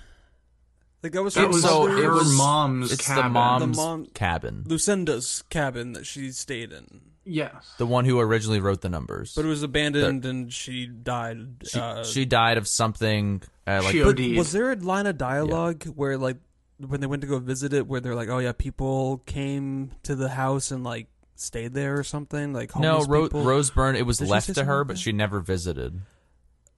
Like 1.04 1.12
that 1.14 1.24
was 1.24 1.38
It 1.38 1.48
was 1.48 1.62
so 1.62 1.88
mother- 1.88 2.04
it 2.04 2.10
was 2.12 2.36
mom's 2.36 2.92
it's 2.92 3.06
cabin. 3.06 3.24
the 3.26 3.30
mom's 3.30 3.78
The 3.78 3.84
mom- 3.84 4.06
cabin, 4.14 4.64
Lucinda's 4.68 5.44
cabin 5.50 5.94
that 5.94 6.06
she 6.06 6.32
stayed 6.32 6.72
in, 6.72 7.02
Yes. 7.24 7.74
the 7.78 7.86
one 7.86 8.06
who 8.06 8.20
originally 8.20 8.60
wrote 8.60 8.82
the 8.82 8.90
numbers. 8.90 9.34
but 9.36 9.46
it 9.46 9.48
was 9.48 9.62
abandoned 9.62 10.26
and 10.26 10.52
she 10.52 10.88
died. 10.88 11.64
She, 11.68 11.80
uh, 11.80 12.04
she 12.04 12.26
died 12.26 12.58
of 12.58 12.68
something 12.68 13.44
uh, 13.68 13.82
like 13.84 13.92
She 13.92 14.00
But 14.04 14.20
OD'd. 14.20 14.36
was 14.38 14.52
there 14.52 14.72
a 14.72 14.76
line 14.76 15.06
of 15.06 15.18
dialogue 15.18 15.84
where 15.86 16.18
like 16.18 16.38
when 16.80 17.00
they 17.02 17.08
went 17.08 17.22
to 17.22 17.28
go 17.28 17.40
visit 17.40 17.72
it 17.72 17.88
where 17.88 18.00
they're 18.02 18.16
like, 18.16 18.30
"Oh 18.30 18.40
yeah, 18.40 18.52
people 18.52 19.20
came 19.26 19.92
to 20.04 20.16
the 20.16 20.30
house 20.30 20.72
and 20.72 20.84
like 20.84 21.08
stayed 21.36 21.74
there 21.74 21.98
or 22.00 22.04
something?" 22.04 22.52
Like 22.52 22.76
no 22.78 23.02
Ro- 23.04 23.24
people? 23.24 23.44
Rose 23.44 23.70
Byrne. 23.70 23.96
It 23.96 24.06
was 24.08 24.18
Did 24.18 24.28
left 24.28 24.54
to 24.56 24.64
her, 24.66 24.84
but 24.84 24.98
she 24.98 25.12
never 25.12 25.40
visited. 25.40 26.02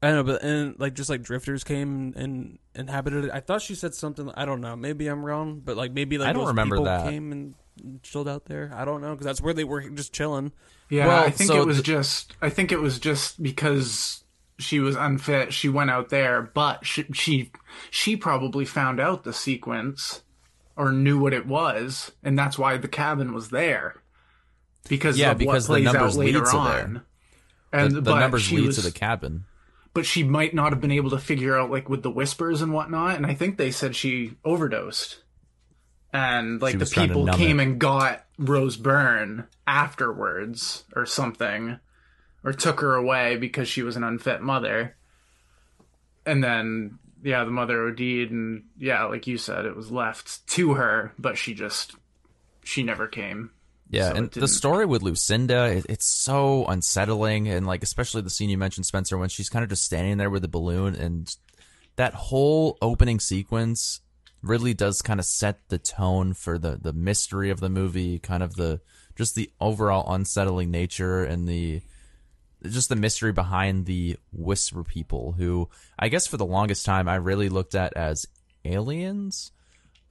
I 0.01 0.12
know, 0.12 0.23
but 0.23 0.43
and 0.43 0.79
like 0.79 0.93
just 0.93 1.10
like 1.10 1.23
drifters 1.23 1.63
came 1.63 2.13
and 2.15 2.60
inhabited 2.75 3.25
it. 3.25 3.31
I 3.33 3.39
thought 3.39 3.62
she 3.63 3.73
said 3.73 3.95
something. 3.95 4.29
I 4.36 4.45
don't 4.45 4.62
know. 4.62 4.75
Maybe 4.75 5.07
I'm 5.07 5.25
wrong, 5.25 5.62
but 5.63 5.75
like 5.75 5.91
maybe 5.91 6.17
like 6.17 6.29
I 6.29 6.33
don't 6.33 6.43
those 6.43 6.49
remember 6.49 6.75
people 6.75 6.86
that. 6.86 7.10
came 7.10 7.31
and 7.31 7.55
chilled 8.03 8.27
out 8.27 8.45
there. 8.45 8.71
I 8.75 8.86
don't 8.86 9.01
know 9.01 9.12
because 9.13 9.25
that's 9.25 9.41
where 9.41 9.53
they 9.53 9.63
were 9.63 9.89
just 9.89 10.13
chilling. 10.13 10.51
Yeah, 10.89 11.07
Well, 11.07 11.23
I 11.23 11.31
think 11.31 11.49
so 11.49 11.62
it 11.62 11.65
was 11.65 11.77
th- 11.77 11.86
just. 11.86 12.33
I 12.41 12.49
think 12.49 12.71
it 12.71 12.79
was 12.79 12.99
just 12.99 13.41
because 13.41 14.23
she 14.60 14.79
was 14.79 14.95
unfit. 14.95 15.51
She 15.51 15.67
went 15.67 15.89
out 15.89 16.10
there, 16.10 16.43
but 16.43 16.86
she 16.86 17.05
she, 17.13 17.51
she 17.89 18.15
probably 18.15 18.65
found 18.65 18.99
out 18.99 19.23
the 19.23 19.33
sequence 19.33 20.21
or 20.75 20.91
knew 20.91 21.19
what 21.19 21.33
it 21.33 21.47
was, 21.47 22.12
and 22.23 22.38
that's 22.38 22.57
why 22.60 22.77
the 22.77 22.88
cabin 22.88 23.33
was 23.33 23.49
there. 23.49 23.95
Because 24.88 25.17
Yeah, 25.17 25.31
of 25.31 25.39
because 25.39 25.65
the 25.65 25.71
what 25.73 25.81
plays 25.81 25.86
numbers 25.93 26.13
out 26.15 26.19
later 26.19 26.38
lead 26.39 26.45
to 26.51 26.57
on. 26.57 26.93
there. 26.93 27.03
And 27.73 27.91
the, 27.91 28.01
the 28.01 28.12
but 28.12 28.19
numbers 28.19 28.43
she 28.43 28.57
lead 28.57 28.67
was, 28.67 28.75
to 28.77 28.81
the 28.83 28.91
cabin. 28.91 29.45
But 29.97 30.05
she 30.05 30.23
might 30.23 30.53
not 30.53 30.73
have 30.73 30.79
been 30.79 30.91
able 30.91 31.10
to 31.10 31.17
figure 31.17 31.57
out 31.57 31.71
like 31.71 31.89
with 31.89 32.03
the 32.03 32.12
whispers 32.12 32.62
and 32.62 32.71
whatnot. 32.71 33.15
And 33.15 33.25
I 33.25 33.33
think 33.33 33.57
they 33.57 33.71
said 33.71 33.95
she 33.95 34.36
overdosed, 34.45 35.23
and 36.13 36.62
like 36.62 36.73
the 36.73 36.81
was 36.81 36.91
trying 36.91 37.07
to 37.07 37.15
people 37.15 37.33
came 37.33 37.60
it. 37.60 37.63
and 37.63 37.79
got 37.79 38.23
Rose 38.38 38.77
Byrne 38.77 39.47
afterwards 39.65 40.83
or 40.95 41.07
something, 41.07 41.79
or 42.43 42.53
took 42.53 42.81
her 42.81 42.93
away 42.93 43.38
because 43.38 43.67
she 43.67 43.81
was 43.81 43.95
an 43.95 44.03
unfit 44.03 44.39
mother. 44.39 44.95
and 46.27 46.43
then 46.43 46.99
yeah, 47.23 47.43
the 47.43 47.49
mother 47.49 47.88
OD'd, 47.88 47.99
and 47.99 48.65
yeah, 48.77 49.05
like 49.05 49.25
you 49.25 49.39
said, 49.39 49.65
it 49.65 49.75
was 49.75 49.91
left 49.91 50.45
to 50.49 50.75
her, 50.75 51.12
but 51.17 51.39
she 51.39 51.55
just 51.55 51.95
she 52.63 52.83
never 52.83 53.07
came. 53.07 53.49
Yeah, 53.89 54.10
So 54.10 54.15
and 54.15 54.32
the 54.32 54.47
story 54.47 54.86
with 54.86 55.02
Lucinda, 55.02 55.65
it, 55.65 55.86
it's 55.88 56.06
so 56.06 56.65
unsettling, 56.65 57.47
and 57.47 57.65
like 57.65 57.84
especially 57.84 58.21
the 58.21 58.30
scene 58.30 58.50
you 58.50 58.58
mentioned, 58.58 58.86
Spencer, 58.86 59.17
when 59.17 59.30
she's 59.30 59.50
kind 59.50 59.63
of 59.63 59.69
just 59.69 59.86
standing 59.86 60.17
there 60.17 60.30
with 60.30 60.41
the 60.41 60.47
balloon, 60.47 60.95
and 60.95 61.34
that 61.95 62.13
whole 62.13 62.78
opening 62.82 63.19
sequence 63.19 64.02
really 64.41 64.73
does 64.73 65.02
kind 65.02 65.19
of 65.19 65.26
set 65.26 65.60
the 65.69 65.78
tone 65.78 66.34
for 66.34 66.58
the 66.58 66.78
the 66.82 66.93
mystery 66.93 67.50
of 67.50 67.60
the 67.60 67.69
movie, 67.69 68.19
kind 68.19 68.43
of 68.43 68.56
the 68.56 68.82
just 69.15 69.36
the 69.36 69.50
overall 69.60 70.13
unsettling 70.13 70.69
nature 70.69 71.23
and 71.23 71.47
the 71.47 71.82
just 72.63 72.89
the 72.89 72.95
mystery 72.95 73.32
behind 73.32 73.86
the 73.86 74.17
whisper 74.32 74.84
people 74.84 75.34
who 75.34 75.69
I 75.97 76.10
guess 76.10 76.28
for 76.28 76.38
the 76.38 76.45
longest 76.45 76.86
time 76.86 77.08
I 77.08 77.15
really 77.15 77.50
looked 77.50 77.76
at 77.76 77.95
as 77.95 78.26
aliens. 78.65 79.52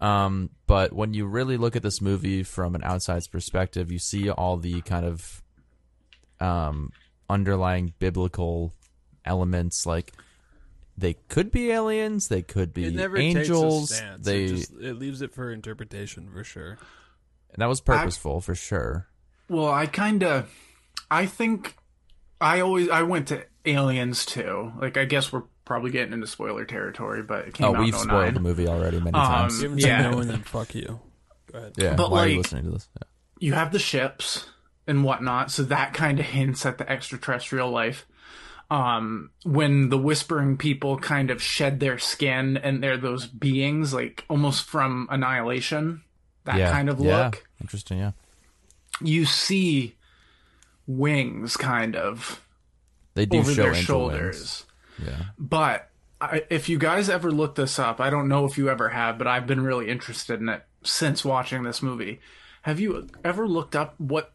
Um, 0.00 0.50
but 0.66 0.92
when 0.92 1.14
you 1.14 1.26
really 1.26 1.56
look 1.56 1.76
at 1.76 1.82
this 1.82 2.00
movie 2.00 2.42
from 2.42 2.74
an 2.74 2.84
outside's 2.84 3.28
perspective, 3.28 3.90
you 3.90 3.98
see 3.98 4.28
all 4.30 4.56
the 4.56 4.82
kind 4.82 5.06
of 5.06 5.42
um, 6.40 6.92
underlying 7.30 7.94
biblical 7.98 8.72
elements. 9.24 9.86
Like 9.86 10.12
they 10.96 11.14
could 11.28 11.50
be 11.50 11.70
aliens, 11.70 12.28
they 12.28 12.42
could 12.42 12.72
be 12.74 12.84
It 12.86 12.94
never 12.94 13.16
angels. 13.16 13.88
takes 13.90 14.00
a 14.00 14.04
stance. 14.04 14.24
They 14.26 14.44
it, 14.44 14.48
just, 14.48 14.72
it 14.72 14.98
leaves 14.98 15.22
it 15.22 15.32
for 15.32 15.50
interpretation 15.50 16.28
for 16.30 16.44
sure. 16.44 16.78
And 17.52 17.58
that 17.62 17.66
was 17.66 17.80
purposeful 17.80 18.40
for 18.40 18.54
sure. 18.54 19.08
Well, 19.48 19.72
I 19.72 19.86
kind 19.86 20.22
of, 20.22 20.52
I 21.10 21.26
think, 21.26 21.76
I 22.40 22.60
always 22.60 22.90
I 22.90 23.02
went 23.02 23.28
to 23.28 23.46
Aliens 23.64 24.26
too. 24.26 24.72
Like 24.78 24.96
I 24.98 25.06
guess 25.06 25.32
we're 25.32 25.44
probably 25.66 25.90
getting 25.90 26.14
into 26.14 26.26
spoiler 26.26 26.64
territory, 26.64 27.22
but 27.22 27.46
it 27.48 27.52
came 27.54 27.66
Oh, 27.66 27.74
out 27.74 27.80
we've 27.80 27.92
in 27.92 28.00
spoiled 28.00 28.34
the 28.34 28.40
movie 28.40 28.66
already 28.66 28.98
many 28.98 29.12
Um, 29.18 29.26
times. 29.26 29.62
If 29.62 29.72
Yeah. 29.78 30.10
no 30.10 30.16
one, 30.16 30.28
then 30.28 30.40
fuck 30.42 30.74
you. 30.74 31.00
Go 31.52 31.58
ahead. 31.58 31.72
Yeah, 31.76 31.94
but 31.94 32.10
why 32.10 32.20
are 32.24 32.28
you 32.28 32.38
listening 32.38 32.64
to 32.64 32.70
this? 32.70 32.88
Yeah. 32.96 33.02
you 33.38 33.52
have 33.52 33.70
the 33.72 33.78
ships 33.78 34.46
and 34.86 35.04
whatnot, 35.04 35.50
so 35.50 35.62
that 35.64 35.92
kind 35.92 36.18
of 36.18 36.24
hints 36.26 36.64
at 36.64 36.78
the 36.78 36.90
extraterrestrial 36.90 37.70
life. 37.70 38.06
Um, 38.70 39.30
when 39.44 39.90
the 39.90 39.98
whispering 39.98 40.56
people 40.56 40.96
kind 40.98 41.30
of 41.30 41.40
shed 41.42 41.78
their 41.78 41.98
skin 41.98 42.56
and 42.56 42.82
they're 42.82 42.96
those 42.96 43.26
beings, 43.26 43.92
like 43.94 44.24
almost 44.28 44.64
from 44.64 45.06
Annihilation, 45.10 46.02
that 46.44 46.56
yeah, 46.56 46.72
kind 46.72 46.88
of 46.88 46.98
yeah. 46.98 47.26
look, 47.26 47.46
Interesting, 47.60 47.98
yeah. 47.98 48.12
you 49.00 49.24
see 49.24 49.94
wings 50.86 51.56
kind 51.56 51.94
of 51.96 52.40
They 53.14 53.26
do 53.26 53.38
over 53.38 53.52
show 53.54 53.62
their 53.64 53.74
shoulders. 53.74 54.36
wings. 54.36 54.65
Yeah. 55.04 55.22
But 55.38 55.90
I, 56.20 56.44
if 56.50 56.68
you 56.68 56.78
guys 56.78 57.08
ever 57.08 57.30
look 57.30 57.54
this 57.54 57.78
up, 57.78 58.00
I 58.00 58.10
don't 58.10 58.28
know 58.28 58.44
if 58.44 58.56
you 58.56 58.68
ever 58.68 58.88
have, 58.90 59.18
but 59.18 59.26
I've 59.26 59.46
been 59.46 59.60
really 59.62 59.88
interested 59.88 60.40
in 60.40 60.48
it 60.48 60.64
since 60.82 61.24
watching 61.24 61.62
this 61.62 61.82
movie. 61.82 62.20
Have 62.62 62.80
you 62.80 63.08
ever 63.24 63.46
looked 63.46 63.76
up 63.76 63.94
what 63.98 64.32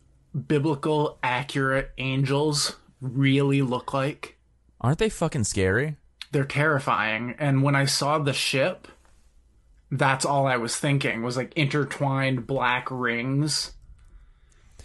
biblical 0.48 1.18
accurate 1.24 1.92
angels 1.98 2.78
really 3.02 3.62
look 3.62 3.94
like? 3.94 4.38
Aren't 4.80 5.00
they 5.00 5.10
fucking 5.10 5.44
scary? 5.44 5.98
They're 6.32 6.46
terrifying. 6.46 7.36
And 7.40 7.62
when 7.64 7.76
I 7.76 7.86
saw 7.86 8.20
the 8.20 8.34
ship, 8.34 8.88
that's 9.92 10.24
all 10.24 10.48
I 10.48 10.58
was 10.58 10.76
thinking 10.78 11.24
was 11.24 11.36
like 11.36 11.54
intertwined 11.56 12.48
black 12.48 12.88
rings. 12.90 13.74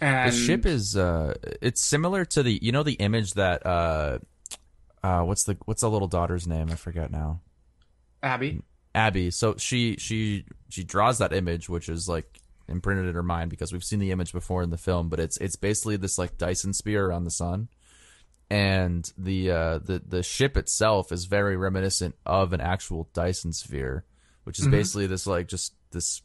And 0.01 0.31
The 0.31 0.35
ship 0.35 0.65
is 0.65 0.95
uh 0.95 1.35
it's 1.61 1.81
similar 1.81 2.25
to 2.25 2.43
the 2.43 2.59
you 2.61 2.71
know 2.71 2.83
the 2.83 2.93
image 2.93 3.33
that 3.33 3.65
uh 3.65 4.19
uh 5.03 5.21
what's 5.21 5.43
the 5.43 5.57
what's 5.65 5.81
the 5.81 5.89
little 5.89 6.07
daughter's 6.07 6.47
name? 6.47 6.69
I 6.71 6.75
forget 6.75 7.11
now. 7.11 7.41
Abby. 8.23 8.61
Abby. 8.95 9.31
So 9.31 9.55
she 9.57 9.95
she 9.97 10.45
she 10.69 10.83
draws 10.83 11.19
that 11.19 11.33
image 11.33 11.69
which 11.69 11.89
is 11.89 12.07
like 12.07 12.39
imprinted 12.67 13.07
in 13.07 13.15
her 13.15 13.23
mind 13.23 13.49
because 13.49 13.71
we've 13.71 13.83
seen 13.83 13.99
the 13.99 14.11
image 14.11 14.33
before 14.33 14.63
in 14.63 14.69
the 14.69 14.77
film, 14.77 15.09
but 15.09 15.19
it's 15.19 15.37
it's 15.37 15.55
basically 15.55 15.97
this 15.97 16.17
like 16.17 16.37
Dyson 16.37 16.73
sphere 16.73 17.05
around 17.05 17.23
the 17.23 17.31
sun. 17.31 17.69
And 18.49 19.11
the 19.17 19.51
uh 19.51 19.79
the 19.79 20.01
the 20.05 20.23
ship 20.23 20.55
itself 20.57 21.11
is 21.11 21.25
very 21.25 21.57
reminiscent 21.57 22.15
of 22.25 22.53
an 22.53 22.61
actual 22.61 23.09
Dyson 23.13 23.53
sphere, 23.53 24.05
which 24.45 24.59
is 24.59 24.67
basically 24.67 25.07
this 25.07 25.27
like 25.27 25.47
just 25.47 25.73
this 25.91 26.21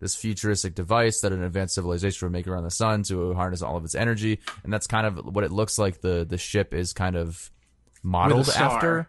this 0.00 0.16
futuristic 0.16 0.74
device 0.74 1.20
that 1.20 1.32
an 1.32 1.44
advanced 1.44 1.76
civilization 1.76 2.26
would 2.26 2.32
make 2.32 2.48
around 2.48 2.64
the 2.64 2.70
sun 2.72 3.04
to 3.04 3.34
harness 3.34 3.62
all 3.62 3.76
of 3.76 3.84
its 3.84 3.94
energy, 3.94 4.40
and 4.64 4.72
that's 4.72 4.88
kind 4.88 5.06
of 5.06 5.16
what 5.34 5.44
it 5.44 5.52
looks 5.52 5.78
like. 5.78 6.00
the 6.00 6.26
The 6.28 6.38
ship 6.38 6.74
is 6.74 6.92
kind 6.92 7.16
of 7.16 7.50
modeled 8.02 8.48
after. 8.50 9.08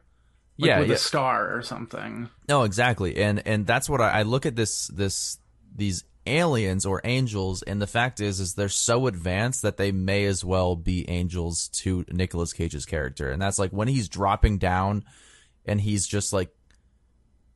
Like 0.57 0.67
yeah, 0.67 0.79
with 0.79 0.89
yeah. 0.89 0.95
a 0.95 0.99
star 0.99 1.55
or 1.55 1.63
something. 1.63 2.29
No, 2.47 2.63
exactly, 2.63 3.17
and 3.17 3.41
and 3.47 3.65
that's 3.65 3.89
what 3.89 4.01
I, 4.01 4.19
I 4.19 4.21
look 4.21 4.45
at 4.45 4.55
this 4.55 4.87
this 4.87 5.39
these 5.75 6.03
aliens 6.27 6.85
or 6.85 7.01
angels, 7.03 7.63
and 7.63 7.81
the 7.81 7.87
fact 7.87 8.19
is 8.19 8.39
is 8.39 8.53
they're 8.53 8.69
so 8.69 9.07
advanced 9.07 9.63
that 9.63 9.77
they 9.77 9.91
may 9.91 10.25
as 10.25 10.45
well 10.45 10.75
be 10.75 11.09
angels 11.09 11.69
to 11.69 12.05
Nicolas 12.11 12.53
Cage's 12.53 12.85
character, 12.85 13.31
and 13.31 13.41
that's 13.41 13.57
like 13.57 13.71
when 13.71 13.87
he's 13.87 14.07
dropping 14.07 14.59
down, 14.59 15.03
and 15.65 15.81
he's 15.81 16.05
just 16.05 16.33
like 16.33 16.53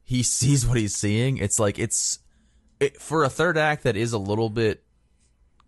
he 0.03 0.23
sees 0.23 0.65
what 0.65 0.77
he's 0.77 0.95
seeing. 0.95 1.37
It's 1.37 1.59
like 1.59 1.77
it's 1.77 2.19
it, 2.79 2.99
for 2.99 3.23
a 3.23 3.29
third 3.29 3.57
act 3.57 3.83
that 3.83 3.95
is 3.95 4.13
a 4.13 4.17
little 4.17 4.49
bit 4.49 4.83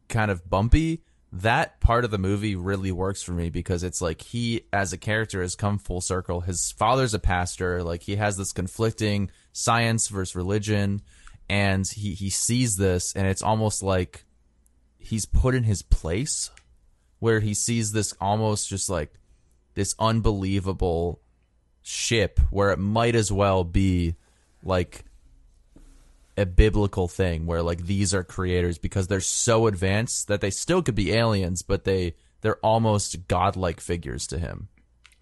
kind 0.07 0.31
of 0.31 0.49
bumpy 0.49 1.03
that 1.31 1.79
part 1.79 2.05
of 2.05 2.11
the 2.11 2.17
movie 2.17 2.55
really 2.55 2.91
works 2.91 3.21
for 3.21 3.33
me 3.33 3.49
because 3.49 3.83
it's 3.83 4.01
like 4.01 4.21
he 4.21 4.63
as 4.73 4.93
a 4.93 4.97
character 4.97 5.41
has 5.41 5.55
come 5.55 5.77
full 5.77 6.01
circle. 6.01 6.41
His 6.41 6.71
father's 6.71 7.13
a 7.13 7.19
pastor. 7.19 7.83
Like 7.83 8.01
he 8.01 8.15
has 8.15 8.35
this 8.37 8.51
conflicting 8.51 9.29
science 9.51 10.07
versus 10.07 10.35
religion 10.35 11.01
and 11.49 11.87
he 11.87 12.13
he 12.13 12.29
sees 12.29 12.77
this 12.77 13.13
and 13.15 13.27
it's 13.27 13.41
almost 13.41 13.83
like 13.83 14.25
he's 14.97 15.25
put 15.25 15.55
in 15.55 15.63
his 15.63 15.81
place 15.81 16.51
where 17.19 17.39
he 17.39 17.53
sees 17.53 17.91
this 17.91 18.13
almost 18.21 18.69
just 18.69 18.89
like 18.89 19.13
this 19.73 19.95
unbelievable 19.99 21.21
ship 21.81 22.39
where 22.51 22.71
it 22.71 22.79
might 22.79 23.15
as 23.15 23.31
well 23.31 23.63
be 23.63 24.15
like 24.63 25.03
a 26.39 26.45
biblical 26.45 27.07
thing 27.07 27.45
where 27.45 27.61
like 27.61 27.85
these 27.85 28.13
are 28.13 28.23
creators 28.23 28.77
because 28.77 29.07
they're 29.07 29.19
so 29.19 29.67
advanced 29.67 30.27
that 30.27 30.41
they 30.41 30.49
still 30.49 30.81
could 30.81 30.95
be 30.95 31.13
aliens 31.13 31.61
but 31.61 31.83
they 31.83 32.15
they're 32.41 32.57
almost 32.57 33.27
godlike 33.27 33.79
figures 33.79 34.25
to 34.25 34.39
him 34.39 34.69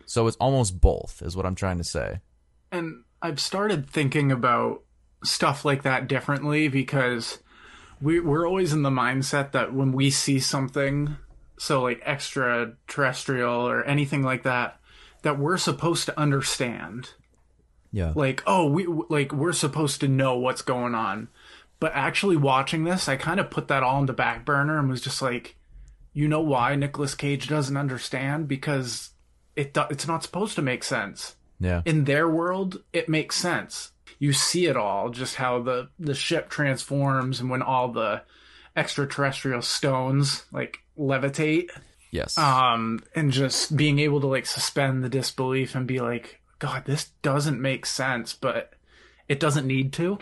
so 0.06 0.28
it's 0.28 0.38
almost 0.38 0.80
both 0.80 1.22
is 1.22 1.36
what 1.36 1.46
i'm 1.46 1.56
trying 1.56 1.78
to 1.78 1.84
say 1.84 2.20
And 2.72 3.04
I've 3.22 3.40
started 3.40 3.90
thinking 3.90 4.32
about 4.32 4.84
stuff 5.24 5.66
like 5.66 5.84
that 5.84 6.08
differently 6.08 6.68
because 6.68 7.40
we, 8.02 8.20
we're 8.20 8.48
always 8.48 8.74
in 8.74 8.84
the 8.84 8.90
mindset 8.90 9.52
that 9.54 9.74
when 9.74 9.92
we 9.92 10.10
see 10.10 10.40
something, 10.40 11.18
so 11.58 11.82
like 11.82 12.02
extraterrestrial 12.06 13.68
or 13.68 13.84
anything 13.84 14.22
like 14.22 14.44
that, 14.44 14.80
that 15.24 15.40
we're 15.40 15.58
supposed 15.58 16.06
to 16.06 16.20
understand. 16.20 17.14
Yeah. 17.92 18.14
Like, 18.16 18.44
oh, 18.46 18.66
we 18.68 18.86
like 18.86 19.32
we're 19.32 19.54
supposed 19.54 20.02
to 20.02 20.08
know 20.08 20.38
what's 20.38 20.62
going 20.62 20.96
on. 20.96 21.30
But 21.80 21.92
actually 21.94 22.38
watching 22.38 22.84
this, 22.84 23.08
I 23.08 23.18
kind 23.18 23.40
of 23.40 23.52
put 23.52 23.68
that 23.68 23.84
all 23.84 24.00
in 24.00 24.08
the 24.08 24.14
back 24.14 24.46
burner 24.46 24.80
and 24.80 24.90
was 24.90 25.02
just 25.02 25.22
like, 25.22 25.56
you 26.14 26.28
know 26.28 26.42
why 26.42 26.76
Nicolas 26.76 27.14
Cage 27.14 27.48
doesn't 27.48 27.78
understand? 27.78 28.48
Because 28.48 29.12
it 29.56 29.74
do- 29.74 29.86
it's 29.90 30.08
not 30.08 30.24
supposed 30.24 30.56
to 30.56 30.62
make 30.62 30.84
sense. 30.84 31.36
Yeah. 31.60 31.82
In 31.86 32.06
their 32.06 32.28
world 32.28 32.84
it 32.94 33.10
makes 33.10 33.36
sense. 33.36 33.92
You 34.20 34.34
see 34.34 34.66
it 34.66 34.78
all 34.78 35.10
just 35.10 35.36
how 35.36 35.62
the 35.62 35.90
the 36.00 36.16
ship 36.16 36.50
transforms 36.50 37.40
and 37.40 37.50
when 37.50 37.62
all 37.62 37.92
the 37.92 38.24
extraterrestrial 38.76 39.62
stones 39.62 40.46
like 40.52 40.80
levitate. 40.98 41.70
Yes. 42.12 42.38
Um 42.38 43.04
and 43.16 43.32
just 43.32 43.76
being 43.76 44.00
able 44.00 44.22
to 44.22 44.28
like 44.28 44.46
suspend 44.46 45.04
the 45.04 45.10
disbelief 45.10 45.76
and 45.76 45.88
be 45.88 46.00
like 46.00 46.42
god 46.60 46.84
this 46.86 47.12
doesn't 47.22 47.62
make 47.62 47.86
sense 47.86 48.34
but 48.34 48.74
it 49.28 49.40
doesn't 49.40 49.68
need 49.68 49.94
to 49.94 50.18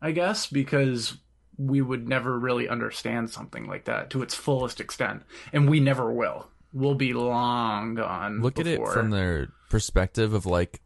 i 0.00 0.10
guess 0.10 0.46
because 0.46 1.18
we 1.56 1.80
would 1.80 2.08
never 2.08 2.38
really 2.38 2.68
understand 2.68 3.30
something 3.30 3.66
like 3.66 3.84
that 3.84 4.10
to 4.10 4.22
its 4.22 4.34
fullest 4.34 4.80
extent 4.80 5.22
and 5.52 5.68
we 5.68 5.80
never 5.80 6.12
will. 6.12 6.48
We'll 6.72 6.96
be 6.96 7.12
long 7.12 7.94
gone 7.94 8.40
look 8.40 8.58
at 8.58 8.66
it 8.66 8.84
from 8.88 9.10
their 9.10 9.48
perspective 9.70 10.34
of 10.34 10.44
like 10.44 10.80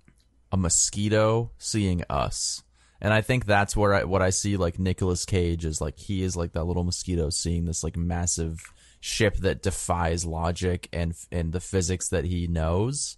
a 0.52 0.56
mosquito 0.56 1.50
seeing 1.56 2.02
us. 2.10 2.62
And 3.00 3.14
i 3.14 3.20
think 3.22 3.46
that's 3.46 3.76
where 3.76 3.94
i 3.94 4.04
what 4.04 4.22
i 4.22 4.30
see 4.30 4.56
like 4.56 4.78
Nicolas 4.78 5.24
cage 5.24 5.64
is 5.64 5.80
like 5.80 5.98
he 5.98 6.22
is 6.22 6.36
like 6.36 6.52
that 6.52 6.64
little 6.64 6.84
mosquito 6.84 7.30
seeing 7.30 7.64
this 7.64 7.84
like 7.84 7.96
massive 7.96 8.60
ship 9.00 9.36
that 9.36 9.62
defies 9.62 10.26
logic 10.26 10.88
and 10.92 11.14
and 11.30 11.52
the 11.52 11.60
physics 11.60 12.08
that 12.08 12.24
he 12.24 12.48
knows 12.48 13.17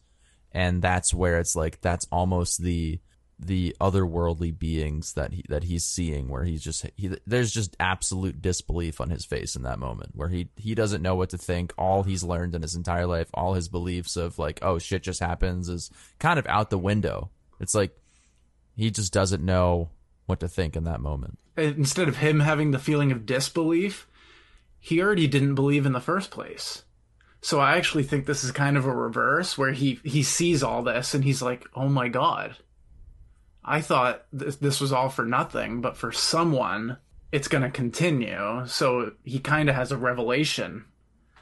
and 0.53 0.83
that's 0.83 1.15
where 1.15 1.39
it's 1.39 1.57
like 1.57 1.81
that's 1.81 2.07
almost 2.11 2.63
the 2.63 3.01
the 3.39 3.75
otherworldly 3.81 4.57
beings 4.57 5.15
that 5.15 5.33
he 5.33 5.43
that 5.49 5.65
he's 5.65 5.85
seeing 5.85 6.29
where 6.29 6.45
he's 6.45 6.63
just 6.63 6.85
he, 6.97 7.11
there's 7.27 7.51
just 7.51 7.75
absolute 7.81 8.43
disbelief 8.43 9.01
on 9.01 9.09
his 9.09 9.25
face 9.25 9.57
in 9.57 9.63
that 9.63 9.79
moment 9.79 10.11
where 10.15 10.29
he 10.29 10.51
he 10.57 10.75
doesn't 10.75 11.01
know 11.01 11.15
what 11.15 11.31
to 11.31 11.39
think 11.39 11.73
all 11.79 12.03
he's 12.03 12.23
learned 12.23 12.55
in 12.55 12.61
his 12.61 12.75
entire 12.75 13.07
life 13.07 13.31
all 13.33 13.55
his 13.55 13.69
beliefs 13.69 14.17
of 14.17 14.39
like 14.39 14.59
oh 14.61 14.79
shit 14.79 15.03
just 15.03 15.21
happens 15.21 15.71
is 15.71 15.91
kind 16.19 16.39
of 16.39 16.47
out 16.49 16.69
the 16.69 16.77
window 16.77 17.31
It's 17.61 17.75
like 17.75 17.97
he 18.77 18.91
just 18.91 19.13
doesn't 19.13 19.45
know 19.45 19.91
what 20.27 20.41
to 20.41 20.49
think 20.49 20.77
in 20.77 20.85
that 20.85 21.01
moment. 21.01 21.39
Instead 21.57 22.09
of 22.09 22.17
him 22.17 22.41
having 22.41 22.71
the 22.71 22.79
feeling 22.79 23.13
of 23.13 23.27
disbelief, 23.27 24.09
he 24.79 25.03
already 25.03 25.27
didn't 25.27 25.55
believe 25.55 25.85
in 25.85 25.93
the 25.93 26.01
first 26.01 26.31
place. 26.31 26.85
So 27.43 27.59
I 27.61 27.77
actually 27.77 28.03
think 28.05 28.27
this 28.27 28.45
is 28.45 28.53
kind 28.53 28.77
of 28.77 28.85
a 28.85 28.93
reverse 28.95 29.57
where 29.57 29.73
he 29.73 29.99
he 30.05 30.23
sees 30.23 30.63
all 30.63 30.83
this 30.83 31.15
and 31.15 31.25
he's 31.25 31.41
like, 31.43 31.67
"Oh 31.75 31.89
my 31.89 32.09
god. 32.09 32.57
I 33.65 33.81
thought 33.81 34.25
this, 34.33 34.57
this 34.57 34.81
was 34.81 34.93
all 34.93 35.09
for 35.11 35.25
nothing, 35.25 35.81
but 35.81 35.97
for 35.97 36.13
someone 36.13 36.99
it's 37.33 37.49
going 37.49 37.63
to 37.63 37.71
continue." 37.71 38.67
So 38.67 39.13
he 39.25 39.39
kind 39.39 39.69
of 39.69 39.75
has 39.75 39.91
a 39.93 39.97
revelation. 39.97 40.85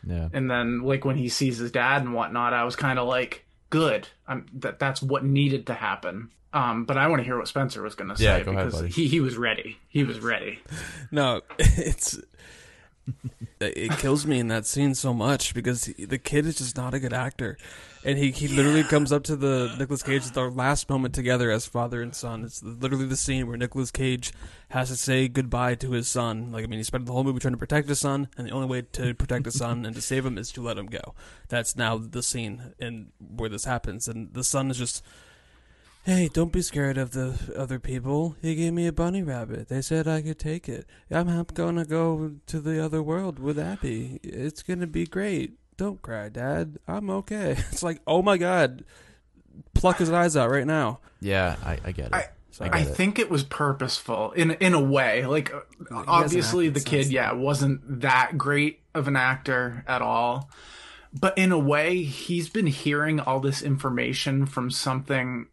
Yeah. 0.07 0.29
And 0.33 0.51
then 0.51 0.83
like 0.83 1.05
when 1.05 1.17
he 1.17 1.29
sees 1.29 1.59
his 1.59 1.73
dad 1.73 2.03
and 2.03 2.15
whatnot, 2.15 2.53
I 2.55 2.63
was 2.65 2.77
kind 2.77 2.99
of 2.99 3.09
like, 3.09 3.45
"Good. 3.71 4.07
I'm 4.27 4.47
that 4.55 4.79
that's 4.79 5.03
what 5.03 5.25
needed 5.25 5.67
to 5.67 5.75
happen." 5.75 6.31
Um, 6.53 6.85
but 6.87 6.97
I 6.97 7.09
want 7.09 7.21
to 7.21 7.25
hear 7.25 7.37
what 7.37 7.47
Spencer 7.49 7.83
was 7.83 7.95
going 7.95 8.09
to 8.09 8.17
say 8.17 8.25
Yeah, 8.25 8.37
ahead, 8.37 8.47
because 8.47 8.75
buddy. 8.75 8.89
he 8.89 9.09
he 9.09 9.21
was 9.21 9.37
ready. 9.37 9.79
He 9.89 10.05
was 10.05 10.21
ready. 10.21 10.61
No, 11.11 11.41
it's 11.59 12.19
it 13.61 13.93
kills 13.99 14.27
me 14.27 14.39
in 14.39 14.49
that 14.49 14.67
scene 14.67 14.95
so 14.95 15.13
much 15.13 15.55
because 15.55 15.85
he, 15.85 16.05
the 16.05 16.19
kid 16.19 16.47
is 16.47 16.59
just 16.59 16.77
not 16.77 16.95
a 16.95 17.01
good 17.01 17.13
actor, 17.13 17.57
and 18.05 18.19
he 18.19 18.31
he 18.31 18.49
literally 18.49 18.83
comes 18.85 19.13
up 19.13 19.25
to 19.25 19.37
the 19.37 19.75
Nicolas 19.79 20.03
Cage 20.03 20.27
at 20.27 20.35
their 20.35 20.51
last 20.51 20.89
moment 20.89 21.15
together 21.15 21.51
as 21.51 21.67
father 21.67 22.03
and 22.03 22.15
son. 22.15 22.45
It's 22.45 22.63
literally 22.63 23.07
the 23.07 23.17
scene 23.17 23.47
where 23.47 23.57
Nicolas 23.57 23.91
Cage 23.91 24.33
has 24.71 24.89
to 24.89 24.97
say 24.97 25.29
goodbye 25.29 25.75
to 25.77 25.93
his 25.93 26.09
son. 26.09 26.53
Like 26.53 26.65
I 26.65 26.67
mean, 26.67 26.79
he 26.79 26.85
spent 26.85 27.07
the 27.07 27.13
whole 27.13 27.25
movie 27.25 27.41
trying 27.41 27.55
to 27.55 27.59
protect 27.59 27.89
his 27.89 28.01
son, 28.01 28.29
and 28.37 28.47
the 28.47 28.53
only 28.53 28.69
way 28.69 28.83
to 28.93 29.15
protect 29.15 29.47
his 29.47 29.59
son 29.59 29.85
and 29.87 29.95
to 29.95 30.03
save 30.03 30.25
him 30.25 30.39
is 30.39 30.53
to 30.53 30.63
let 30.63 30.79
him 30.79 30.87
go. 30.87 31.15
That's 31.49 31.77
now 31.77 31.99
the 31.99 32.23
scene 32.23 32.75
and 32.79 33.09
where 33.19 33.49
this 33.49 33.65
happens, 33.65 34.09
and 34.09 34.33
the 34.35 34.45
son 34.45 34.71
is 34.71 34.79
just. 34.79 35.05
Hey, 36.05 36.29
don't 36.33 36.53
be 36.53 36.63
scared 36.63 36.97
of 36.97 37.11
the 37.11 37.39
other 37.57 37.79
people. 37.79 38.35
He 38.41 38.55
gave 38.55 38.73
me 38.73 38.87
a 38.87 38.93
bunny 38.93 39.23
rabbit. 39.23 39.69
They 39.69 39.83
said 39.83 40.09
I 40.09 40.23
could 40.23 40.39
take 40.39 40.67
it. 40.69 40.87
I'm 41.11 41.45
gonna 41.53 41.85
go 41.85 42.33
to 42.47 42.61
the 42.61 42.83
other 42.83 43.03
world 43.03 43.39
with 43.39 43.59
Abby. 43.59 44.19
It's 44.23 44.63
gonna 44.63 44.87
be 44.87 45.05
great. 45.07 45.55
Don't 45.77 46.01
cry, 46.01 46.29
Dad. 46.31 46.79
I'm 46.89 47.11
okay. 47.11 47.53
It's 47.71 47.83
like, 47.83 48.01
oh 48.07 48.23
my 48.23 48.39
god, 48.39 48.85
pluck 49.75 49.99
his 49.99 50.11
eyes 50.11 50.35
out 50.37 50.51
right 50.51 50.67
now. 50.67 51.01
Yeah, 51.21 51.57
I, 51.65 51.79
I 51.85 51.93
get 51.93 52.07
it. 52.07 52.15
I- 52.15 52.29
I, 52.61 52.65
I 52.65 52.79
get 52.83 52.89
it. 52.89 52.95
think 52.97 53.19
it 53.21 53.31
was 53.31 53.45
purposeful 53.45 54.33
in 54.33 54.51
in 54.53 54.75
a 54.75 54.81
way. 54.81 55.25
Like 55.27 55.55
uh, 55.55 55.61
obviously 56.09 56.69
the 56.69 56.81
kid, 56.81 57.05
since 57.05 57.13
yeah, 57.13 57.31
wasn't 57.33 58.01
that 58.01 58.37
great 58.37 58.81
of 58.97 59.07
an 59.07 59.15
actor 59.15 59.85
at 59.87 60.03
all. 60.03 60.51
But 61.13 61.39
in 61.39 61.53
a 61.53 61.59
way, 61.59 62.03
he's 62.03 62.49
been 62.49 62.67
hearing 62.67 63.21
all 63.21 63.39
this 63.39 63.63
information 63.63 64.45
from 64.45 64.73
something 64.73 65.47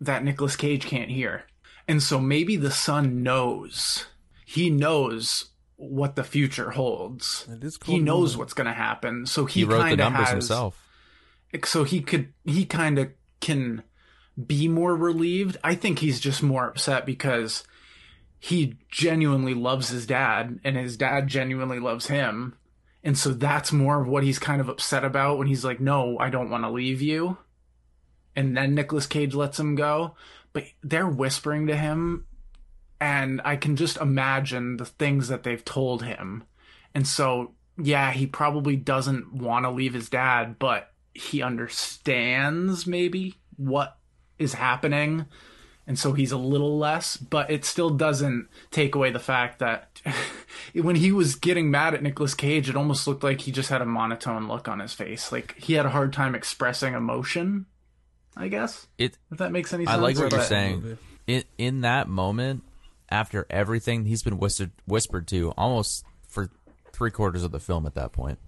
that 0.00 0.24
Nicolas 0.24 0.56
Cage 0.56 0.86
can't 0.86 1.10
hear. 1.10 1.44
And 1.88 2.02
so 2.02 2.18
maybe 2.20 2.56
the 2.56 2.70
son 2.70 3.22
knows. 3.22 4.06
He 4.44 4.70
knows 4.70 5.46
what 5.76 6.16
the 6.16 6.24
future 6.24 6.70
holds. 6.70 7.46
It 7.50 7.62
is 7.62 7.78
He 7.84 7.98
knows 7.98 8.30
moving. 8.32 8.38
what's 8.38 8.54
going 8.54 8.66
to 8.66 8.72
happen. 8.72 9.26
So 9.26 9.44
he, 9.44 9.60
he 9.60 9.64
wrote 9.64 9.76
the 9.76 9.82
kind 9.82 9.92
of 9.92 9.98
numbers 9.98 10.20
has 10.26 10.30
himself. 10.30 10.82
so 11.64 11.84
he 11.84 12.00
could 12.00 12.32
he 12.44 12.64
kind 12.64 12.98
of 12.98 13.10
can 13.40 13.82
be 14.46 14.68
more 14.68 14.94
relieved 14.94 15.56
i 15.64 15.74
think 15.74 15.98
he's 16.00 16.20
just 16.20 16.42
more 16.42 16.66
upset 16.68 17.06
because 17.06 17.64
he 18.38 18.74
genuinely 18.90 19.54
loves 19.54 19.88
his 19.88 20.06
dad 20.06 20.60
and 20.62 20.76
his 20.76 20.96
dad 20.98 21.26
genuinely 21.26 21.78
loves 21.78 22.08
him 22.08 22.54
and 23.02 23.16
so 23.16 23.30
that's 23.30 23.72
more 23.72 24.02
of 24.02 24.06
what 24.08 24.22
he's 24.24 24.38
kind 24.38 24.60
of 24.60 24.68
upset 24.68 25.04
about 25.04 25.38
when 25.38 25.46
he's 25.46 25.64
like 25.64 25.80
no 25.80 26.18
i 26.18 26.28
don't 26.28 26.50
want 26.50 26.64
to 26.64 26.70
leave 26.70 27.00
you 27.00 27.38
and 28.36 28.56
then 28.56 28.74
Nicolas 28.74 29.06
Cage 29.06 29.34
lets 29.34 29.58
him 29.58 29.74
go 29.74 30.14
but 30.56 30.64
they're 30.82 31.06
whispering 31.06 31.66
to 31.66 31.76
him 31.76 32.24
and 32.98 33.42
i 33.44 33.56
can 33.56 33.76
just 33.76 33.98
imagine 33.98 34.78
the 34.78 34.86
things 34.86 35.28
that 35.28 35.42
they've 35.42 35.66
told 35.66 36.02
him. 36.02 36.44
And 36.94 37.06
so 37.06 37.52
yeah 37.76 38.12
he 38.12 38.26
probably 38.26 38.74
doesn't 38.74 39.34
want 39.34 39.66
to 39.66 39.70
leave 39.70 39.92
his 39.92 40.08
dad 40.08 40.58
but 40.58 40.92
he 41.12 41.42
understands 41.42 42.86
maybe 42.86 43.34
what 43.56 43.98
is 44.38 44.54
happening 44.54 45.26
and 45.86 45.98
so 45.98 46.14
he's 46.14 46.32
a 46.32 46.38
little 46.38 46.78
less 46.78 47.18
but 47.18 47.50
it 47.50 47.66
still 47.66 47.90
doesn't 47.90 48.48
take 48.70 48.94
away 48.94 49.10
the 49.10 49.18
fact 49.18 49.58
that 49.58 50.00
when 50.72 50.96
he 50.96 51.12
was 51.12 51.34
getting 51.34 51.70
mad 51.70 51.92
at 51.92 52.02
Nicolas 52.02 52.34
Cage 52.34 52.70
it 52.70 52.76
almost 52.76 53.06
looked 53.06 53.22
like 53.22 53.42
he 53.42 53.52
just 53.52 53.68
had 53.68 53.82
a 53.82 53.86
monotone 53.86 54.48
look 54.48 54.68
on 54.68 54.78
his 54.78 54.94
face. 54.94 55.30
Like 55.30 55.54
he 55.58 55.74
had 55.74 55.84
a 55.84 55.90
hard 55.90 56.14
time 56.14 56.34
expressing 56.34 56.94
emotion 56.94 57.66
I 58.36 58.48
guess 58.48 58.86
It 58.98 59.16
if 59.30 59.38
that 59.38 59.52
makes 59.52 59.72
any 59.72 59.86
sense. 59.86 59.96
I 59.96 60.00
like 60.00 60.18
what 60.18 60.30
you're 60.30 60.42
saying. 60.42 60.98
In 61.26 61.44
in 61.58 61.80
that 61.80 62.08
moment, 62.08 62.62
after 63.08 63.46
everything 63.48 64.04
he's 64.04 64.22
been 64.22 64.38
whispered 64.38 64.72
whispered 64.86 65.26
to 65.28 65.52
almost 65.52 66.04
for 66.28 66.50
three 66.92 67.10
quarters 67.10 67.42
of 67.42 67.52
the 67.52 67.60
film 67.60 67.86
at 67.86 67.94
that 67.94 68.12
point. 68.12 68.38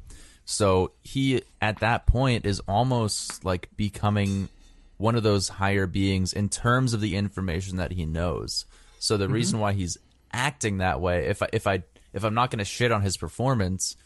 So 0.45 0.93
he 1.03 1.43
at 1.61 1.81
that 1.81 2.07
point 2.07 2.47
is 2.47 2.61
almost 2.61 3.45
like 3.45 3.69
becoming 3.77 4.49
one 4.97 5.15
of 5.15 5.23
those 5.23 5.49
higher 5.49 5.87
beings 5.87 6.33
in 6.33 6.49
terms 6.49 6.93
of 6.93 7.01
the 7.01 7.17
information 7.17 7.77
that 7.77 7.93
he 7.93 8.05
knows. 8.05 8.67
So 8.99 9.17
the 9.17 9.25
mm-hmm. 9.25 9.35
reason 9.35 9.61
why 9.61 9.73
he's 9.73 9.97
acting 10.33 10.79
that 10.79 11.01
way, 11.01 11.27
if 11.27 11.43
I 11.43 11.49
if 11.53 11.67
I 11.67 11.83
if 12.13 12.25
I'm 12.25 12.35
not 12.35 12.51
going 12.51 12.59
to 12.59 12.65
shit 12.65 12.93
on 12.93 13.03
his 13.03 13.17
performance, 13.17 13.97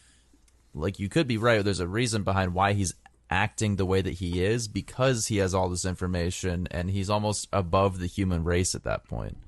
like 0.75 0.99
you 0.99 1.09
could 1.09 1.27
be 1.27 1.39
right. 1.39 1.65
There's 1.65 1.81
a 1.81 1.89
reason 1.89 2.23
behind 2.25 2.55
why 2.55 2.73
he's 2.73 2.95
acting 3.33 3.77
the 3.77 3.87
way 3.87 4.03
that 4.03 4.13
he 4.13 4.45
is 4.45 4.69
because 4.69 5.29
he 5.29 5.39
has 5.39 5.55
all 5.55 5.71
this 5.71 5.87
information 5.87 6.69
and 6.71 6.91
he's 6.91 7.09
almost 7.09 7.49
above 7.51 7.99
the 7.99 8.07
human 8.07 8.45
race 8.45 8.75
at 8.75 8.85
that 8.85 9.05
point, 9.05 9.39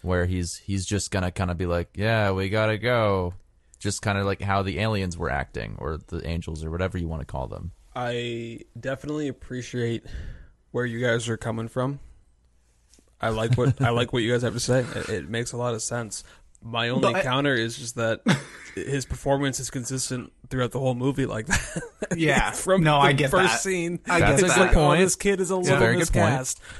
where 0.00 0.26
he's 0.26 0.56
he's 0.58 0.86
just 0.86 1.10
gonna 1.10 1.32
kind 1.32 1.50
of 1.50 1.58
be 1.58 1.66
like, 1.66 1.90
yeah, 1.96 2.30
we 2.30 2.48
gotta 2.48 2.78
go, 2.78 3.34
just 3.80 4.00
kind 4.00 4.16
of 4.16 4.24
like 4.24 4.40
how 4.40 4.62
the 4.62 4.78
aliens 4.78 5.18
were 5.18 5.28
acting 5.28 5.74
or 5.78 5.98
the 6.06 6.24
angels 6.26 6.64
or 6.64 6.70
whatever 6.70 6.96
you 6.96 7.08
want 7.08 7.20
to 7.20 7.26
call 7.26 7.48
them. 7.48 7.72
I 7.96 8.60
definitely 8.78 9.26
appreciate 9.26 10.06
where 10.70 10.86
you 10.86 11.00
guys 11.00 11.28
are 11.28 11.36
coming 11.36 11.66
from. 11.66 11.98
I 13.20 13.30
like 13.30 13.58
what 13.58 13.80
I 13.82 13.90
like 13.90 14.12
what 14.12 14.22
you 14.22 14.32
guys 14.32 14.42
have 14.42 14.54
to 14.54 14.60
say. 14.60 14.86
It, 14.94 15.08
it 15.08 15.28
makes 15.28 15.52
a 15.52 15.56
lot 15.56 15.74
of 15.74 15.82
sense. 15.82 16.22
My 16.62 16.88
only 16.90 17.02
But 17.12 17.16
I- 17.16 17.22
counter 17.22 17.54
is 17.54 17.76
just 17.76 17.96
that 17.96 18.20
his 18.74 19.04
performance 19.04 19.58
is 19.60 19.70
consistent 19.70 20.32
throughout 20.48 20.70
the 20.72 20.78
whole 20.78 20.94
movie, 20.94 21.26
like 21.26 21.46
that. 21.46 21.82
Yeah. 22.16 22.50
from 22.52 22.82
No, 22.82 22.96
the 22.96 23.06
I 23.08 23.12
get 23.12 23.30
first 23.30 23.52
that. 23.54 23.60
scene. 23.60 23.98
I 24.08 24.20
That's 24.20 24.30
get 24.30 24.38
a 24.38 24.42
good 24.42 24.50
that. 24.50 24.58
like, 24.68 24.70
oh, 24.76 24.86
point. 24.86 25.00
this 25.00 25.16
kid 25.16 25.40
is 25.40 25.50
a 25.50 25.56
little 25.56 25.78
very 25.78 25.96
good 25.96 26.12
point. 26.12 26.26
miscast. 26.38 26.60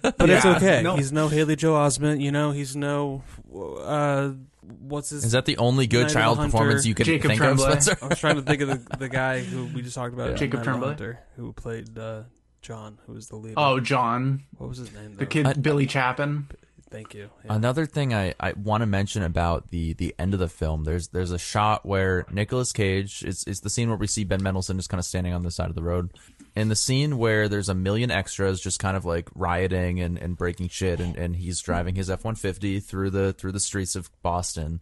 But 0.00 0.30
it's 0.30 0.46
okay. 0.46 0.80
no. 0.82 0.96
He's 0.96 1.12
no 1.12 1.28
Haley 1.28 1.54
Joel 1.54 1.76
Osment. 1.86 2.20
You 2.22 2.32
know, 2.32 2.50
he's 2.52 2.74
no. 2.74 3.22
Uh, 3.54 4.30
what's 4.80 5.10
his? 5.10 5.22
Is 5.24 5.32
that 5.32 5.44
the 5.44 5.58
only 5.58 5.86
good 5.86 6.04
Night 6.06 6.12
child 6.14 6.38
performance 6.38 6.86
you 6.86 6.94
can 6.94 7.04
Jacob 7.04 7.28
think 7.28 7.40
Tremblay. 7.42 7.72
of, 7.72 7.82
Spencer? 7.82 7.98
I 8.02 8.08
was 8.08 8.18
trying 8.18 8.36
to 8.36 8.42
think 8.42 8.62
of 8.62 8.68
the, 8.68 8.96
the 8.98 9.08
guy 9.10 9.40
who 9.40 9.66
we 9.66 9.82
just 9.82 9.94
talked 9.94 10.14
about. 10.14 10.30
in 10.30 10.36
Jacob 10.38 10.60
Night 10.60 10.64
Tremblay? 10.64 10.88
Hunter, 10.88 11.18
who 11.36 11.52
played 11.52 11.98
uh, 11.98 12.22
John, 12.62 12.98
who 13.06 13.12
was 13.12 13.26
the 13.28 13.36
lead. 13.36 13.52
oh 13.58 13.80
John 13.80 14.44
what 14.56 14.68
was 14.70 14.78
his 14.78 14.92
name? 14.94 15.16
the 15.16 15.26
kid 15.26 15.46
I- 15.46 15.52
Billy 15.54 15.86
Chapin 15.86 16.46
Thank 16.92 17.14
you. 17.14 17.30
Yeah. 17.44 17.54
Another 17.54 17.86
thing 17.86 18.12
I, 18.12 18.34
I 18.38 18.52
want 18.52 18.82
to 18.82 18.86
mention 18.86 19.22
about 19.22 19.70
the 19.70 19.94
the 19.94 20.14
end 20.18 20.34
of 20.34 20.40
the 20.40 20.48
film, 20.48 20.84
there's 20.84 21.08
there's 21.08 21.30
a 21.30 21.38
shot 21.38 21.86
where 21.86 22.26
Nicolas 22.30 22.72
Cage, 22.72 23.24
it's, 23.26 23.44
it's 23.46 23.60
the 23.60 23.70
scene 23.70 23.88
where 23.88 23.96
we 23.96 24.06
see 24.06 24.24
Ben 24.24 24.42
Mendelsohn 24.42 24.76
just 24.76 24.90
kind 24.90 24.98
of 24.98 25.06
standing 25.06 25.32
on 25.32 25.42
the 25.42 25.50
side 25.50 25.70
of 25.70 25.74
the 25.74 25.82
road. 25.82 26.10
In 26.54 26.68
the 26.68 26.76
scene 26.76 27.16
where 27.16 27.48
there's 27.48 27.70
a 27.70 27.74
million 27.74 28.10
extras 28.10 28.60
just 28.60 28.78
kind 28.78 28.94
of 28.96 29.06
like 29.06 29.30
rioting 29.34 30.00
and, 30.00 30.18
and 30.18 30.36
breaking 30.36 30.68
shit 30.68 31.00
and, 31.00 31.16
and 31.16 31.34
he's 31.34 31.60
driving 31.60 31.94
his 31.94 32.10
F 32.10 32.24
one 32.24 32.34
fifty 32.34 32.78
through 32.78 33.10
the 33.10 33.32
through 33.32 33.52
the 33.52 33.60
streets 33.60 33.96
of 33.96 34.10
Boston. 34.22 34.80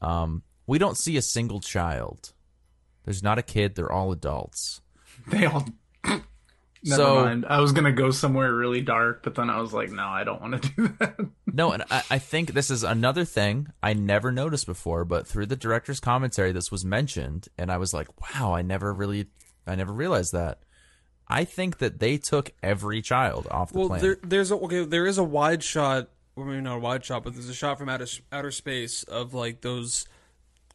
Um, 0.00 0.42
we 0.66 0.78
don't 0.78 0.98
see 0.98 1.16
a 1.16 1.22
single 1.22 1.60
child. 1.60 2.32
There's 3.04 3.22
not 3.22 3.38
a 3.38 3.42
kid, 3.42 3.76
they're 3.76 3.92
all 3.92 4.10
adults. 4.10 4.80
they 5.28 5.46
all 5.46 5.66
Never 6.84 7.02
So- 7.02 7.14
mind. 7.24 7.46
I 7.48 7.60
was 7.60 7.72
gonna 7.72 7.92
go 7.92 8.10
somewhere 8.10 8.52
really 8.54 8.80
dark, 8.80 9.22
but 9.22 9.34
then 9.34 9.48
I 9.50 9.60
was 9.60 9.72
like, 9.72 9.90
no, 9.90 10.04
I 10.06 10.24
don't 10.24 10.40
want 10.40 10.62
to 10.62 10.68
do 10.76 10.88
that. 10.98 11.16
No, 11.46 11.72
and 11.72 11.84
I, 11.90 12.02
I 12.10 12.18
think 12.18 12.52
this 12.54 12.70
is 12.70 12.82
another 12.82 13.24
thing 13.24 13.68
I 13.82 13.92
never 13.92 14.32
noticed 14.32 14.66
before, 14.66 15.04
but 15.04 15.26
through 15.26 15.46
the 15.46 15.56
director's 15.56 16.00
commentary, 16.00 16.50
this 16.52 16.70
was 16.72 16.84
mentioned, 16.84 17.48
and 17.56 17.70
I 17.70 17.76
was 17.76 17.94
like, 17.94 18.08
wow, 18.34 18.52
I 18.54 18.62
never 18.62 18.92
really, 18.92 19.26
I 19.66 19.74
never 19.76 19.92
realized 19.92 20.32
that. 20.32 20.60
I 21.28 21.44
think 21.44 21.78
that 21.78 22.00
they 22.00 22.18
took 22.18 22.50
every 22.62 23.00
child 23.00 23.46
off 23.50 23.72
the 23.72 23.78
Well, 23.78 23.88
planet. 23.88 24.02
there, 24.02 24.28
there's 24.28 24.50
a 24.50 24.56
okay. 24.56 24.84
There 24.84 25.06
is 25.06 25.18
a 25.18 25.24
wide 25.24 25.62
shot. 25.62 26.08
Well, 26.34 26.46
maybe 26.46 26.60
not 26.62 26.76
a 26.76 26.80
wide 26.80 27.04
shot, 27.04 27.22
but 27.24 27.34
there's 27.34 27.48
a 27.48 27.54
shot 27.54 27.78
from 27.78 27.88
outer 27.88 28.06
outer 28.32 28.50
space 28.50 29.02
of 29.04 29.32
like 29.34 29.60
those. 29.60 30.06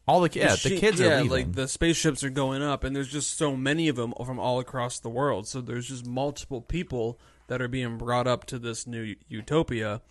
All 0.08 0.22
the 0.22 0.30
yeah, 0.34 0.52
the 0.52 0.58
shi- 0.58 0.80
kids 0.80 1.00
yeah, 1.02 1.08
are 1.08 1.16
leaving. 1.24 1.30
like 1.30 1.52
the 1.54 1.68
spaceships 1.68 2.24
are 2.24 2.30
going 2.30 2.62
up, 2.62 2.84
and 2.84 2.96
there's 2.96 3.10
just 3.12 3.38
so 3.38 3.56
many 3.58 3.88
of 3.90 3.96
them 3.98 4.14
from 4.26 4.40
all 4.40 4.60
across 4.60 5.00
the 5.00 5.10
world. 5.10 5.48
So 5.48 5.60
there's 5.62 5.88
just 5.88 6.06
multiple 6.06 6.62
people 6.62 7.20
that 7.48 7.62
are 7.62 7.68
being 7.68 7.98
brought 7.98 8.28
up 8.28 8.46
to 8.46 8.60
this 8.60 8.88
new 8.88 9.16
utopia, 9.28 10.02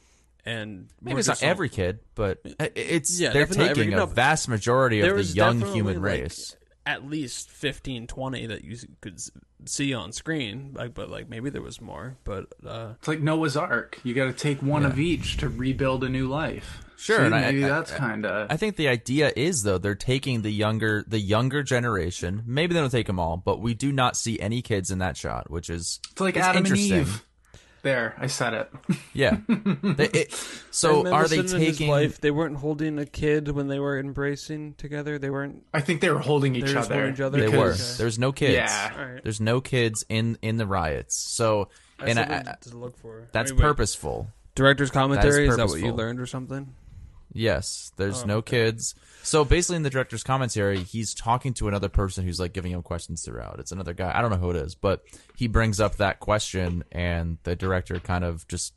and 0.44 0.88
Maybe 1.00 1.18
it's 1.18 1.28
not 1.28 1.42
all- 1.42 1.48
every 1.48 1.68
kid, 1.70 2.00
but 2.14 2.40
it's 2.74 3.18
Yeah, 3.18 3.30
they're 3.32 3.42
definitely 3.42 3.64
not 3.64 3.70
every- 3.70 3.82
taking 3.84 3.96
no, 3.96 4.02
a 4.04 4.06
vast 4.06 4.48
majority 4.48 5.00
of 5.00 5.16
the 5.16 5.22
young 5.24 5.58
definitely, 5.60 5.78
human 5.78 5.94
like, 5.96 6.02
race. 6.04 6.56
at 6.84 7.04
least 7.08 7.50
15, 7.50 8.06
20 8.06 8.46
that 8.46 8.64
you 8.64 8.76
could 9.00 9.20
see 9.64 9.92
on 9.94 10.12
screen. 10.12 10.72
Like, 10.74 10.94
but 10.94 11.10
like 11.10 11.28
maybe 11.28 11.50
there 11.50 11.62
was 11.62 11.80
more. 11.80 12.16
But 12.24 12.46
uh, 12.64 12.92
It's 12.98 13.08
like 13.08 13.20
Noah's 13.20 13.56
Ark. 13.56 13.98
You 14.04 14.14
got 14.14 14.26
to 14.26 14.32
take 14.32 14.62
one 14.62 14.82
Yeah. 14.82 14.88
of 14.88 14.98
each 15.00 15.38
to 15.38 15.48
rebuild 15.48 16.04
a 16.04 16.08
new 16.08 16.28
life. 16.28 16.82
Sure, 16.98 17.18
See, 17.18 17.22
and 17.24 17.30
maybe 17.32 17.64
I- 17.64 17.68
that's 17.68 17.90
kind 17.92 18.24
of. 18.24 18.50
I 18.50 18.56
think 18.56 18.76
the 18.76 18.88
idea 18.88 19.32
is 19.36 19.62
though 19.62 19.78
they're 19.78 19.94
taking 19.94 20.42
the 20.42 20.50
younger 20.50 21.04
the 21.06 21.18
younger 21.20 21.62
generation. 21.62 22.42
Maybe 22.46 22.74
they 22.74 22.80
don't 22.80 22.90
take 22.90 23.06
them 23.06 23.20
all, 23.20 23.36
but 23.36 23.60
we 23.60 23.74
do 23.74 23.92
not 23.92 24.16
see 24.16 24.40
any 24.40 24.62
kids 24.62 24.90
in 24.90 24.98
that 25.00 25.16
shot, 25.16 25.50
which 25.50 25.68
is 25.70 26.00
It's 26.12 26.20
like 26.20 26.36
it's 26.36 26.44
Adam 26.46 26.64
and. 26.66 26.76
Eve. 26.76 27.22
There, 27.82 28.16
I 28.18 28.26
said 28.26 28.52
it. 28.54 28.72
Yeah. 29.12 29.36
They- 29.82 30.08
it- 30.08 30.32
so 30.72 31.06
are 31.12 31.28
they 31.28 31.36
Mendelsohn 31.36 31.56
and 31.56 31.64
his 31.64 31.76
taking? 31.78 31.88
wife? 31.88 32.20
They 32.20 32.32
weren't 32.32 32.56
holding 32.56 32.98
a 32.98 33.06
kid 33.06 33.48
when 33.50 33.68
they 33.68 33.78
were 33.78 33.96
embracing 33.98 34.74
together. 34.74 35.18
They 35.20 35.30
weren't. 35.30 35.64
I 35.72 35.80
think 35.82 36.00
they 36.00 36.10
were 36.10 36.18
holding 36.18 36.56
each 36.56 36.64
They 36.64 36.70
were 36.70 36.74
just 36.74 36.90
other. 36.90 36.94
holding 37.00 37.14
each 37.14 37.20
other? 37.20 37.38
They 37.40 37.46
were. 37.56 37.70
because- 37.70 37.96
There's 37.98 38.18
no 38.18 38.32
kids. 38.32 38.54
Yeah. 38.54 38.92
All 38.98 39.04
right. 39.04 39.22
There's 39.22 39.40
no 39.40 39.60
kids 39.60 40.04
in 40.08 40.36
in 40.42 40.56
the 40.56 40.66
riots. 40.66 41.14
So 41.14 41.68
and 42.00 42.18
That's 42.18 42.30
I, 42.30 42.34
something 42.44 42.72
to 42.72 42.76
look 42.78 42.96
for. 42.98 43.28
that's 43.32 43.52
I 43.52 43.54
mean, 43.54 43.60
purposeful. 43.62 44.28
Director's 44.56 44.90
commentary. 44.90 45.46
Is, 45.46 45.56
that 45.56 45.68
what 45.68 45.78
you 45.80 45.92
learned 45.92 46.18
or 46.18 46.26
something? 46.26 46.74
Yes, 47.36 47.92
there's 47.96 48.22
Oh, 48.22 48.26
no 48.26 48.36
okay. 48.38 48.64
kids. 48.66 48.94
So 49.22 49.44
basically, 49.44 49.76
in 49.76 49.82
the 49.82 49.90
director's 49.90 50.22
commentary, 50.22 50.78
he's 50.78 51.12
talking 51.14 51.52
to 51.54 51.68
another 51.68 51.88
person 51.88 52.24
who's 52.24 52.40
like 52.40 52.52
giving 52.52 52.72
him 52.72 52.82
questions 52.82 53.22
throughout. 53.24 53.58
It's 53.60 53.72
another 53.72 53.92
guy. 53.92 54.12
I 54.14 54.22
don't 54.22 54.30
know 54.30 54.36
who 54.38 54.50
it 54.50 54.56
is, 54.56 54.74
but 54.74 55.02
he 55.36 55.46
brings 55.48 55.80
up 55.80 55.96
that 55.96 56.20
question, 56.20 56.84
and 56.92 57.38
the 57.42 57.56
director 57.56 57.98
kind 58.00 58.24
of 58.24 58.46
just, 58.48 58.72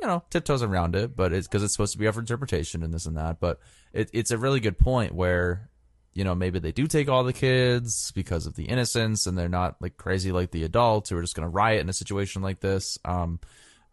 you 0.00 0.06
know, 0.06 0.22
tiptoes 0.30 0.62
around 0.62 0.94
it. 0.94 1.16
But 1.16 1.32
it's 1.32 1.48
because 1.48 1.62
it's 1.62 1.72
supposed 1.72 1.92
to 1.92 1.98
be 1.98 2.06
up 2.06 2.14
for 2.14 2.20
interpretation 2.20 2.82
and 2.82 2.92
this 2.94 3.06
and 3.06 3.16
that. 3.16 3.40
But 3.40 3.58
it, 3.92 4.10
it's 4.12 4.30
a 4.30 4.38
really 4.38 4.60
good 4.60 4.78
point 4.78 5.14
where, 5.14 5.70
you 6.12 6.24
know, 6.24 6.34
maybe 6.34 6.58
they 6.58 6.72
do 6.72 6.86
take 6.86 7.08
all 7.08 7.24
the 7.24 7.32
kids 7.32 8.12
because 8.12 8.46
of 8.46 8.54
the 8.56 8.64
innocence, 8.66 9.26
and 9.26 9.36
they're 9.38 9.48
not 9.48 9.76
like 9.80 9.96
crazy 9.96 10.30
like 10.30 10.50
the 10.50 10.64
adults 10.64 11.08
who 11.10 11.16
are 11.16 11.22
just 11.22 11.34
going 11.34 11.46
to 11.46 11.50
riot 11.50 11.80
in 11.80 11.88
a 11.88 11.92
situation 11.94 12.42
like 12.42 12.60
this. 12.60 12.98
Um, 13.04 13.40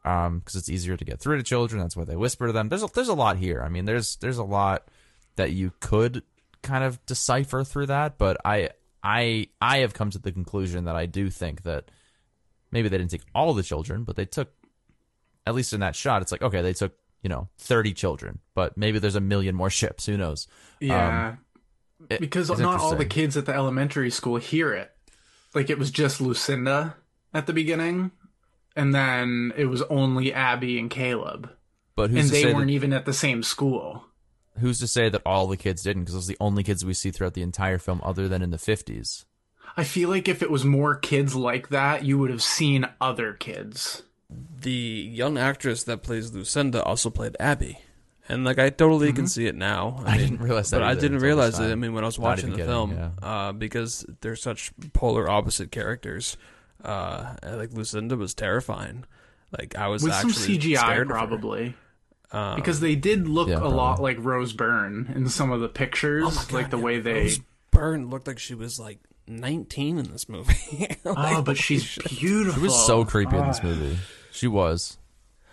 um, 0.08 0.39
because 0.39 0.55
it's 0.55 0.70
easier 0.70 0.95
to 0.95 1.05
get 1.05 1.20
through 1.20 1.38
to 1.38 1.43
children. 1.43 1.82
That's 1.82 1.95
why 1.97 2.05
they 2.05 2.16
whisper 2.16 2.47
to 2.47 2.53
them. 2.53 2.70
There's 2.70 2.84
a, 2.84 2.88
there's 2.93 3.10
a 3.10 3.14
lot 3.14 3.38
here. 3.38 3.62
I 3.62 3.70
mean, 3.70 3.86
there's 3.86 4.16
there's 4.18 4.38
a 4.38 4.43
lot 4.43 4.88
that 5.36 5.51
you 5.51 5.72
could 5.80 6.24
kind 6.64 6.84
of 6.84 7.03
decipher 7.05 7.64
through 7.64 7.88
that, 7.88 8.18
but 8.18 8.38
I 8.45 8.70
I 9.03 9.47
I 9.62 9.80
have 9.80 9.93
come 9.93 10.10
to 10.12 10.20
the 10.20 10.32
conclusion 10.32 10.86
that 10.86 10.95
I 10.95 11.05
do 11.05 11.30
think 11.30 11.64
that 11.64 11.91
maybe 12.72 12.89
they 12.89 12.97
didn't 12.97 13.12
take 13.12 13.22
all 13.36 13.53
the 13.53 13.64
children, 13.64 14.03
but 14.03 14.16
they 14.16 14.26
took 14.26 14.51
at 15.45 15.55
least 15.55 15.74
in 15.74 15.80
that 15.82 15.95
shot. 15.95 16.22
It's 16.22 16.32
like 16.32 16.41
okay, 16.41 16.62
they 16.62 16.74
took 16.74 16.93
you 17.22 17.30
know 17.30 17.47
30 17.60 17.93
children, 17.93 18.39
but 18.55 18.78
maybe 18.78 18.99
there's 18.99 19.16
a 19.16 19.22
million 19.22 19.55
more 19.55 19.70
ships. 19.70 20.05
Who 20.05 20.18
knows? 20.18 20.47
Yeah, 20.80 21.36
It- 22.10 22.20
because 22.20 22.49
not 22.60 22.80
all 22.80 22.95
the 22.95 23.05
kids 23.05 23.36
at 23.38 23.45
the 23.45 23.53
elementary 23.53 24.10
school 24.12 24.38
hear 24.38 24.74
it. 24.74 24.91
Like 25.55 25.70
it 25.70 25.80
was 25.80 25.89
just 25.91 26.22
Lucinda 26.22 26.95
at 27.34 27.47
the 27.47 27.53
beginning, 27.53 28.12
and 28.78 28.95
then 28.95 29.51
it 29.57 29.65
was 29.65 29.82
only 29.84 30.32
Abby 30.34 30.80
and 30.80 30.89
Caleb, 30.89 31.49
But 31.95 32.09
who's 32.11 32.19
and 32.19 32.28
to 32.30 32.34
they 32.34 32.43
say 32.43 32.53
weren't 32.53 32.67
that, 32.67 32.73
even 32.73 32.93
at 32.93 33.05
the 33.05 33.13
same 33.13 33.43
school. 33.43 34.05
who's 34.59 34.80
to 34.80 34.88
say 34.88 35.09
that 35.09 35.21
all 35.25 35.47
the 35.47 35.57
kids 35.57 35.84
didn't? 35.84 36.03
Because 36.03 36.13
those 36.15 36.30
are 36.30 36.34
the 36.34 36.38
only 36.39 36.63
kids 36.63 36.86
we 36.86 36.93
see 36.93 37.11
throughout 37.11 37.34
the 37.34 37.41
entire 37.41 37.78
film, 37.78 37.99
other 38.03 38.28
than 38.30 38.41
in 38.41 38.51
the 38.51 38.57
50s. 38.57 39.25
I 39.75 39.84
feel 39.84 40.09
like 40.09 40.28
if 40.28 40.41
it 40.41 40.49
was 40.49 40.63
more 40.65 40.95
kids 40.95 41.36
like 41.36 41.69
that, 41.69 42.03
you 42.05 42.17
would 42.17 42.30
have 42.32 42.41
seen 42.41 42.88
other 43.01 43.34
kids. 43.34 44.03
The 44.61 44.71
young 44.71 45.38
actress 45.38 45.84
that 45.84 46.01
plays 46.03 46.34
Lucinda 46.34 46.82
also 46.84 47.09
played 47.09 47.36
Abby. 47.39 47.80
And 48.30 48.43
like 48.43 48.59
I 48.59 48.69
totally 48.71 49.13
can 49.13 49.28
see 49.28 49.45
it 49.47 49.55
now. 49.55 50.01
I 50.05 50.17
didn't 50.17 50.39
realize 50.41 50.69
that 50.71 50.80
but 50.80 50.84
I 50.84 50.95
didn't 50.95 51.19
realize 51.19 51.59
it. 51.59 51.71
I 51.71 51.75
mean, 51.75 51.93
when 51.93 52.03
I 52.03 52.07
was 52.07 52.17
Not 52.19 52.23
watching 52.25 52.49
even 52.51 52.59
the 52.59 52.65
kidding, 52.65 52.97
film, 52.97 53.11
uh, 53.21 53.51
because 53.53 54.05
they're 54.19 54.36
such 54.36 54.71
polar 54.91 55.30
opposite 55.30 55.71
characters. 55.71 56.36
Uh, 56.84 57.34
like 57.43 57.71
Lucinda 57.73 58.15
was 58.15 58.34
terrifying. 58.34 59.03
Like 59.57 59.75
I 59.75 59.88
was 59.88 60.03
With 60.03 60.13
some 60.13 60.30
actually 60.30 60.57
CGI, 60.57 60.78
scared 60.78 61.01
of 61.03 61.07
her. 61.07 61.13
probably. 61.13 61.73
Um, 62.32 62.55
Because 62.57 62.80
they 62.82 62.95
did 62.95 63.28
look 63.28 63.47
Yeah, 63.47 63.59
a 63.59 63.67
lot 63.69 64.01
like 64.01 64.17
Rose 64.19 64.51
Byrne 64.53 65.11
in 65.15 65.30
some 65.30 65.51
of 65.51 65.61
the 65.61 65.69
pictures, 65.69 66.25
Oh 66.28 66.30
God, 66.49 66.51
like 66.51 66.69
the 66.69 66.78
yeah, 66.78 66.84
way 66.84 66.99
they. 66.99 67.13
Rose 67.21 67.39
Byrne 67.71 68.09
looked 68.09 68.28
like 68.28 68.39
she 68.39 68.53
was 68.55 68.80
like 68.80 68.99
19 69.28 69.97
in 69.97 70.11
this 70.11 70.28
movie. 70.30 70.95
Oh, 71.05 71.41
but 71.41 71.55
she's 71.57 71.97
beautiful. 72.09 72.59
She 72.59 72.65
was 72.67 72.86
so 72.86 73.05
creepy 73.05 73.38
in 73.38 73.47
this 73.47 73.63
movie. 73.63 73.97
She 74.32 74.47
was. 74.47 74.97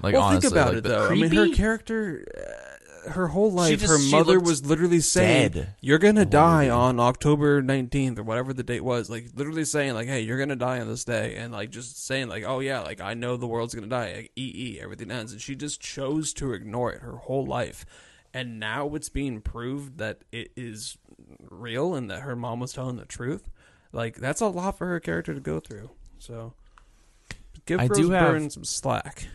Like 0.03 0.15
well, 0.15 0.25
honestly, 0.25 0.51
think 0.51 0.53
about 0.53 0.69
like, 0.71 0.77
it 0.79 0.83
the- 0.83 0.89
though. 0.89 1.07
I 1.09 1.15
mean, 1.15 1.31
her 1.31 1.49
character, 1.55 2.25
uh, 2.37 2.74
her 3.09 3.29
whole 3.29 3.51
life, 3.53 3.81
just- 3.81 3.91
her 3.93 3.99
she 3.99 4.11
mother 4.11 4.35
looked 4.35 4.47
was 4.47 4.65
literally 4.65 5.01
saying, 5.01 5.53
dead 5.53 5.75
"You're 5.81 5.99
gonna 5.99 6.23
oh, 6.23 6.25
die 6.25 6.63
movie. 6.65 6.71
on 6.71 7.01
October 7.01 7.63
19th 7.63 8.19
or 8.19 8.23
whatever 8.23 8.53
the 8.53 8.63
date 8.63 8.83
was." 8.85 9.09
Like 9.11 9.29
literally 9.35 9.65
saying, 9.65 9.95
"Like, 9.95 10.09
hey, 10.09 10.21
you're 10.21 10.39
gonna 10.39 10.57
die 10.57 10.81
on 10.81 10.89
this 10.89 11.05
day," 11.05 11.37
and 11.37 11.53
like 11.53 11.71
just 11.71 12.05
saying, 12.05 12.29
"Like, 12.29 12.45
oh 12.47 12.61
yeah, 12.61 12.81
like 12.81 13.01
I 13.01 13.15
know 13.15 13.37
the 13.37 13.47
world's 13.47 13.75
gonna 13.75 13.87
die. 13.87 14.13
Like, 14.17 14.33
EE, 14.37 14.79
everything 14.81 15.11
ends," 15.11 15.33
and 15.33 15.41
she 15.41 15.55
just 15.55 15.81
chose 15.81 16.33
to 16.35 16.53
ignore 16.53 16.93
it 16.93 17.03
her 17.03 17.17
whole 17.17 17.45
life. 17.47 17.85
And 18.33 18.59
now 18.59 18.93
it's 18.95 19.09
being 19.09 19.41
proved 19.41 19.99
that 19.99 20.23
it 20.33 20.51
is 20.57 20.99
real 21.51 21.95
and 21.95 22.11
that 22.11 22.23
her 22.23 22.35
mom 22.35 22.59
was 22.61 22.73
telling 22.73 22.97
the 22.97 23.05
truth. 23.05 23.49
Like 23.93 24.17
that's 24.17 24.41
a 24.41 24.49
lot 24.49 24.77
for 24.77 24.87
her 24.89 24.99
character 24.99 25.35
to 25.35 25.41
go 25.41 25.61
through. 25.61 25.91
So 26.19 26.55
give 27.65 27.79
I 27.79 27.87
Rose 27.87 27.97
do 27.99 28.11
have- 28.11 28.31
Byrne 28.33 28.51
some 28.51 28.65
slack. 28.65 29.29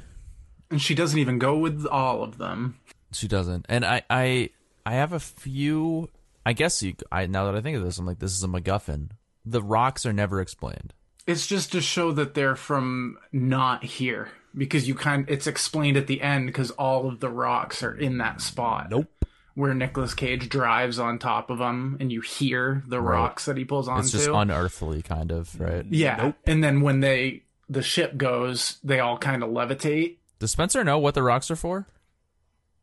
And 0.72 0.82
she 0.82 0.93
doesn't 0.93 1.17
even 1.17 1.39
go 1.39 1.57
with 1.57 1.86
all 1.88 2.22
of 2.24 2.38
them. 2.38 2.78
She 3.12 3.28
doesn't. 3.28 3.66
And 3.70 3.86
I, 3.86 4.03
I, 4.10 4.49
I 4.86 4.93
have 4.95 5.14
a 5.14 5.20
few. 5.20 6.10
I 6.45 6.53
guess 6.53 6.82
you. 6.84 6.95
I 7.12 7.26
now 7.28 7.45
that 7.45 7.55
I 7.55 7.62
think 7.62 7.78
of 7.78 7.84
this, 7.84 7.97
I'm 7.97 8.05
like, 8.05 8.20
this 8.20 8.32
is 8.36 8.43
a 8.43 8.47
MacGuffin. 8.47 9.10
The 9.45 9.62
rocks 9.62 10.05
are 10.05 10.14
never 10.14 10.41
explained. 10.41 10.93
It's 11.28 11.45
just 11.47 11.72
to 11.74 11.82
show 11.82 12.12
that 12.14 12.34
they're 12.34 12.55
from 12.55 13.18
not 13.32 13.84
here 13.84 14.30
because 14.55 14.88
you 14.88 14.95
kind 14.95 15.26
it's 15.30 15.45
explained 15.47 15.95
at 15.97 16.07
the 16.07 16.22
end 16.22 16.47
because 16.47 16.72
all 16.72 17.07
of 17.07 17.20
the 17.20 17.30
rocks 17.30 17.84
are 17.84 17.93
in 17.93 18.18
that 18.18 18.41
spot. 18.41 18.89
Nope. 18.89 19.07
Where 19.53 19.74
Nicolas 19.74 20.14
Cage 20.14 20.47
drives 20.49 20.99
on 20.99 21.20
top 21.20 21.49
of 21.49 21.57
them 21.57 21.97
and 21.99 22.12
you 22.12 22.22
hear 22.22 22.84
the 22.88 23.01
Right. 23.01 23.14
rocks 23.20 23.45
that 23.45 23.57
he 23.57 23.66
pulls 23.66 23.88
onto. 23.88 24.01
It's 24.01 24.12
just 24.12 24.30
unearthly, 24.30 25.01
kind 25.01 25.32
of, 25.32 25.60
right? 25.60 25.86
yeah. 25.89 26.16
nope. 26.16 26.36
And 26.47 26.64
then 26.64 26.82
when 26.82 27.01
they 27.01 27.43
the 27.70 27.82
ship 27.84 28.18
goes, 28.18 28.80
they 28.84 28.99
all 28.99 29.18
kind 29.18 29.43
of 29.43 29.49
levitate. 29.49 30.16
Does 30.39 30.51
Spencer 30.51 30.84
know 30.84 30.97
what 30.97 31.14
the 31.14 31.22
rocks 31.24 31.51
are 31.51 31.55
for? 31.55 31.86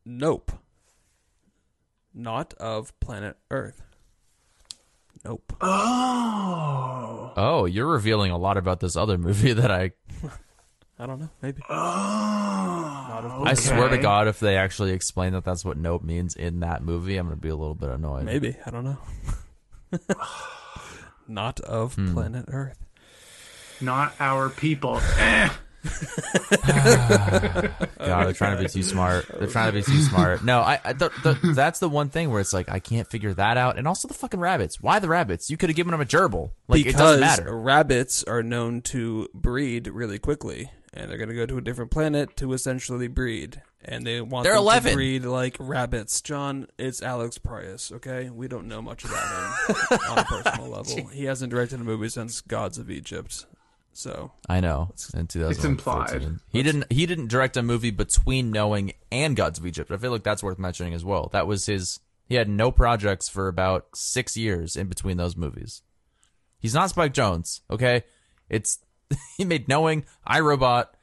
Nope. 0.08 0.52
Not 2.14 2.54
of 2.54 2.98
planet 3.00 3.36
Earth. 3.50 3.82
Nope. 5.24 5.52
Oh. 5.60 7.32
Oh, 7.36 7.64
you're 7.64 7.88
revealing 7.88 8.30
a 8.30 8.38
lot 8.38 8.56
about 8.56 8.78
this 8.80 8.94
other 8.96 9.18
movie 9.18 9.52
that 9.54 9.70
I. 9.70 9.90
I 10.98 11.06
don't 11.06 11.18
know. 11.20 11.28
Maybe. 11.42 11.60
Oh. 11.68 11.74
I 13.44 13.52
swear 13.54 13.88
to 13.88 13.98
God, 13.98 14.28
if 14.28 14.40
they 14.40 14.56
actually 14.56 14.92
explain 14.92 15.32
that 15.34 15.44
that's 15.44 15.64
what 15.64 15.76
nope 15.76 16.02
means 16.02 16.34
in 16.36 16.60
that 16.60 16.82
movie, 16.82 17.16
I'm 17.16 17.26
gonna 17.26 17.36
be 17.36 17.48
a 17.48 17.56
little 17.56 17.74
bit 17.74 17.90
annoyed. 17.90 18.24
Maybe. 18.24 18.56
I 18.64 18.70
don't 18.70 18.84
know. 18.84 18.98
Not 21.28 21.60
of 21.60 21.94
Hmm. 21.96 22.14
planet 22.14 22.44
Earth. 22.48 22.78
Not 23.80 24.14
our 24.20 24.48
people. 24.48 25.00
God, 26.66 28.26
they're 28.26 28.32
trying 28.32 28.56
to 28.56 28.62
be 28.62 28.68
too 28.68 28.82
smart. 28.82 29.26
They're 29.38 29.48
trying 29.48 29.72
to 29.72 29.78
be 29.78 29.82
too 29.82 30.00
smart. 30.02 30.44
No, 30.44 30.60
I, 30.60 30.80
I 30.84 30.92
the, 30.92 31.10
the, 31.22 31.52
that's 31.54 31.78
the 31.78 31.88
one 31.88 32.08
thing 32.10 32.30
where 32.30 32.40
it's 32.40 32.52
like 32.52 32.68
I 32.68 32.78
can't 32.78 33.08
figure 33.08 33.34
that 33.34 33.56
out. 33.56 33.78
And 33.78 33.86
also 33.88 34.08
the 34.08 34.14
fucking 34.14 34.40
rabbits. 34.40 34.80
Why 34.80 34.98
the 34.98 35.08
rabbits? 35.08 35.50
You 35.50 35.56
could 35.56 35.70
have 35.70 35.76
given 35.76 35.92
them 35.92 36.00
a 36.00 36.04
gerbil. 36.04 36.50
Like 36.68 36.84
because 36.84 36.94
it 36.94 36.98
doesn't 36.98 37.20
matter. 37.20 37.56
rabbits 37.56 38.24
are 38.24 38.42
known 38.42 38.82
to 38.82 39.28
breed 39.34 39.88
really 39.88 40.18
quickly, 40.18 40.70
and 40.92 41.10
they're 41.10 41.18
going 41.18 41.28
to 41.28 41.34
go 41.34 41.46
to 41.46 41.58
a 41.58 41.62
different 41.62 41.90
planet 41.90 42.36
to 42.38 42.52
essentially 42.52 43.08
breed. 43.08 43.62
And 43.88 44.04
they 44.04 44.20
want 44.20 44.42
They're 44.42 44.54
them 44.54 44.62
11. 44.62 44.90
to 44.90 44.96
breed 44.96 45.24
like 45.24 45.56
rabbits. 45.60 46.20
Jon, 46.20 46.66
it's 46.76 47.02
Alex 47.02 47.38
Proyas, 47.38 47.92
okay? 47.92 48.30
We 48.30 48.48
don't 48.48 48.66
know 48.66 48.82
much 48.82 49.04
about 49.04 49.22
him 49.68 49.98
on 50.10 50.18
a 50.18 50.24
personal 50.24 50.68
level. 50.68 51.06
He 51.08 51.26
hasn't 51.26 51.50
directed 51.50 51.80
a 51.80 51.84
movie 51.84 52.08
since 52.08 52.40
Gods 52.40 52.78
of 52.78 52.90
Egypt. 52.90 53.46
So, 53.96 54.30
I 54.46 54.60
know. 54.60 54.92
In 55.14 55.26
2014. 55.26 55.70
implied. 55.70 56.40
He 56.50 56.62
didn't. 56.62 56.92
He 56.92 57.06
didn't 57.06 57.28
direct 57.28 57.56
a 57.56 57.62
movie 57.62 57.90
between 57.90 58.50
Knowing 58.50 58.92
and 59.10 59.34
Gods 59.34 59.58
of 59.58 59.64
Egypt. 59.66 59.90
I 59.90 59.96
feel 59.96 60.10
like 60.10 60.22
that's 60.22 60.42
worth 60.42 60.58
mentioning 60.58 60.92
as 60.92 61.02
well. 61.02 61.30
That 61.32 61.46
was 61.46 61.64
his. 61.64 62.00
He 62.28 62.34
had 62.34 62.46
no 62.46 62.70
projects 62.70 63.28
for 63.30 63.48
about 63.48 63.86
six 63.94 64.36
years 64.36 64.76
in 64.76 64.88
between 64.88 65.16
those 65.16 65.34
movies. 65.34 65.80
He's 66.58 66.74
not 66.74 66.90
Spike 66.90 67.14
Jonze. 67.14 67.60
Okay, 67.70 68.02
it's 68.50 68.80
he 69.38 69.46
made 69.46 69.66
Knowing, 69.66 70.04
I, 70.26 70.40
Robot, 70.40 70.94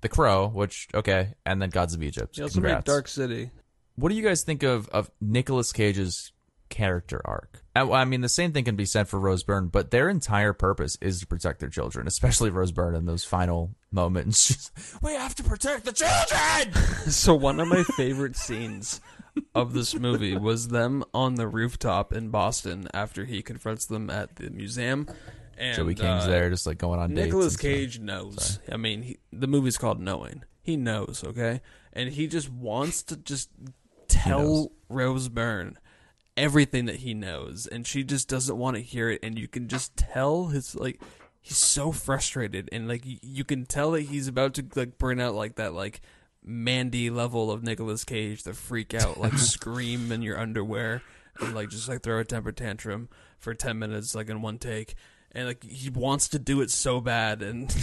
The 0.00 0.08
Crow, 0.08 0.48
which 0.48 0.88
okay, 0.94 1.34
and 1.44 1.60
then 1.60 1.68
Gods 1.68 1.92
of 1.92 2.02
Egypt. 2.02 2.36
he 2.36 2.42
also 2.42 2.54
Congrats. 2.54 2.86
made 2.86 2.90
Dark 2.90 3.08
City. 3.08 3.50
What 3.96 4.08
do 4.08 4.14
you 4.14 4.22
guys 4.22 4.42
think 4.42 4.62
of 4.62 4.88
of 4.88 5.10
Nicolas 5.20 5.70
Cage's 5.72 6.32
character 6.68 7.20
arc? 7.24 7.62
I, 7.74 8.04
mean, 8.04 8.22
the 8.22 8.28
same 8.28 8.52
thing 8.52 8.64
can 8.64 8.76
be 8.76 8.84
said 8.84 9.08
for 9.08 9.20
Rose 9.20 9.42
Byrne, 9.42 9.68
but 9.68 9.90
their 9.90 10.08
entire 10.08 10.52
purpose 10.52 10.96
is 11.00 11.20
to 11.20 11.26
protect 11.26 11.60
their 11.60 11.68
children, 11.68 12.06
especially 12.06 12.50
Rose 12.50 12.72
Byrne 12.72 12.94
in 12.94 13.06
those 13.06 13.24
final 13.24 13.74
moments. 13.92 14.70
We 15.02 15.14
have 15.14 15.34
to 15.36 15.44
protect 15.44 15.84
the 15.84 15.92
children. 15.92 16.74
So 17.10 17.34
one 17.34 17.60
of 17.60 17.68
my 17.68 17.82
favorite 17.82 18.36
scenes 18.36 19.00
of 19.54 19.72
this 19.72 19.94
movie 19.94 20.36
was 20.36 20.68
them 20.68 21.04
on 21.14 21.36
the 21.36 21.46
rooftop 21.46 22.12
in 22.12 22.30
Boston 22.30 22.88
after 22.92 23.24
he 23.24 23.42
confronts 23.42 23.86
them 23.86 24.10
at 24.10 24.36
the 24.36 24.50
museum. 24.50 25.08
And, 25.56 25.76
Joey 25.76 25.94
King's 25.94 26.24
uh, 26.24 26.28
there, 26.28 26.50
just 26.50 26.66
like 26.66 26.78
going 26.78 27.00
on 27.00 27.14
dates. 27.14 27.26
Nicolas 27.26 27.44
and 27.46 27.52
stuff. 27.52 27.62
Cage 27.62 27.98
knows. 28.00 28.58
I 28.70 28.76
mean, 28.76 29.02
he, 29.02 29.18
the 29.32 29.46
movie's 29.46 29.78
called 29.78 30.00
Knowing. 30.00 30.42
He 30.62 30.76
knows, 30.76 31.24
okay, 31.24 31.60
and 31.92 32.10
he 32.10 32.26
just 32.26 32.50
wants 32.50 33.02
to 33.04 33.16
just 33.16 33.50
tell. 34.08 34.72
Rose 34.88 35.28
Byrne 35.28 35.78
everything 36.38 36.86
that 36.86 36.96
he 36.96 37.12
knows, 37.12 37.66
and 37.66 37.86
she 37.86 38.04
just 38.04 38.28
doesn't 38.28 38.56
want 38.56 38.76
to 38.76 38.82
hear 38.82 39.10
it. 39.10 39.20
And 39.22 39.38
you 39.38 39.48
can 39.48 39.68
just 39.68 39.96
tell 39.96 40.46
his 40.46 40.74
like 40.74 41.00
he's 41.40 41.58
so 41.58 41.92
frustrated, 41.92 42.68
and 42.72 42.88
like 42.88 43.02
you 43.04 43.44
can 43.44 43.66
tell 43.66 43.90
that 43.90 44.02
he's 44.02 44.28
about 44.28 44.54
to 44.54 44.64
like 44.74 44.96
burn 44.96 45.20
out 45.20 45.34
like 45.34 45.56
that 45.56 45.74
like 45.74 46.00
Mandy 46.42 47.10
level 47.10 47.50
of 47.50 47.62
Nicolas 47.62 48.04
Cage, 48.04 48.44
the 48.44 48.54
freak 48.54 48.94
out, 48.94 49.18
like 49.18 49.36
scream 49.38 50.12
in 50.12 50.22
your 50.22 50.38
underwear, 50.38 51.02
and 51.40 51.54
like 51.54 51.68
just 51.68 51.88
like 51.88 52.02
throw 52.02 52.20
a 52.20 52.24
temper 52.24 52.52
tantrum 52.52 53.08
for 53.38 53.52
ten 53.52 53.78
minutes, 53.78 54.14
like 54.14 54.30
in 54.30 54.40
one 54.40 54.58
take. 54.58 54.94
And 55.32 55.46
like 55.46 55.62
he 55.62 55.90
wants 55.90 56.28
to 56.28 56.38
do 56.38 56.62
it 56.62 56.70
so 56.70 57.00
bad, 57.00 57.42
and 57.42 57.64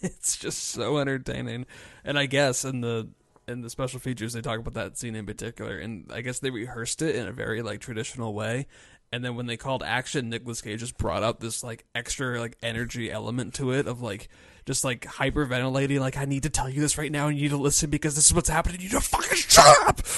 it's 0.00 0.36
just 0.36 0.64
so 0.64 0.96
entertaining. 0.98 1.66
And 2.04 2.18
I 2.18 2.24
guess 2.24 2.64
in 2.64 2.80
the 2.80 3.08
in 3.48 3.62
the 3.62 3.70
special 3.70 4.00
features 4.00 4.32
they 4.32 4.40
talk 4.40 4.58
about 4.58 4.74
that 4.74 4.98
scene 4.98 5.14
in 5.14 5.26
particular, 5.26 5.78
and 5.78 6.10
I 6.12 6.20
guess 6.20 6.38
they 6.38 6.50
rehearsed 6.50 7.02
it 7.02 7.14
in 7.16 7.26
a 7.26 7.32
very 7.32 7.62
like 7.62 7.80
traditional 7.80 8.34
way. 8.34 8.66
And 9.12 9.24
then 9.24 9.36
when 9.36 9.46
they 9.46 9.56
called 9.56 9.82
action, 9.84 10.28
nicolas 10.30 10.60
Cage 10.60 10.80
just 10.80 10.98
brought 10.98 11.22
up 11.22 11.38
this 11.38 11.62
like 11.62 11.84
extra 11.94 12.40
like 12.40 12.56
energy 12.62 13.10
element 13.10 13.54
to 13.54 13.70
it 13.70 13.86
of 13.86 14.02
like 14.02 14.28
just 14.66 14.84
like 14.84 15.02
hyperventilating, 15.02 16.00
like 16.00 16.16
I 16.16 16.24
need 16.24 16.42
to 16.42 16.50
tell 16.50 16.68
you 16.68 16.80
this 16.80 16.98
right 16.98 17.12
now, 17.12 17.28
and 17.28 17.36
you 17.36 17.44
need 17.44 17.50
to 17.50 17.56
listen 17.56 17.88
because 17.88 18.16
this 18.16 18.26
is 18.26 18.34
what's 18.34 18.48
happening. 18.48 18.80
You 18.80 18.88
need 18.88 18.94
to 18.94 19.00
fucking 19.00 19.36
shut 19.36 19.88
up. 19.88 20.00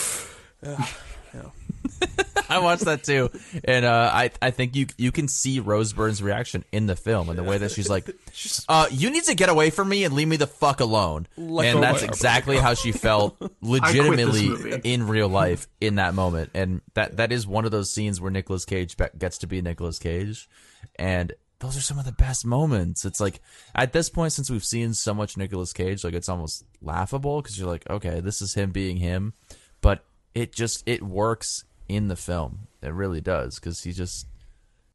Yeah, 0.61 0.87
yeah. 1.33 1.51
I 2.49 2.61
watched 2.61 2.87
that 2.87 3.05
too, 3.05 3.31
and 3.65 3.85
uh, 3.85 4.11
I 4.13 4.31
I 4.41 4.51
think 4.51 4.75
you 4.75 4.87
you 4.97 5.13
can 5.13 5.29
see 5.29 5.61
Rose 5.61 5.93
Byrne's 5.93 6.23
reaction 6.23 6.65
in 6.73 6.87
the 6.87 6.97
film 6.97 7.29
and 7.29 7.39
the 7.39 7.43
way 7.43 7.59
that 7.59 7.73
she's 7.73 7.91
like, 7.91 8.09
uh, 8.69 8.87
"You 8.91 9.11
need 9.11 9.25
to 9.25 9.35
get 9.35 9.49
away 9.51 9.71
from 9.71 9.89
me 9.89 10.05
and 10.05 10.15
leave 10.15 10.29
me 10.29 10.37
the 10.37 10.47
fuck 10.47 10.81
alone." 10.81 11.27
Let 11.37 11.75
and 11.75 11.83
that's 11.83 12.03
exactly 12.03 12.57
how 12.57 12.75
she 12.75 12.93
felt, 12.93 13.37
legitimately 13.61 14.81
in 14.85 15.07
real 15.07 15.29
life 15.29 15.69
in 15.81 15.97
that 15.97 16.15
moment. 16.15 16.51
And 16.55 16.81
that 16.95 17.19
that 17.19 17.33
is 17.33 17.47
one 17.47 17.65
of 17.65 17.71
those 17.71 17.93
scenes 17.93 18.21
where 18.21 18.31
Nicolas 18.31 18.65
Cage 18.65 18.97
gets 19.19 19.39
to 19.39 19.47
be 19.47 19.61
Nicolas 19.61 19.99
Cage, 19.99 20.49
and 20.97 21.35
those 21.61 21.77
are 21.77 21.83
some 21.83 21.99
of 21.99 22.05
the 22.05 22.13
best 22.13 22.47
moments. 22.47 23.05
It's 23.05 23.21
like 23.21 23.41
at 23.75 23.93
this 23.93 24.09
point, 24.09 24.33
since 24.33 24.51
we've 24.51 24.65
seen 24.65 24.95
so 24.95 25.13
much 25.13 25.37
Nicolas 25.37 25.73
Cage, 25.73 26.05
like 26.05 26.15
it's 26.15 26.29
almost 26.29 26.65
laughable 26.81 27.43
because 27.43 27.59
you're 27.59 27.69
like, 27.69 27.89
okay, 27.91 28.21
this 28.21 28.41
is 28.41 28.55
him 28.55 28.71
being 28.71 28.97
him, 28.97 29.35
but 29.81 30.05
it 30.35 30.53
just 30.53 30.83
it 30.87 31.03
works 31.03 31.65
in 31.89 32.09
the 32.09 32.17
film. 32.17 32.69
It 32.83 32.93
really 32.93 33.21
does 33.21 33.57
because 33.57 33.83
he 33.83 33.93
just, 33.93 34.27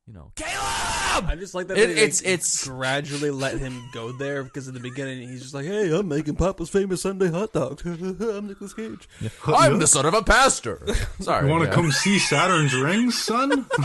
you 0.08 0.14
know, 0.14 0.32
Caleb. 0.36 1.30
I 1.30 1.36
just 1.38 1.54
like 1.54 1.68
that 1.68 1.78
It- 1.78 1.82
they, 1.88 1.94
like, 1.94 1.98
it's- 2.04 2.22
it's- 2.22 2.68
gradually 2.68 3.30
let 3.30 3.60
him 3.60 3.88
go 3.94 4.12
there 4.12 4.44
because 4.44 4.68
in 4.68 4.74
the 4.74 4.80
beginning 4.80 5.28
he's 5.30 5.42
just 5.42 5.54
like, 5.54 5.66
"Hey, 5.66 5.96
I'm 5.96 6.08
making 6.08 6.36
Papa's 6.38 6.70
famous 6.70 7.02
Sunday 7.04 7.30
hot 7.30 7.54
dog. 7.54 7.82
I'm 7.86 8.48
Nicolas 8.48 8.74
Cage." 8.74 9.08
I'm 9.46 9.78
the 9.80 9.86
son 9.88 10.06
of 10.06 10.14
a 10.16 10.24
pastor. 10.24 10.82
Sorry, 11.20 11.46
You 11.46 11.52
want 11.52 11.64
to 11.66 11.70
yeah. 11.70 11.76
come 11.76 11.92
see 11.92 12.18
Saturn's 12.20 12.74
rings, 12.74 13.22
son? 13.22 13.68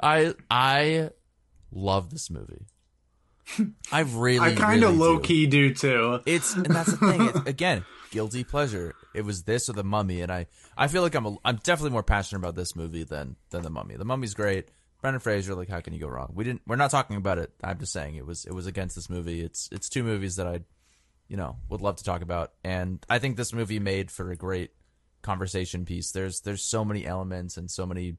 I 0.00 0.34
I 0.50 1.10
love 1.72 2.10
this 2.10 2.30
movie. 2.30 2.66
I 3.90 4.00
really, 4.00 4.38
I 4.38 4.54
kind 4.54 4.82
of 4.82 4.90
really 4.90 4.98
low 5.00 5.16
do. 5.18 5.22
key 5.24 5.46
do 5.46 5.74
too. 5.74 6.20
It's 6.24 6.54
and 6.54 6.64
that's 6.66 6.92
the 6.92 6.96
thing. 6.96 7.22
It's, 7.28 7.48
again, 7.48 7.84
guilty 8.10 8.44
pleasure. 8.44 8.94
It 9.14 9.24
was 9.24 9.42
this 9.42 9.68
or 9.68 9.72
the 9.72 9.84
Mummy, 9.84 10.20
and 10.20 10.32
I 10.32 10.46
I 10.76 10.88
feel 10.88 11.02
like 11.02 11.14
I'm 11.14 11.26
a, 11.26 11.36
I'm 11.44 11.56
definitely 11.56 11.90
more 11.90 12.02
passionate 12.02 12.40
about 12.40 12.54
this 12.54 12.74
movie 12.76 13.04
than 13.04 13.36
than 13.50 13.62
the 13.62 13.70
Mummy. 13.70 13.96
The 13.96 14.04
Mummy's 14.04 14.34
great. 14.34 14.68
Brendan 15.00 15.20
Fraser, 15.20 15.56
like, 15.56 15.68
how 15.68 15.80
can 15.80 15.92
you 15.92 15.98
go 15.98 16.06
wrong? 16.06 16.30
We 16.32 16.44
didn't. 16.44 16.62
We're 16.64 16.76
not 16.76 16.92
talking 16.92 17.16
about 17.16 17.38
it. 17.38 17.50
I'm 17.62 17.78
just 17.78 17.92
saying 17.92 18.14
it 18.14 18.24
was 18.24 18.44
it 18.44 18.52
was 18.52 18.66
against 18.66 18.94
this 18.94 19.10
movie. 19.10 19.40
It's 19.40 19.68
it's 19.72 19.88
two 19.88 20.04
movies 20.04 20.36
that 20.36 20.46
I, 20.46 20.60
you 21.28 21.36
know, 21.36 21.56
would 21.68 21.80
love 21.80 21.96
to 21.96 22.04
talk 22.04 22.22
about, 22.22 22.52
and 22.62 23.04
I 23.10 23.18
think 23.18 23.36
this 23.36 23.52
movie 23.52 23.80
made 23.80 24.10
for 24.10 24.30
a 24.30 24.36
great 24.36 24.70
conversation 25.22 25.84
piece. 25.84 26.12
There's 26.12 26.40
there's 26.40 26.62
so 26.62 26.84
many 26.84 27.04
elements 27.04 27.56
and 27.56 27.70
so 27.70 27.84
many 27.84 28.16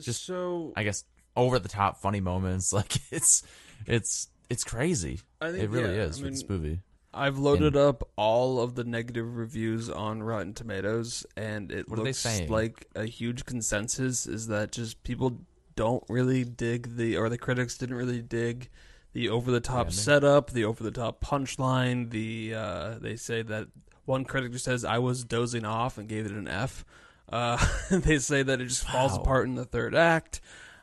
Just 0.00 0.24
so 0.24 0.72
I 0.74 0.84
guess 0.84 1.04
over 1.36 1.58
the 1.58 1.68
top 1.68 2.00
funny 2.00 2.20
moments. 2.20 2.72
Like 2.76 2.96
it's 3.10 3.42
it's 3.86 4.28
it's 4.48 4.64
crazy. 4.64 5.20
I 5.40 5.50
think, 5.50 5.64
it 5.64 5.70
really 5.70 5.96
yeah, 5.96 6.04
is 6.04 6.20
I 6.20 6.24
with 6.24 6.32
this 6.32 6.48
movie. 6.48 6.80
I've 7.16 7.38
loaded 7.38 7.76
up 7.76 8.08
all 8.16 8.60
of 8.60 8.74
the 8.74 8.84
negative 8.84 9.36
reviews 9.36 9.88
on 9.88 10.22
Rotten 10.22 10.52
Tomatoes, 10.54 11.24
and 11.36 11.72
it 11.72 11.88
looks 11.88 12.22
like 12.50 12.86
a 12.94 13.06
huge 13.06 13.44
consensus 13.46 14.26
is 14.26 14.48
that 14.48 14.72
just 14.72 15.02
people 15.02 15.40
don't 15.74 16.04
really 16.08 16.44
dig 16.44 16.96
the, 16.96 17.16
or 17.16 17.28
the 17.28 17.38
critics 17.38 17.78
didn't 17.78 17.96
really 17.96 18.22
dig 18.22 18.68
the 19.12 19.28
over 19.30 19.50
the 19.50 19.60
top 19.60 19.86
Yeah, 19.86 19.92
setup, 19.92 20.50
the 20.50 20.64
over 20.66 20.82
the 20.84 20.90
top 20.90 21.24
punchline. 21.24 22.10
The 22.10 22.54
uh, 22.54 22.98
they 23.00 23.16
say 23.16 23.42
that 23.42 23.68
one 24.04 24.24
critic 24.24 24.52
just 24.52 24.64
says 24.66 24.84
I 24.84 24.98
was 24.98 25.24
dozing 25.24 25.64
off 25.64 25.96
and 25.98 26.08
gave 26.08 26.26
it 26.26 26.32
an 26.32 26.48
F. 26.48 26.84
Uh, 27.30 27.56
they 27.90 28.18
say 28.18 28.42
that 28.42 28.60
it 28.60 28.66
just 28.66 28.86
falls 28.86 29.16
apart 29.16 29.46
in 29.46 29.54
the 29.54 29.64
third 29.64 29.94
act. 29.94 30.40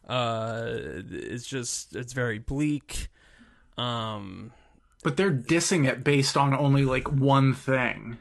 Uh, 0.07 0.63
it's 1.11 1.45
just 1.45 1.95
it's 1.95 2.13
very 2.13 2.39
bleak. 2.39 3.07
Um, 3.77 4.51
But 5.03 5.17
they're 5.17 5.31
dissing 5.31 5.87
it 5.87 6.03
based 6.03 6.37
on 6.37 6.53
only 6.53 6.85
like 6.85 7.11
one 7.11 7.53
thing. 7.53 8.17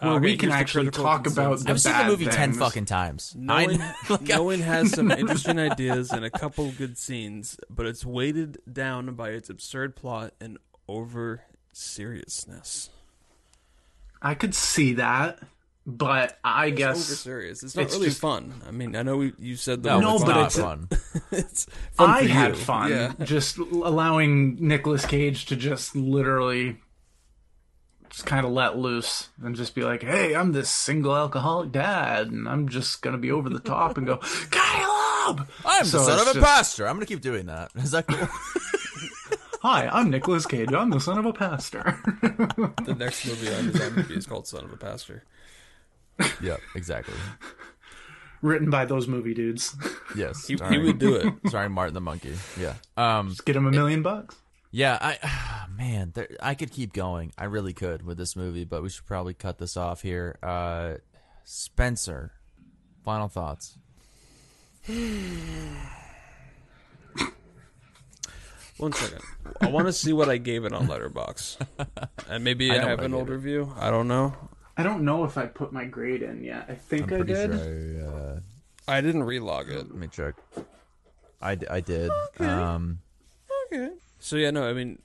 Uh, 0.00 0.06
Where 0.06 0.14
Okay, 0.16 0.24
we 0.24 0.36
can 0.36 0.50
actually 0.50 0.86
critical 0.86 1.04
talk 1.04 1.26
about 1.28 1.58
consensus. 1.58 1.84
the 1.84 1.90
I've 1.90 1.96
seen 1.98 2.06
the 2.06 2.10
movie 2.10 2.26
ten 2.26 2.52
fucking 2.54 2.86
times. 2.86 3.34
No 3.38 3.54
I 3.54 3.66
one, 3.66 3.78
know- 3.78 3.92
like, 4.10 4.22
no 4.22 4.42
one 4.44 4.60
has 4.60 4.90
some 4.92 5.10
interesting 5.12 5.58
ideas 5.60 6.10
and 6.10 6.24
a 6.24 6.30
couple 6.30 6.70
good 6.72 6.98
scenes, 6.98 7.56
but 7.70 7.86
it's 7.86 8.04
weighted 8.04 8.58
down 8.70 9.14
by 9.14 9.28
its 9.30 9.48
absurd 9.48 9.94
plot 9.94 10.34
and 10.40 10.58
over 10.88 11.42
seriousness. 11.72 12.90
I 14.20 14.34
could 14.34 14.54
see 14.54 14.92
that, 14.94 15.38
but 15.86 16.38
I 16.44 16.66
over 16.66 16.76
guess 16.76 17.04
serious. 17.04 17.62
It's 17.62 17.74
not 17.76 17.82
it's 17.86 17.94
really 17.94 18.06
just- 18.08 18.20
fun. 18.20 18.54
I 18.66 18.70
mean, 18.70 18.94
I 18.96 19.02
know 19.02 19.16
we, 19.16 19.32
you 19.38 19.56
said 19.56 19.82
the 19.82 19.90
no, 19.90 19.96
word 19.98 20.02
No, 20.02 20.14
it's 20.16 20.24
but 20.24 20.34
not 20.34 20.46
it's- 20.46 20.56
fun. 20.58 20.88
it's 21.32 21.66
fun 21.92 22.10
I 22.10 22.22
for 22.22 22.28
had 22.28 22.48
you. 22.50 22.54
fun 22.56 22.90
Yeah. 22.90 23.12
just 23.24 23.58
allowing 23.58 24.56
Nicolas 24.66 25.04
Cage 25.06 25.46
to 25.46 25.56
just 25.56 25.96
literally 25.96 26.78
just 28.10 28.26
kind 28.26 28.44
of 28.44 28.52
let 28.52 28.76
loose 28.76 29.30
and 29.42 29.56
just 29.56 29.74
be 29.74 29.82
like, 29.82 30.02
"Hey, 30.02 30.34
I'm 30.34 30.52
this 30.52 30.68
single 30.70 31.16
alcoholic 31.16 31.72
dad, 31.72 32.28
and 32.30 32.46
I'm 32.48 32.68
just 32.68 33.00
gonna 33.00 33.16
be 33.18 33.32
over 33.32 33.48
the 33.48 33.58
top 33.58 33.96
and 33.96 34.06
go, 34.06 34.16
Caleb." 34.50 35.48
I'm 35.64 35.84
So 35.86 35.98
the 35.98 36.04
son 36.04 36.20
of 36.20 36.28
a 36.28 36.34
just- 36.34 36.44
pastor. 36.44 36.86
I'm 36.86 36.96
gonna 36.96 37.06
keep 37.06 37.22
doing 37.22 37.46
that. 37.46 37.70
Is 37.76 37.92
that 37.92 38.06
cool? 38.06 38.28
Hi, 39.62 39.86
I'm 39.88 40.10
Nicolas 40.10 40.44
Cage. 40.44 40.72
I'm 40.72 40.90
the 40.90 40.98
son 41.00 41.18
of 41.18 41.24
a 41.24 41.32
pastor. 41.32 41.98
The 42.20 42.96
next 42.98 43.24
movie 43.26 43.48
on 43.54 43.64
his 43.66 43.76
IMDb 43.76 44.10
is 44.16 44.26
called 44.26 44.46
Son 44.48 44.64
of 44.64 44.72
a 44.72 44.76
Pastor. 44.76 45.22
yeah, 46.42 46.56
exactly. 46.74 47.14
Written 48.40 48.70
by 48.70 48.84
those 48.84 49.06
movie 49.08 49.34
dudes. 49.34 49.76
Yes, 50.14 50.46
He, 50.46 50.58
he 50.68 50.76
would 50.76 50.98
do 50.98 51.14
it. 51.14 51.32
Sorry, 51.50 51.70
Martin 51.70 51.94
the 51.94 52.00
Monkey. 52.02 52.34
Yeah. 52.60 52.74
Um. 52.98 53.30
Just 53.30 53.46
get 53.46 53.56
him 53.56 53.64
a 53.66 53.70
million 53.70 54.02
bucks. 54.02 54.36
Yeah. 54.70 54.98
I. 55.00 55.66
Man, 55.78 56.12
there, 56.14 56.28
I 56.40 56.54
could 56.54 56.70
keep 56.70 56.92
going. 56.92 57.32
I 57.38 57.44
really 57.44 57.72
could 57.72 58.04
with 58.04 58.18
this 58.18 58.36
movie, 58.36 58.64
but 58.64 58.82
we 58.82 58.90
should 58.90 59.06
probably 59.06 59.32
cut 59.32 59.56
this 59.56 59.74
off 59.74 60.02
here. 60.02 60.38
Uh, 60.42 60.96
Spencer, 61.44 62.32
final 63.02 63.28
thoughts. 63.28 63.78
One 68.76 68.92
second. 68.92 69.22
I 69.60 69.68
want 69.68 69.86
to 69.86 69.92
see 69.92 70.12
what 70.12 70.28
I 70.28 70.36
gave 70.36 70.64
it 70.64 70.72
on 70.72 70.88
Letterboxd, 70.88 71.66
and 72.28 72.44
maybe 72.44 72.70
I 72.70 72.74
I, 72.74 72.78
know 72.78 72.88
have 72.88 72.98
an 72.98 73.12
gave 73.12 73.20
old 73.20 73.28
review. 73.28 73.72
I 73.78 73.90
don't 73.90 74.08
know. 74.08 74.34
I 74.76 74.82
don't 74.82 75.04
know 75.04 75.24
if 75.24 75.36
I 75.36 75.46
put 75.46 75.72
my 75.72 75.84
grade 75.84 76.22
in 76.22 76.42
yet. 76.42 76.66
I 76.68 76.74
think 76.74 77.04
I 77.12 77.16
Pretty 77.16 77.34
did. 77.34 77.50
sure. 77.52 78.08
I, 78.08 78.08
uh, 78.08 78.40
I 78.88 79.00
didn't 79.00 79.22
relog 79.22 79.68
it. 79.68 79.76
let 79.76 79.94
me 79.94 80.08
check. 80.08 80.34
I, 81.40 81.58
I 81.70 81.80
did. 81.80 82.10
Um. 82.38 83.00
Okay. 83.66 83.90
So 84.18 84.36
yeah, 84.36 84.50
no, 84.50 84.68
I 84.68 84.72
mean, 84.72 84.98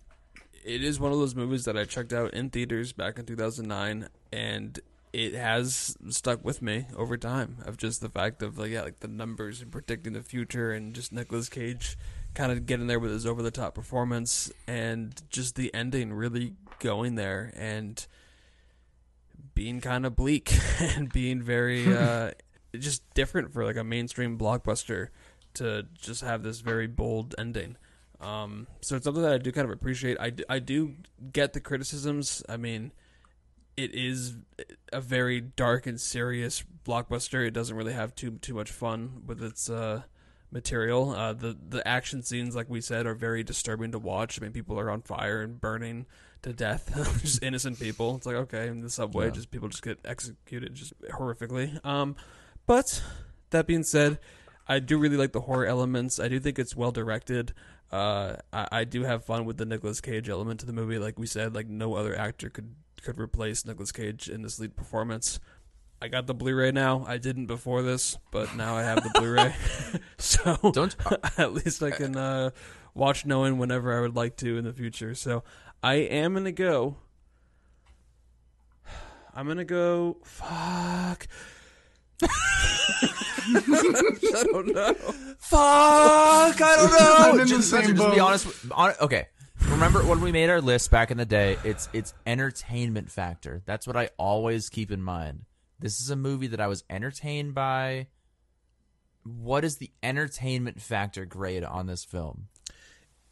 it 0.63 0.83
is 0.83 0.99
one 0.99 1.11
of 1.11 1.17
those 1.17 1.35
movies 1.35 1.65
that 1.65 1.77
I 1.77 1.83
checked 1.85 2.13
out 2.13 2.33
in 2.33 2.49
theaters 2.49 2.93
back 2.93 3.17
in 3.19 3.25
2009, 3.25 4.07
and 4.31 4.79
it 5.13 5.33
has 5.33 5.97
stuck 6.09 6.45
with 6.45 6.61
me 6.61 6.85
over 6.95 7.17
time. 7.17 7.57
Of 7.65 7.77
just 7.77 8.01
the 8.01 8.09
fact 8.09 8.41
of 8.43 8.57
like 8.57 8.71
yeah, 8.71 8.83
like 8.83 8.99
the 8.99 9.07
numbers 9.07 9.61
and 9.61 9.71
predicting 9.71 10.13
the 10.13 10.21
future, 10.23 10.71
and 10.71 10.93
just 10.93 11.11
Nicolas 11.11 11.49
Cage 11.49 11.97
kind 12.35 12.51
of 12.51 12.65
getting 12.67 12.85
there 12.87 12.99
with 12.99 13.11
his 13.11 13.25
over 13.25 13.41
the 13.41 13.51
top 13.51 13.73
performance, 13.73 14.51
and 14.67 15.19
just 15.29 15.55
the 15.55 15.73
ending 15.73 16.13
really 16.13 16.53
going 16.79 17.15
there 17.15 17.51
and 17.55 18.05
being 19.53 19.81
kind 19.81 20.05
of 20.05 20.15
bleak 20.15 20.57
and 20.79 21.11
being 21.11 21.41
very 21.41 21.95
uh, 21.97 22.31
just 22.77 23.03
different 23.13 23.51
for 23.53 23.65
like 23.65 23.77
a 23.77 23.83
mainstream 23.83 24.37
blockbuster 24.37 25.09
to 25.55 25.87
just 25.99 26.21
have 26.21 26.43
this 26.43 26.59
very 26.59 26.87
bold 26.87 27.35
ending. 27.37 27.77
Um, 28.19 28.67
so 28.81 28.95
it's 28.95 29.05
something 29.05 29.23
that 29.23 29.33
I 29.33 29.37
do 29.37 29.51
kind 29.51 29.65
of 29.65 29.71
appreciate. 29.71 30.17
I, 30.19 30.31
d- 30.31 30.45
I 30.49 30.59
do 30.59 30.95
get 31.31 31.53
the 31.53 31.59
criticisms. 31.59 32.43
I 32.49 32.57
mean, 32.57 32.91
it 33.75 33.93
is 33.93 34.35
a 34.91 34.99
very 35.01 35.39
dark 35.39 35.85
and 35.85 36.01
serious 36.01 36.63
blockbuster. 36.85 37.45
It 37.45 37.51
doesn't 37.51 37.75
really 37.75 37.93
have 37.93 38.15
too 38.15 38.31
too 38.41 38.55
much 38.55 38.71
fun 38.71 39.23
with 39.27 39.43
its 39.43 39.69
uh, 39.69 40.01
material. 40.51 41.11
Uh, 41.11 41.33
the 41.33 41.55
the 41.69 41.87
action 41.87 42.23
scenes, 42.23 42.55
like 42.55 42.69
we 42.69 42.81
said, 42.81 43.05
are 43.05 43.13
very 43.13 43.43
disturbing 43.43 43.91
to 43.91 43.99
watch. 43.99 44.39
I 44.39 44.43
mean, 44.43 44.51
people 44.51 44.79
are 44.79 44.89
on 44.89 45.01
fire 45.01 45.41
and 45.41 45.61
burning 45.61 46.07
to 46.43 46.53
death, 46.53 46.91
just 47.21 47.43
innocent 47.43 47.79
people. 47.79 48.15
It's 48.15 48.25
like 48.25 48.35
okay, 48.35 48.67
in 48.67 48.81
the 48.81 48.89
subway, 48.89 49.25
Yeah. 49.25 49.31
just 49.31 49.51
people 49.51 49.67
just 49.69 49.83
get 49.83 49.99
executed 50.05 50.73
just 50.75 50.93
horrifically. 51.11 51.83
Um, 51.85 52.15
but 52.65 53.01
that 53.49 53.67
being 53.67 53.83
said, 53.83 54.19
I 54.67 54.79
do 54.79 54.97
really 54.97 55.17
like 55.17 55.31
the 55.31 55.41
horror 55.41 55.65
elements. 55.65 56.19
I 56.19 56.27
do 56.27 56.39
think 56.39 56.59
it's 56.59 56.75
well 56.75 56.91
directed. 56.91 57.53
Uh, 57.91 58.35
I, 58.51 58.67
I 58.71 58.83
do 58.83 59.03
have 59.03 59.23
fun 59.23 59.45
with 59.45 59.57
the 59.57 59.65
Nicolas 59.65 60.01
Cage 60.01 60.27
element 60.29 60.59
to 60.59 60.65
the 60.65 60.73
movie. 60.73 60.99
Like 60.99 61.17
we 61.17 61.25
said, 61.27 61.55
like 61.55 61.67
no 61.67 61.93
other 61.95 62.17
actor 62.17 62.49
could 62.49 62.75
could 63.01 63.19
replace 63.19 63.65
Nicolas 63.65 63.91
Cage 63.91 64.27
in 64.27 64.41
this 64.41 64.59
lead 64.59 64.75
performance. 64.75 65.39
I 66.01 66.09
got 66.09 66.27
the 66.27 66.33
Blu-ray 66.35 66.71
now. 66.71 67.05
I 67.07 67.17
didn't 67.17 67.45
before 67.47 67.81
this, 67.81 68.17
but 68.29 68.55
now 68.55 68.75
I 68.75 68.83
have 68.83 69.01
the 69.03 69.09
Blu-ray, 69.19 69.55
so 70.17 70.57
Don't 70.73 70.95
at 71.39 71.53
least 71.53 71.81
I 71.81 71.89
can 71.89 72.15
uh, 72.15 72.51
watch 72.93 73.25
knowing 73.25 73.57
whenever 73.57 73.97
I 73.97 74.01
would 74.01 74.15
like 74.15 74.35
to 74.37 74.57
in 74.57 74.63
the 74.65 74.73
future. 74.73 75.15
So 75.15 75.43
I 75.83 75.95
am 75.95 76.33
gonna 76.33 76.51
go. 76.51 76.97
I'm 79.33 79.47
gonna 79.47 79.65
go. 79.65 80.17
Fuck. 80.23 81.27
I 83.49 84.43
don't 84.51 84.73
know. 84.73 84.93
Fuck, 85.37 86.61
I 86.61 86.75
don't 86.75 86.91
know. 86.91 87.15
I'm 87.19 87.31
in 87.33 87.37
the 87.37 87.45
just, 87.45 87.69
same 87.69 87.95
just 87.95 88.13
be 88.13 88.19
honest. 88.19 88.45
with- 88.47 88.71
hon- 88.71 88.95
Okay, 88.99 89.27
remember 89.69 90.03
when 90.05 90.19
we 90.21 90.31
made 90.31 90.49
our 90.49 90.59
list 90.61 90.89
back 90.91 91.11
in 91.11 91.17
the 91.17 91.25
day? 91.25 91.57
It's 91.63 91.87
it's 91.93 92.13
entertainment 92.25 93.11
factor. 93.11 93.61
That's 93.65 93.85
what 93.87 93.95
I 93.95 94.09
always 94.17 94.69
keep 94.69 94.91
in 94.91 95.01
mind. 95.03 95.45
This 95.79 96.01
is 96.01 96.09
a 96.09 96.15
movie 96.15 96.47
that 96.47 96.59
I 96.59 96.67
was 96.67 96.83
entertained 96.89 97.53
by. 97.53 98.07
What 99.23 99.63
is 99.63 99.77
the 99.77 99.91
entertainment 100.01 100.81
factor 100.81 101.25
grade 101.25 101.63
on 101.63 101.85
this 101.85 102.03
film? 102.05 102.47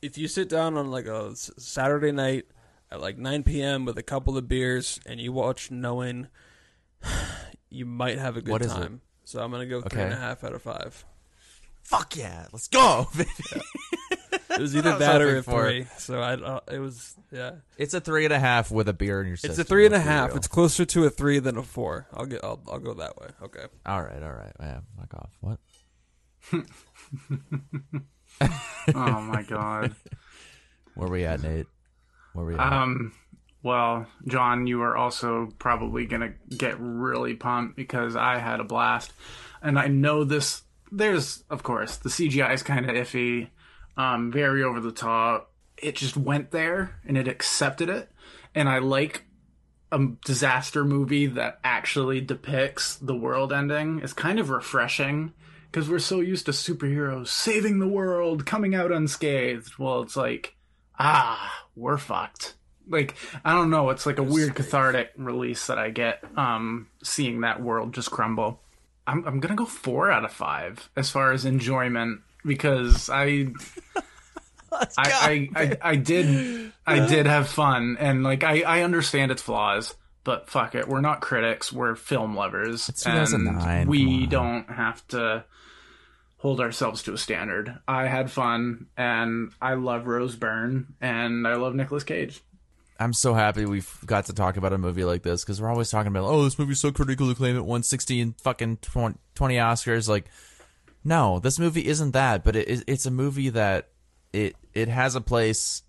If 0.05 0.17
you 0.17 0.27
sit 0.27 0.49
down 0.49 0.77
on 0.77 0.91
like 0.91 1.05
a 1.07 1.35
Saturday 1.35 2.11
night 2.11 2.45
at 2.91 3.01
like 3.01 3.17
9 3.17 3.43
p.m. 3.43 3.85
with 3.85 3.97
a 3.97 4.03
couple 4.03 4.37
of 4.37 4.47
beers 4.47 4.99
and 5.05 5.19
you 5.19 5.31
watch 5.31 5.71
Knowing, 5.71 6.27
you 7.69 7.85
might 7.85 8.19
have 8.19 8.37
a 8.37 8.41
good 8.41 8.51
What 8.51 8.61
is 8.61 8.71
it? 8.71 8.75
time. 8.75 9.01
So 9.23 9.41
I'm 9.41 9.51
gonna 9.51 9.65
go 9.65 9.81
three 9.81 10.01
and 10.03 10.13
a 10.13 10.15
Okay. 10.15 10.21
half 10.21 10.43
out 10.43 10.53
of 10.53 10.61
five. 10.61 11.03
Fuck 11.83 12.15
yeah, 12.17 12.45
let's 12.53 12.67
go. 12.67 13.07
It 14.47 14.61
was 14.61 14.73
either 14.77 14.91
was 14.91 14.99
that 14.99 15.21
or 15.21 15.25
hoping 15.25 15.39
a 15.39 15.43
for. 15.43 15.63
three. 15.69 15.87
So 15.97 16.21
I, 16.21 16.33
uh, 16.35 16.59
it 16.71 16.79
was 16.79 17.15
yeah. 17.31 17.55
it's 17.77 17.93
a 17.93 17.99
three 17.99 18.23
and 18.25 18.33
a 18.33 18.39
half 18.39 18.71
with 18.71 18.87
a 18.87 18.93
beer 18.93 19.19
in 19.19 19.27
your 19.27 19.35
system. 19.35 19.51
It's 19.51 19.59
a 19.59 19.63
three 19.65 19.85
and 19.85 19.93
a 19.93 19.97
let's 19.97 20.07
be 20.07 20.11
half. 20.11 20.27
real. 20.29 20.37
It's 20.37 20.47
closer 20.47 20.85
to 20.85 21.03
a 21.05 21.09
three 21.09 21.39
than 21.39 21.57
a 21.57 21.63
four. 21.63 22.07
I'll 22.13 22.25
get. 22.25 22.41
I'll, 22.43 22.61
I'll 22.71 22.79
go 22.79 22.93
that 22.93 23.17
way. 23.17 23.27
Okay. 23.43 23.65
all 23.85 24.01
right, 24.01 24.23
all 24.23 24.31
right. 24.31 24.53
Yeah, 24.59 24.79
fuck 24.97 25.13
off. 25.15 25.31
What? 25.41 25.59
Oh 28.93 29.19
my 29.21 29.41
god. 29.41 29.95
Where 30.93 31.07
are 31.07 31.11
we 31.11 31.25
at, 31.25 31.41
Nate? 31.41 31.65
Where 32.33 32.45
are 32.45 32.47
we 32.47 32.53
at? 32.53 32.59
Um, 32.59 33.13
well, 33.63 34.05
Jon, 34.27 34.67
you 34.67 34.83
are 34.83 34.95
also 34.95 35.49
probably 35.57 36.05
gonna 36.05 36.33
get 36.55 36.75
really 36.79 37.33
pumped 37.33 37.75
because 37.75 38.15
I 38.15 38.37
had 38.37 38.59
a 38.59 38.63
blast, 38.63 39.11
and 39.61 39.79
I 39.79 39.87
know 39.87 40.23
this. 40.23 40.61
There's, 40.91 41.43
of 41.49 41.63
course, 41.63 41.97
the 41.97 42.09
CGI 42.09 42.53
is 42.53 42.61
kind 42.61 42.87
of 42.87 42.95
iffy, 42.95 43.49
um, 43.97 44.31
very 44.31 44.61
over 44.63 44.79
the 44.79 44.91
top. 44.91 45.51
It 45.77 45.95
just 45.95 46.15
went 46.15 46.51
there 46.51 46.99
and 47.07 47.17
it 47.17 47.27
accepted 47.27 47.89
it, 47.89 48.11
and 48.53 48.69
I 48.69 48.77
like 48.77 49.23
a 49.91 49.99
disaster 50.23 50.85
movie 50.85 51.25
that 51.25 51.59
actually 51.63 52.21
depicts 52.21 52.97
the 52.97 53.15
world 53.15 53.51
ending. 53.51 53.99
It's 54.03 54.13
kind 54.13 54.39
of 54.39 54.49
refreshing 54.49 55.33
because 55.75 55.89
we're 55.89 55.99
so 55.99 56.21
used 56.21 56.45
to 56.45 56.53
superheroes 56.53 57.27
saving 57.27 57.79
the 57.79 57.87
world, 57.87 58.45
coming 58.45 58.73
out 58.73 58.93
unscathed. 58.93 59.77
Well, 59.77 60.03
it's 60.03 60.15
like, 60.15 60.55
ah, 60.97 61.65
we're 61.75 61.97
fucked. 61.97 62.53
Like 62.87 63.15
I 63.43 63.51
don't 63.51 63.69
know, 63.69 63.89
it's 63.89 64.05
like 64.05 64.17
a 64.17 64.23
weird 64.23 64.55
cathartic 64.55 65.11
release 65.17 65.67
that 65.67 65.77
I 65.77 65.89
get 65.89 66.23
um 66.37 66.87
seeing 67.03 67.41
that 67.41 67.61
world 67.61 67.93
just 67.93 68.09
crumble. 68.09 68.61
I'm 69.05 69.27
I'm 69.27 69.41
gonna 69.41 69.55
go 69.55 69.65
four 69.65 70.09
out 70.09 70.23
of 70.23 70.31
five 70.31 70.89
as 70.95 71.09
far 71.09 71.33
as 71.33 71.43
enjoyment 71.43 72.21
because 72.45 73.09
I 73.09 73.47
I, 74.71 74.87
I, 74.97 75.49
I 75.55 75.77
I 75.81 75.95
did 75.97 76.71
I 76.87 77.05
did 77.07 77.25
have 77.25 77.49
fun 77.49 77.97
and 77.99 78.23
like 78.23 78.45
I 78.45 78.61
I 78.61 78.83
understand 78.83 79.29
its 79.29 79.41
flaws, 79.41 79.93
but 80.23 80.49
fuck 80.49 80.73
it, 80.73 80.87
we're 80.87 81.01
not 81.01 81.19
critics, 81.19 81.73
we're 81.73 81.95
film 81.95 82.33
lovers, 82.33 82.87
It's 82.87 83.03
2009, 83.03 83.81
and 83.81 83.89
we 83.89 84.25
don't 84.25 84.69
have 84.69 85.05
to 85.09 85.43
hold 86.45 86.61
ourselves 86.61 87.01
to 87.01 87.11
a 87.11 87.17
standard. 87.17 87.75
I 87.87 88.05
had 88.05 88.29
fun 88.29 88.85
and 88.95 89.51
I 89.59 89.73
love 89.73 90.05
Rose 90.05 90.35
Byrne 90.35 90.93
and 91.01 91.47
I 91.47 91.55
love 91.55 91.73
Nicolas 91.73 92.03
Cage. 92.03 92.39
I'm 92.99 93.13
so 93.13 93.33
happy 93.33 93.65
we've 93.65 93.91
got 94.05 94.25
to 94.25 94.33
talk 94.33 94.55
about 94.55 94.71
a 94.71 94.77
movie 94.77 95.05
like 95.05 95.23
this 95.23 95.43
because 95.43 95.59
we're 95.59 95.71
always 95.71 95.89
talking 95.89 96.11
about, 96.11 96.25
oh, 96.25 96.43
this 96.43 96.59
movie's 96.59 96.79
so 96.79 96.91
critically 96.91 97.31
acclaimed. 97.31 97.57
It 97.57 97.65
won 97.65 97.81
60 97.81 98.21
and 98.21 98.39
fucking 98.41 98.77
20, 98.77 99.17
20 99.33 99.55
Oscars. 99.55 100.07
Like, 100.07 100.25
no, 101.03 101.39
this 101.39 101.57
movie 101.57 101.87
isn't 101.87 102.11
that. 102.11 102.43
But 102.43 102.55
it, 102.55 102.83
it's 102.85 103.07
a 103.07 103.11
movie 103.11 103.49
that 103.49 103.89
it 104.31 104.55
it 104.75 104.87
has 104.87 105.15
a 105.15 105.21
place 105.21 105.81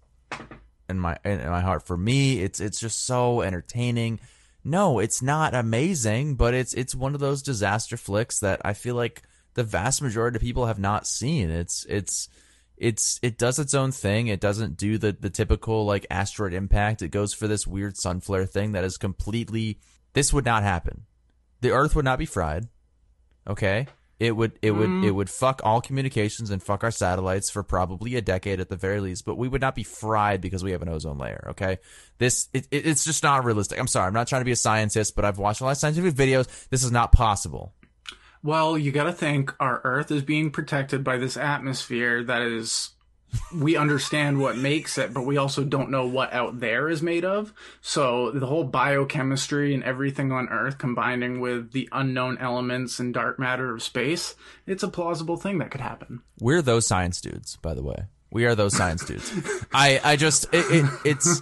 in 0.89 0.99
my 0.99 1.19
in 1.23 1.47
my 1.51 1.61
heart 1.61 1.87
for 1.87 1.99
me. 1.99 2.41
It's 2.41 2.61
it's 2.61 2.81
just 2.81 3.05
so 3.05 3.43
entertaining. 3.43 4.21
No, 4.65 5.01
it's 5.01 5.21
not 5.21 5.55
amazing, 5.55 6.37
but 6.37 6.55
it's 6.55 6.73
it's 6.73 6.95
one 6.95 7.13
of 7.13 7.21
those 7.21 7.43
disaster 7.43 7.99
flicks 7.99 8.41
that 8.41 8.63
I 8.65 8.73
feel 8.73 8.95
like 8.95 9.23
the 9.57 9.65
vast 9.65 10.03
majority 10.03 10.37
of 10.37 10.43
people 10.43 10.67
have 10.67 10.79
not 10.79 11.07
seen. 11.07 11.51
It's 11.51 11.85
it's 11.89 12.29
it's 12.77 13.19
it 13.23 13.39
does 13.39 13.59
its 13.59 13.75
own 13.75 13.91
thing. 13.91 14.29
It 14.29 14.41
doesn't 14.41 14.77
do 14.77 14.99
the 14.99 15.13
the 15.13 15.31
typical 15.31 15.85
like 15.85 16.07
asteroid 16.11 16.53
impact. 16.53 17.03
It 17.03 17.09
goes 17.09 17.35
for 17.35 17.49
this 17.49 17.67
weird 17.67 17.97
sun 17.97 18.21
flare 18.21 18.47
thing 18.47 18.73
that 18.73 18.85
is 18.85 18.99
completely 18.99 19.81
this 20.13 20.33
would 20.33 20.45
not 20.45 20.63
happen. 20.63 21.07
The 21.63 21.73
earth 21.73 21.97
would 21.97 22.05
not 22.05 22.19
be 22.19 22.27
fried. 22.27 22.69
Okay? 23.49 23.87
It 24.19 24.35
would 24.35 24.59
it 24.63 24.71
would 24.71 24.89
mm-hmm. 24.89 25.05
it 25.05 25.11
would 25.11 25.29
fuck 25.29 25.61
all 25.63 25.83
communications 25.83 26.51
and 26.51 26.63
fuck 26.63 26.83
our 26.85 26.91
satellites 26.91 27.51
for 27.51 27.63
probably 27.63 28.17
a 28.17 28.23
decade 28.23 28.61
at 28.61 28.71
the 28.71 28.77
very 28.77 29.01
least, 29.01 29.27
but 29.27 29.37
we 29.37 29.47
would 29.47 29.61
not 29.61 29.75
be 29.75 29.83
fried 29.83 30.41
because 30.41 30.65
we 30.65 30.73
have 30.73 30.81
an 30.81 30.89
ozone 30.89 31.19
layer, 31.19 31.49
okay? 31.51 31.79
This 32.17 32.49
it, 32.55 32.67
it, 32.71 32.87
it's 32.87 33.05
just 33.05 33.23
not 33.23 33.45
realistic. 33.45 33.79
I'm 33.79 33.87
sorry. 33.87 34.07
I'm 34.07 34.15
not 34.15 34.27
trying 34.27 34.41
to 34.41 34.47
be 34.47 34.53
a 34.53 34.57
scientist, 34.57 35.17
but 35.17 35.27
I've 35.27 35.39
watched 35.39 35.61
a 35.61 35.65
lot 35.65 35.73
of 35.73 35.77
scientific 35.77 36.15
videos. 36.15 36.69
This 36.71 36.83
is 36.83 36.91
not 36.91 37.13
possible. 37.13 37.75
Well, 38.47 38.79
you 38.79 38.93
got 38.93 39.05
to 39.05 39.13
think 39.13 39.53
our 39.59 39.81
Earth 39.83 40.13
is 40.13 40.23
being 40.23 40.53
protected 40.53 41.03
by 41.03 41.17
this 41.17 41.37
atmosphere 41.37 42.23
that 42.23 42.43
is. 42.43 42.91
We 43.53 43.77
understand 43.77 44.39
what 44.39 44.57
makes 44.57 44.97
it, 44.99 45.13
but 45.13 45.27
we 45.27 45.37
also 45.37 45.65
don't 45.65 45.91
know 45.91 46.07
what 46.07 46.33
out 46.33 46.61
there 46.61 46.89
is 46.89 47.03
made 47.03 47.25
of. 47.25 47.53
So 47.81 48.31
the 48.31 48.47
whole 48.47 48.63
biochemistry 48.63 49.75
and 49.75 49.83
everything 49.83 50.31
on 50.31 50.49
Earth 50.49 50.79
combining 50.79 51.41
with 51.41 51.73
the 51.73 51.89
unknown 51.91 52.39
elements 52.39 53.01
and 53.01 53.13
dark 53.13 53.39
matter 53.39 53.75
of 53.75 53.83
space, 53.83 54.37
it's 54.65 54.85
a 54.85 54.89
plausible 54.89 55.37
thing 55.37 55.59
that 55.59 55.73
could 55.73 55.81
happen. 55.81 56.23
We're 56.39 56.63
those 56.63 56.87
science 56.87 57.21
dudes, 57.21 57.57
by 57.57 57.75
the 57.75 57.83
way. 57.83 58.05
We 58.37 58.45
are 58.45 58.55
those 58.55 58.77
science 58.77 59.03
dudes. 59.03 59.33
I 59.73 59.99
I 60.05 60.17
just 60.17 60.45
it, 60.53 60.67
it 60.71 60.85
it's 61.07 61.41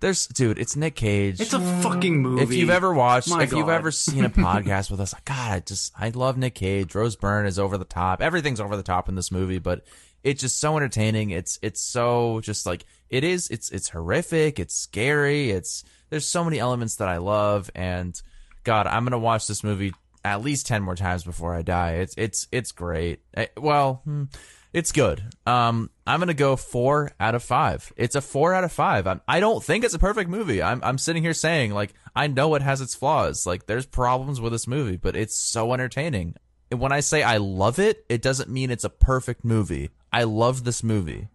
there's 0.00 0.26
dude, 0.26 0.58
it's 0.58 0.74
Nick 0.74 0.96
Cage. 0.96 1.38
It's 1.38 1.52
a 1.52 1.60
fucking 1.82 2.22
movie. 2.22 2.42
if 2.42 2.52
you've 2.54 2.70
ever 2.70 2.94
watched, 2.94 3.28
My 3.28 3.42
if 3.42 3.52
you've 3.52 3.68
ever 3.68 3.90
seen 3.90 4.24
a 4.24 4.30
podcast 4.30 4.90
with 4.90 5.00
us, 5.00 5.12
God, 5.26 5.52
I 5.52 5.60
just 5.60 5.92
I 5.98 6.08
love 6.08 6.38
Nick 6.38 6.54
Cage. 6.54 6.94
Rose 6.94 7.14
Byrne 7.14 7.44
is 7.44 7.58
over 7.58 7.76
the 7.76 7.84
top. 7.84 8.22
Everything's 8.22 8.58
over 8.58 8.74
the 8.74 8.82
top 8.82 9.06
in 9.10 9.16
this 9.16 9.30
movie, 9.30 9.58
but 9.58 9.84
it's 10.24 10.40
just 10.40 10.58
so 10.58 10.78
entertaining. 10.78 11.28
It's 11.28 11.58
it's 11.60 11.82
so 11.82 12.40
just 12.42 12.64
like 12.64 12.86
it 13.10 13.22
is. 13.22 13.48
It's 13.50 13.68
it's 13.70 13.90
horrific. 13.90 14.58
It's 14.58 14.74
scary. 14.74 15.50
It's 15.50 15.84
there's 16.08 16.26
so 16.26 16.42
many 16.42 16.58
elements 16.58 16.96
that 16.96 17.08
I 17.08 17.18
love, 17.18 17.70
and 17.74 18.18
God, 18.64 18.86
I'm 18.86 19.04
gonna 19.04 19.18
watch 19.18 19.46
this 19.46 19.62
movie 19.62 19.92
at 20.24 20.40
least 20.42 20.66
ten 20.66 20.82
more 20.82 20.96
times 20.96 21.22
before 21.22 21.54
I 21.54 21.60
die. 21.60 21.96
It's 21.96 22.14
it's 22.16 22.48
it's 22.50 22.72
great. 22.72 23.20
Eh, 23.34 23.48
Well, 23.58 24.00
hmm, 24.04 24.24
it's 24.72 24.92
good. 24.92 25.22
Um, 25.46 25.90
I'm 26.06 26.20
gonna 26.20 26.34
go 26.34 26.56
four 26.56 27.12
out 27.18 27.34
of 27.34 27.42
five. 27.42 27.92
It's 27.96 28.14
a 28.14 28.20
four 28.20 28.54
out 28.54 28.64
of 28.64 28.72
five. 28.72 29.06
I'm, 29.06 29.20
I 29.26 29.40
don't 29.40 29.62
think 29.62 29.84
it's 29.84 29.94
a 29.94 29.98
perfect 29.98 30.30
movie. 30.30 30.62
I'm 30.62 30.82
I'm 30.84 30.98
sitting 30.98 31.22
here 31.22 31.34
saying 31.34 31.72
like 31.72 31.94
I 32.14 32.26
know 32.26 32.54
it 32.54 32.62
has 32.62 32.80
its 32.80 32.94
flaws. 32.94 33.46
Like 33.46 33.66
there's 33.66 33.86
problems 33.86 34.40
with 34.40 34.52
this 34.52 34.66
movie, 34.66 34.96
but 34.96 35.16
it's 35.16 35.36
so 35.36 35.72
entertaining. 35.72 36.34
And 36.70 36.80
when 36.80 36.92
I 36.92 37.00
say 37.00 37.22
I 37.22 37.38
love 37.38 37.78
it, 37.78 38.04
it 38.08 38.22
doesn't 38.22 38.48
mean 38.50 38.70
it's 38.70 38.84
a 38.84 38.90
perfect 38.90 39.44
movie. 39.44 39.90
I 40.12 40.24
love 40.24 40.64
this 40.64 40.82
movie, 40.84 41.28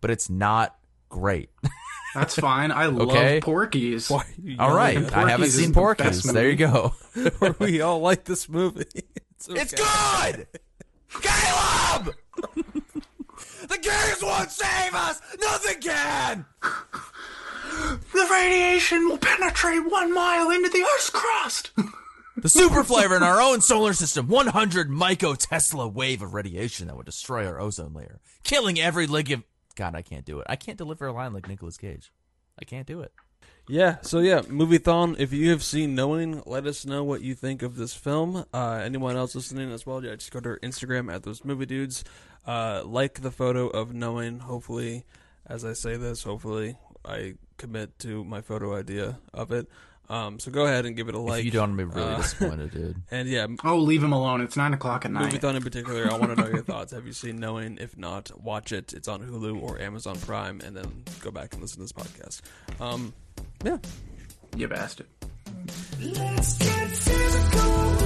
but 0.00 0.10
it's 0.10 0.30
not 0.30 0.76
great. 1.08 1.50
That's 2.14 2.34
fine. 2.36 2.72
I 2.72 2.86
Okay. 2.86 3.34
love 3.34 3.42
Porky's. 3.42 4.10
Why 4.10 4.24
All 4.58 4.74
right, 4.74 4.94
yelling 4.94 5.12
I 5.14 5.30
haven't 5.30 5.50
seen 5.50 5.64
is 5.66 5.68
the 5.68 5.74
Porky's. 5.74 6.22
There 6.24 6.48
you 6.50 6.56
go. 6.56 6.94
we 7.60 7.80
all 7.80 8.00
like 8.00 8.24
this 8.24 8.48
movie. 8.48 8.84
It's, 9.48 9.48
It's 9.48 9.72
good! 9.74 10.46
Caleb! 11.22 12.14
The 13.68 13.78
games 13.78 14.22
won't 14.22 14.50
save 14.50 14.94
us! 14.94 15.20
Nothing 15.40 15.80
can! 15.80 16.46
The 18.12 18.28
radiation 18.30 19.08
will 19.08 19.18
penetrate 19.18 19.90
one 19.90 20.12
mile 20.12 20.50
into 20.50 20.68
the 20.68 20.82
Earth's 20.82 21.10
crust. 21.10 21.70
The 22.36 22.48
super 22.48 22.82
flare 22.82 23.14
in 23.16 23.22
our 23.22 23.40
own 23.40 23.60
solar 23.60 23.92
system, 23.92 24.26
100 24.28 24.88
microtesla 24.88 25.92
wave 25.92 26.22
of 26.22 26.34
radiation 26.34 26.86
that 26.86 26.96
would 26.96 27.06
destroy 27.06 27.46
our 27.46 27.60
ozone 27.60 27.92
layer, 27.92 28.20
killing 28.42 28.80
every 28.80 29.06
ligament. 29.06 29.46
God, 29.76 29.94
I 29.94 30.02
can't 30.02 30.24
do 30.24 30.40
it. 30.40 30.46
I 30.48 30.56
can't 30.56 30.78
deliver 30.78 31.06
a 31.06 31.12
line 31.12 31.32
like 31.32 31.48
Nicolas 31.48 31.76
Cage. 31.76 32.12
I 32.60 32.64
can't 32.64 32.86
do 32.86 33.00
it. 33.00 33.12
Yeah, 33.68 33.98
so 34.02 34.18
yeah, 34.18 34.40
Moviethon. 34.40 35.16
If 35.18 35.32
you 35.32 35.50
have 35.50 35.62
seen 35.62 35.94
Knowing, 35.94 36.42
let 36.44 36.66
us 36.66 36.84
know 36.84 37.04
what 37.04 37.22
you 37.22 37.34
think 37.34 37.62
of 37.62 37.76
this 37.76 37.94
film. 37.94 38.44
Uh, 38.52 38.80
anyone 38.82 39.16
else 39.16 39.34
listening 39.34 39.70
as 39.70 39.86
well, 39.86 40.04
yeah, 40.04 40.16
just 40.16 40.32
go 40.32 40.40
to 40.40 40.48
our 40.48 40.58
Instagram 40.58 41.12
at 41.12 41.22
those 41.22 41.44
movie 41.44 41.66
dudes. 41.66 42.02
Uh, 42.50 42.82
like 42.84 43.20
the 43.22 43.30
photo 43.30 43.68
of 43.68 43.94
Knowing. 43.94 44.40
Hopefully, 44.40 45.04
as 45.46 45.64
I 45.64 45.72
say 45.74 45.96
this, 45.96 46.24
hopefully 46.24 46.76
I 47.04 47.34
commit 47.58 47.96
to 48.00 48.24
my 48.24 48.40
photo 48.40 48.74
idea 48.76 49.18
of 49.32 49.52
it. 49.52 49.68
Um, 50.08 50.40
so 50.40 50.50
go 50.50 50.64
ahead 50.66 50.86
and 50.86 50.96
give 50.96 51.08
it 51.08 51.14
a 51.14 51.20
like. 51.20 51.38
if 51.40 51.44
you 51.44 51.50
don't, 51.52 51.78
I'm 51.78 51.90
really 51.92 52.02
uh, 52.02 52.16
disappointed, 52.16 52.72
dude. 52.72 52.96
And 53.12 53.28
yeah, 53.28 53.46
Oh, 53.62 53.76
leave 53.78 54.02
him 54.02 54.12
alone. 54.12 54.40
It's 54.40 54.56
nine 54.56 54.74
o'clock 54.74 55.04
at 55.04 55.12
night. 55.12 55.32
Moviethon 55.32 55.54
in 55.54 55.62
particular, 55.70 56.10
I 56.10 56.16
want 56.18 56.34
to 56.36 56.42
know 56.42 56.48
your 56.48 56.64
thoughts. 56.64 56.92
Have 56.92 57.06
you 57.06 57.12
seen 57.12 57.38
Knowing? 57.38 57.78
If 57.80 57.96
not, 57.96 58.32
watch 58.42 58.72
it. 58.72 58.92
It's 58.94 59.06
on 59.06 59.20
Hulu 59.22 59.62
or 59.62 59.78
Amazon 59.78 60.18
Prime, 60.18 60.60
and 60.64 60.76
then 60.76 61.04
go 61.20 61.30
back 61.30 61.52
and 61.52 61.62
listen 61.62 61.76
to 61.76 61.82
this 61.84 61.92
podcast. 61.92 62.40
Um, 62.80 63.12
yeah. 63.64 63.78
You 64.56 64.66
bastard. 64.66 65.06
Let's 66.00 66.58
get 66.58 67.99